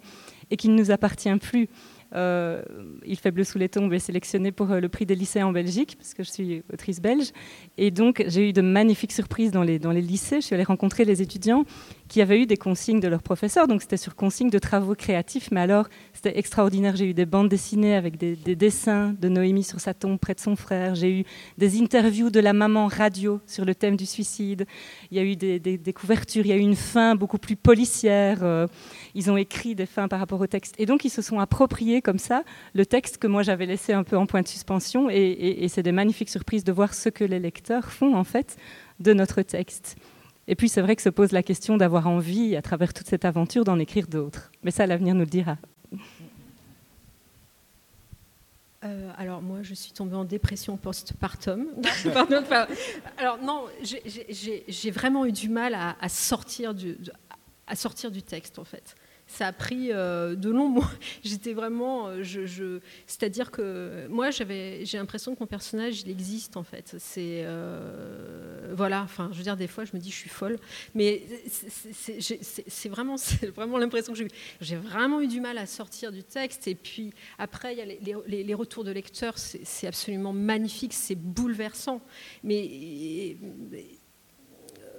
et 0.49 0.57
qu'il 0.57 0.73
ne 0.73 0.79
nous 0.79 0.91
appartient 0.91 1.33
plus. 1.35 1.69
Euh, 2.15 2.61
Il 3.05 3.17
fait 3.17 3.31
bleu 3.31 3.43
sous 3.43 3.57
les 3.57 3.69
tombes 3.69 3.93
est 3.93 3.99
sélectionné 3.99 4.51
pour 4.51 4.71
euh, 4.71 4.79
le 4.79 4.89
prix 4.89 5.05
des 5.05 5.15
lycées 5.15 5.43
en 5.43 5.51
Belgique, 5.51 5.95
parce 5.97 6.13
que 6.13 6.23
je 6.23 6.31
suis 6.31 6.63
autrice 6.71 7.01
belge. 7.01 7.31
Et 7.77 7.91
donc, 7.91 8.23
j'ai 8.27 8.49
eu 8.49 8.53
de 8.53 8.61
magnifiques 8.61 9.11
surprises 9.11 9.51
dans 9.51 9.63
les, 9.63 9.77
dans 9.77 9.91
les 9.91 10.01
lycées. 10.01 10.39
Je 10.41 10.45
suis 10.45 10.55
allée 10.55 10.63
rencontrer 10.63 11.05
les 11.05 11.21
étudiants 11.21 11.65
qui 12.07 12.21
avaient 12.21 12.39
eu 12.39 12.45
des 12.45 12.57
consignes 12.57 12.99
de 12.99 13.07
leurs 13.07 13.21
professeurs. 13.21 13.67
Donc, 13.67 13.81
c'était 13.81 13.97
sur 13.97 14.15
consigne 14.15 14.49
de 14.49 14.59
travaux 14.59 14.95
créatifs. 14.95 15.49
Mais 15.51 15.61
alors, 15.61 15.87
c'était 16.13 16.37
extraordinaire. 16.37 16.95
J'ai 16.95 17.09
eu 17.09 17.13
des 17.13 17.25
bandes 17.25 17.49
dessinées 17.49 17.95
avec 17.95 18.17
des, 18.17 18.35
dessins 18.55 19.13
de 19.19 19.29
Noémie 19.29 19.63
sur 19.63 19.79
sa 19.79 19.93
tombe 19.93 20.17
près 20.17 20.33
de 20.33 20.39
son 20.39 20.55
frère. 20.55 20.95
J'ai 20.95 21.19
eu 21.19 21.23
des 21.57 21.81
interviews 21.81 22.29
de 22.29 22.39
la 22.39 22.53
maman 22.53 22.87
radio 22.87 23.39
sur 23.45 23.65
le 23.65 23.75
thème 23.75 23.97
du 23.97 24.05
suicide. 24.05 24.65
Il 25.11 25.17
y 25.17 25.19
a 25.19 25.23
eu 25.23 25.35
des, 25.35 25.93
couvertures. 25.93 26.45
Il 26.45 26.49
y 26.49 26.53
a 26.53 26.57
eu 26.57 26.59
une 26.59 26.75
fin 26.75 27.15
beaucoup 27.15 27.37
plus 27.37 27.55
policière. 27.55 28.39
Euh, 28.41 28.67
ils 29.15 29.29
ont 29.31 29.37
écrit 29.37 29.75
des 29.75 29.85
fins 29.85 30.07
par 30.07 30.19
rapport 30.19 30.39
au 30.39 30.47
texte. 30.47 30.75
Et 30.77 30.85
donc, 30.85 31.05
ils 31.05 31.09
se 31.09 31.21
sont 31.21 31.39
appropriés 31.39 32.01
comme 32.01 32.19
ça 32.19 32.43
le 32.73 32.85
texte 32.85 33.17
que 33.17 33.27
moi 33.27 33.43
j'avais 33.43 33.65
laissé 33.65 33.93
un 33.93 34.03
peu 34.03 34.17
en 34.17 34.25
point 34.25 34.41
de 34.41 34.47
suspension. 34.47 35.09
Et, 35.09 35.67
c'est 35.67 35.83
des 35.83 35.91
magnifiques 35.91 36.29
surprises 36.29 36.63
de 36.63 36.71
voir 36.71 36.93
ce 36.93 37.09
que 37.09 37.23
les 37.23 37.39
lecteurs 37.39 37.91
font 37.91 38.15
en 38.15 38.23
fait 38.23 38.57
de 38.99 39.13
notre 39.13 39.41
texte. 39.41 39.97
Et 40.47 40.55
puis 40.55 40.69
c'est 40.69 40.81
vrai 40.81 40.95
que 40.95 41.01
se 41.01 41.09
pose 41.09 41.31
la 41.31 41.43
question 41.43 41.77
d'avoir 41.77 42.07
envie, 42.07 42.55
à 42.55 42.61
travers 42.61 42.93
toute 42.93 43.07
cette 43.07 43.25
aventure, 43.25 43.63
d'en 43.63 43.79
écrire 43.79 44.07
d'autres. 44.07 44.51
Mais 44.63 44.71
ça, 44.71 44.87
l'avenir 44.87 45.13
nous 45.13 45.21
le 45.21 45.27
dira. 45.27 45.57
Euh, 48.83 49.11
alors 49.17 49.41
moi, 49.41 49.59
je 49.63 49.73
suis 49.73 49.91
tombée 49.91 50.15
en 50.15 50.23
dépression 50.23 50.77
post-partum. 50.77 51.67
alors 53.17 53.37
non, 53.39 53.65
j'ai 53.83 54.91
vraiment 54.91 55.25
eu 55.25 55.31
du 55.31 55.49
mal 55.49 55.75
à 55.75 56.09
sortir 56.09 56.73
du 56.73 56.95
texte 58.23 58.59
en 58.59 58.63
fait 58.63 58.95
ça 59.27 59.47
a 59.47 59.51
pris 59.51 59.91
euh, 59.91 60.35
de 60.35 60.49
longs 60.49 60.69
mois. 60.69 60.89
J'étais 61.23 61.53
vraiment, 61.53 62.07
euh, 62.07 62.23
je, 62.23 62.79
c'est-à-dire 63.05 63.51
que 63.51 64.07
moi 64.09 64.31
j'avais, 64.31 64.85
j'ai 64.85 64.97
l'impression 64.97 65.35
que 65.35 65.39
mon 65.41 65.47
personnage 65.47 66.01
il 66.01 66.09
existe 66.09 66.57
en 66.57 66.63
fait. 66.63 66.95
C'est 66.97 67.43
euh, 67.45 68.73
voilà, 68.75 69.03
enfin 69.03 69.29
je 69.31 69.37
veux 69.37 69.43
dire 69.43 69.57
des 69.57 69.67
fois 69.67 69.85
je 69.85 69.91
me 69.93 69.99
dis 69.99 70.09
je 70.09 70.15
suis 70.15 70.29
folle, 70.29 70.57
mais 70.95 71.23
c'est 71.49 72.89
vraiment, 72.89 73.17
c'est 73.17 73.47
vraiment 73.47 73.77
l'impression 73.77 74.13
que 74.13 74.19
j'ai 74.19 74.25
eu. 74.25 74.31
J'ai 74.61 74.77
vraiment 74.77 75.21
eu 75.21 75.27
du 75.27 75.41
mal 75.41 75.57
à 75.57 75.65
sortir 75.65 76.11
du 76.11 76.23
texte 76.23 76.67
et 76.67 76.75
puis 76.75 77.13
après 77.37 77.73
il 77.73 77.79
y 77.79 77.81
a 77.81 77.85
les, 77.85 78.43
les 78.43 78.53
retours 78.53 78.85
de 78.85 78.91
lecteurs, 78.91 79.37
c'est 79.37 79.87
absolument 79.87 80.33
magnifique, 80.33 80.93
c'est 80.93 81.15
bouleversant, 81.15 82.01
mais 82.43 83.35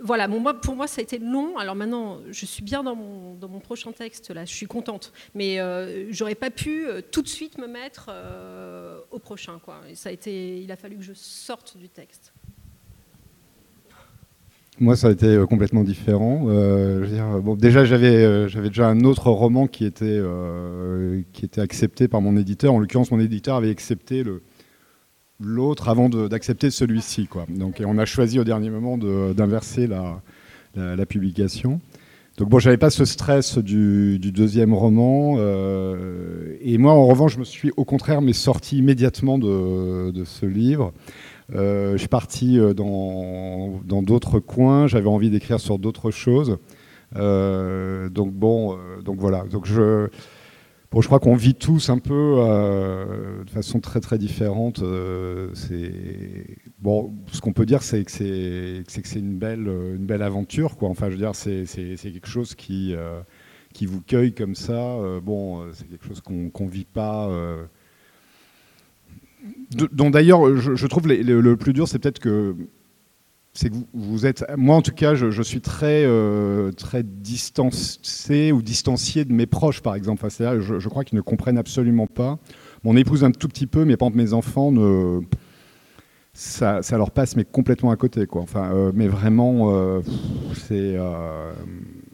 voilà, 0.03 0.29
pour 0.63 0.77
moi, 0.77 0.87
ça 0.87 1.01
a 1.01 1.03
été 1.03 1.19
long. 1.19 1.57
Alors 1.57 1.75
maintenant, 1.75 2.19
je 2.31 2.47
suis 2.47 2.63
bien 2.63 2.83
dans 2.83 2.95
mon, 2.95 3.61
prochain 3.61 3.93
texte, 3.93 4.31
là, 4.31 4.45
je 4.45 4.55
suis 4.55 4.67
contente. 4.67 5.13
Mais 5.35 5.61
euh, 5.61 6.07
j'aurais 6.11 6.35
pas 6.35 6.51
pu 6.51 6.87
euh, 6.87 7.01
tout 7.01 7.23
de 7.23 7.29
suite 7.29 7.59
me 7.59 7.67
mettre 7.67 8.09
euh, 8.11 8.99
au 9.11 9.19
prochain. 9.19 9.61
Ça 9.95 10.09
a 10.09 10.13
été, 10.13 10.61
il 10.61 10.71
a 10.71 10.77
fallu 10.77 10.97
que 10.97 11.03
je 11.03 11.13
sorte 11.15 11.77
du 11.77 11.89
texte. 11.89 12.33
Moi, 14.81 14.95
ça 14.95 15.09
a 15.09 15.11
été 15.11 15.43
complètement 15.51 15.83
différent. 15.83 16.47
déjà, 17.57 17.85
j'avais, 17.85 18.49
j'avais 18.49 18.69
déjà 18.69 18.89
un 18.89 19.01
autre 19.01 19.29
roman 19.31 19.67
qui 19.67 19.85
était, 19.85 20.23
qui 21.33 21.45
était 21.45 21.61
accepté 21.61 22.07
par 22.07 22.21
mon 22.21 22.37
éditeur. 22.37 22.73
En 22.73 22.79
l'occurrence, 22.79 23.11
mon 23.11 23.19
éditeur 23.19 23.57
avait 23.57 23.71
accepté 23.71 24.23
le, 24.23 24.43
l'autre 25.41 25.89
avant 25.89 26.09
d'accepter 26.09 26.71
celui-ci. 26.71 27.27
Quoi. 27.27 27.47
Donc, 27.49 27.83
on 27.85 27.99
a 27.99 28.05
choisi 28.05 28.39
au 28.39 28.45
dernier 28.45 28.71
moment 28.71 28.99
d'inverser 28.99 29.87
la, 29.87 30.21
publication. 31.07 31.81
Donc 32.37 32.51
bon, 32.51 32.61
j'avais 32.61 32.77
pas 32.77 32.91
ce 32.91 33.05
stress 33.05 33.59
du, 33.59 34.19
deuxième 34.19 34.73
roman. 34.73 35.35
Euh, 35.39 36.57
et 36.61 36.79
moi, 36.79 36.93
en 36.93 37.07
revanche, 37.07 37.35
je 37.35 37.41
me 37.41 37.45
suis 37.45 37.73
au 37.77 37.85
contraire 37.85 38.23
mais 38.23 38.33
sorti 38.33 38.79
immédiatement 38.79 39.39
de, 39.39 40.13
de 40.13 40.25
ce 40.25 40.47
livre. 40.47 40.93
Euh, 41.55 41.93
je 41.93 41.99
suis 41.99 42.09
parti 42.09 42.61
euh, 42.61 42.75
dans 42.75 44.03
d'autres 44.03 44.39
coins. 44.39 44.87
J'avais 44.87 45.09
envie 45.09 45.31
d'écrire 45.31 45.59
sur 45.59 45.81
d'autres 45.81 46.13
choses. 46.13 46.59
donc 47.17 48.33
bon, 48.33 48.79
donc 49.05 49.19
voilà. 49.19 49.43
Donc 49.51 49.67
je 49.67 50.09
Bon, 50.91 51.03
je 51.03 51.07
crois 51.07 51.21
qu'on 51.21 51.35
vit 51.35 51.55
tous 51.55 51.91
un 51.91 51.99
peu 51.99 52.37
euh, 52.39 53.45
de 53.45 53.51
façon 53.51 53.79
très 53.79 54.01
très 54.01 54.17
différente. 54.17 54.81
Euh, 54.81 55.53
bon, 56.79 57.15
ce 57.31 57.43
qu'on 57.43 57.53
peut 57.53 57.67
dire, 57.67 57.83
c'est 57.83 58.05
que 58.05 58.11
c'est 58.11 58.85
c'est 58.87 59.19
une 59.19 59.39
belle 59.39 59.69
une 59.69 60.07
belle 60.07 60.23
aventure, 60.23 60.77
quoi. 60.79 60.89
Enfin, 60.89 61.07
je 61.07 61.13
veux 61.13 61.19
dire, 61.19 61.35
c'est 61.35 61.67
quelque 62.01 62.29
chose 62.29 62.55
qui 62.55 62.95
euh, 62.95 63.21
qui 63.75 63.85
vous 63.85 64.01
cueille 64.01 64.33
comme 64.33 64.55
ça. 64.55 64.97
bon, 65.23 65.63
c'est 65.75 65.87
quelque 65.91 66.07
chose 66.07 66.23
qu'on 66.23 66.49
qu'on 66.49 66.67
vit 66.67 66.87
pas. 66.87 67.29
dont 69.93 70.09
d'ailleurs, 70.09 70.57
je, 70.57 70.87
trouve 70.87 71.07
le 71.07 71.57
plus 71.57 71.75
dur, 71.75 71.87
c'est 71.87 71.99
peut-être 71.99 72.19
que 72.19 72.57
c'est 73.59 73.71
que 73.71 73.75
vous, 73.93 74.25
êtes, 74.25 74.45
moi 74.57 74.77
en 74.77 74.83
tout 74.83 74.93
cas, 74.93 75.17
je, 75.17 75.43
suis 75.43 75.61
très, 75.61 76.05
euh, 76.05 76.71
très 76.71 77.03
distancé 77.03 78.53
ou 78.53 78.63
distancié 78.63 79.25
de 79.25 79.33
mes 79.33 79.47
proches, 79.47 79.81
par 79.81 79.97
exemple. 79.97 80.25
Enfin, 80.25 80.61
je, 80.61 80.79
je, 80.79 80.89
crois 80.89 81.03
qu'ils 81.03 81.17
ne 81.17 81.23
comprennent 81.23 81.59
absolument 81.59 82.07
pas. 82.07 82.39
Mon 82.85 82.97
épouse 82.97 83.25
un 83.25 83.33
tout 83.33 83.49
petit 83.49 83.67
peu, 83.67 83.85
mais 83.85 83.97
pas 83.97 84.11
mes 84.11 84.33
enfants, 84.33 84.73
ça, 86.35 86.83
ça, 86.83 86.99
leur 86.99 87.11
passe 87.11 87.35
mais 87.35 87.45
complètement 87.45 87.91
à 87.91 87.97
côté. 87.97 88.27
Enfin, 88.31 88.71
euh, 88.73 88.93
mais 88.95 89.09
vraiment, 89.09 89.75
euh, 89.75 90.03
c'est 90.55 90.97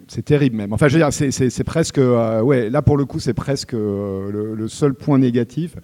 c'est 0.08 0.24
terrible 0.24 0.56
même. 0.56 0.72
Enfin, 0.72 0.88
je 0.88 0.94
veux 0.94 1.00
dire, 1.00 1.12
c'est 1.12 1.64
presque, 1.64 2.00
ouais, 2.42 2.70
là 2.70 2.80
pour 2.80 2.96
le 2.96 3.04
coup, 3.04 3.20
c'est 3.20 3.34
presque 3.34 3.72
le, 3.72 4.64
seul 4.68 4.94
point 4.94 5.18
négatif, 5.18 5.76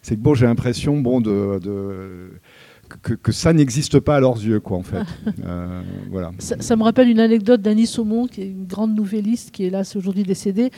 c'est 0.00 0.16
que 0.16 0.22
bon, 0.22 0.32
j'ai 0.32 0.46
l'impression, 0.46 0.96
bon, 1.02 1.20
de 1.20 1.60
que, 3.00 3.32
ça 3.32 3.52
n'existe 3.52 4.00
pas 4.00 4.16
à 4.16 4.20
leurs 4.20 4.36
yeux, 4.36 4.60
quoi, 4.60 4.76
en 4.78 4.82
fait. 4.82 5.02
Euh, 5.44 5.82
voilà. 6.10 6.30
Ça, 6.38 6.76
me 6.76 6.82
rappelle 6.84 7.08
une 7.08 7.18
anecdote 7.18 7.60
d'Annie 7.60 7.86
Saumon, 7.86 8.26
qui 8.26 8.42
est 8.42 8.46
une 8.46 8.66
grande 8.66 8.94
nouvelliste, 8.94 9.50
qui 9.50 9.66
est 9.66 9.70
là, 9.70 9.82
aujourd'hui 9.96 10.22
décédée. 10.22 10.70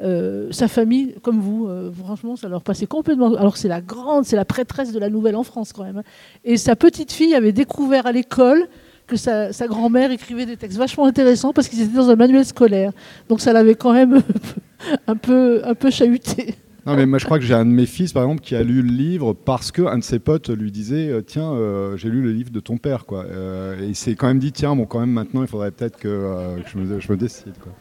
Euh, 0.00 0.48
sa 0.52 0.68
famille, 0.68 1.14
comme 1.22 1.40
vous, 1.40 1.66
euh, 1.66 1.90
franchement, 1.92 2.36
ça 2.36 2.48
leur 2.48 2.62
passait 2.62 2.86
complètement. 2.86 3.34
Alors 3.34 3.56
c'est 3.56 3.68
la 3.68 3.80
grande, 3.80 4.24
c'est 4.24 4.36
la 4.36 4.44
prêtresse 4.44 4.92
de 4.92 4.98
la 4.98 5.08
nouvelle 5.08 5.34
en 5.34 5.42
France, 5.42 5.72
quand 5.72 5.84
même. 5.84 5.98
Hein. 5.98 6.02
Et 6.44 6.56
sa 6.56 6.76
petite 6.76 7.12
fille 7.12 7.34
avait 7.34 7.52
découvert 7.52 8.06
à 8.06 8.12
l'école 8.12 8.68
que 9.06 9.16
sa, 9.16 9.52
sa 9.52 9.66
grand-mère 9.66 10.10
écrivait 10.10 10.46
des 10.46 10.56
textes 10.56 10.78
vachement 10.78 11.06
intéressants 11.06 11.52
parce 11.52 11.68
qu'ils 11.68 11.82
étaient 11.82 11.96
dans 11.96 12.10
un 12.10 12.16
manuel 12.16 12.44
scolaire. 12.44 12.92
Donc 13.28 13.40
ça 13.40 13.52
l'avait 13.52 13.74
quand 13.74 13.92
même 13.92 14.22
un 15.06 15.16
peu, 15.16 15.62
un 15.64 15.74
peu 15.74 15.90
chahuté. 15.90 16.56
Non, 16.84 16.96
mais 16.96 17.06
moi 17.06 17.18
je 17.18 17.24
crois 17.24 17.38
que 17.38 17.44
j'ai 17.44 17.54
un 17.54 17.64
de 17.64 17.70
mes 17.70 17.86
fils, 17.86 18.12
par 18.12 18.24
exemple, 18.24 18.42
qui 18.42 18.56
a 18.56 18.62
lu 18.62 18.82
le 18.82 18.90
livre 18.90 19.34
parce 19.34 19.70
qu'un 19.70 19.98
de 19.98 20.02
ses 20.02 20.18
potes 20.18 20.50
lui 20.50 20.72
disait 20.72 21.08
euh, 21.08 21.22
Tiens, 21.22 21.52
euh, 21.52 21.96
j'ai 21.96 22.08
lu 22.08 22.22
le 22.22 22.32
livre 22.32 22.50
de 22.50 22.60
ton 22.60 22.76
père. 22.76 23.06
Quoi. 23.06 23.24
Euh, 23.24 23.80
et 23.80 23.86
il 23.86 23.94
s'est 23.94 24.16
quand 24.16 24.26
même 24.26 24.40
dit 24.40 24.50
Tiens, 24.50 24.74
bon, 24.74 24.86
quand 24.86 24.98
même, 24.98 25.12
maintenant, 25.12 25.42
il 25.42 25.48
faudrait 25.48 25.70
peut-être 25.70 25.96
que, 25.96 26.56
que 26.60 26.68
je, 26.68 26.78
me, 26.78 27.00
je, 27.00 27.12
me, 27.12 27.16
décide. 27.16 27.54
Quoi. 27.60 27.72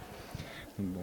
Donc, 0.78 0.88
bon. 0.90 1.02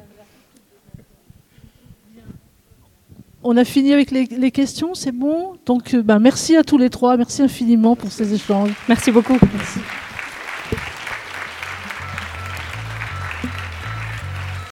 On 3.43 3.57
a 3.57 3.65
fini 3.65 3.93
avec 3.93 4.11
les, 4.11 4.27
les 4.27 4.51
questions, 4.51 4.95
c'est 4.95 5.13
bon? 5.13 5.55
Donc, 5.67 5.95
ben, 5.97 6.19
merci 6.19 6.57
à 6.57 6.63
tous 6.63 6.79
les 6.79 6.91
trois, 6.91 7.17
merci 7.17 7.43
infiniment 7.43 7.97
pour 7.97 8.13
ces 8.13 8.33
échanges. 8.33 8.71
Merci 8.89 9.11
beaucoup. 9.11 9.39
Merci. 9.55 9.81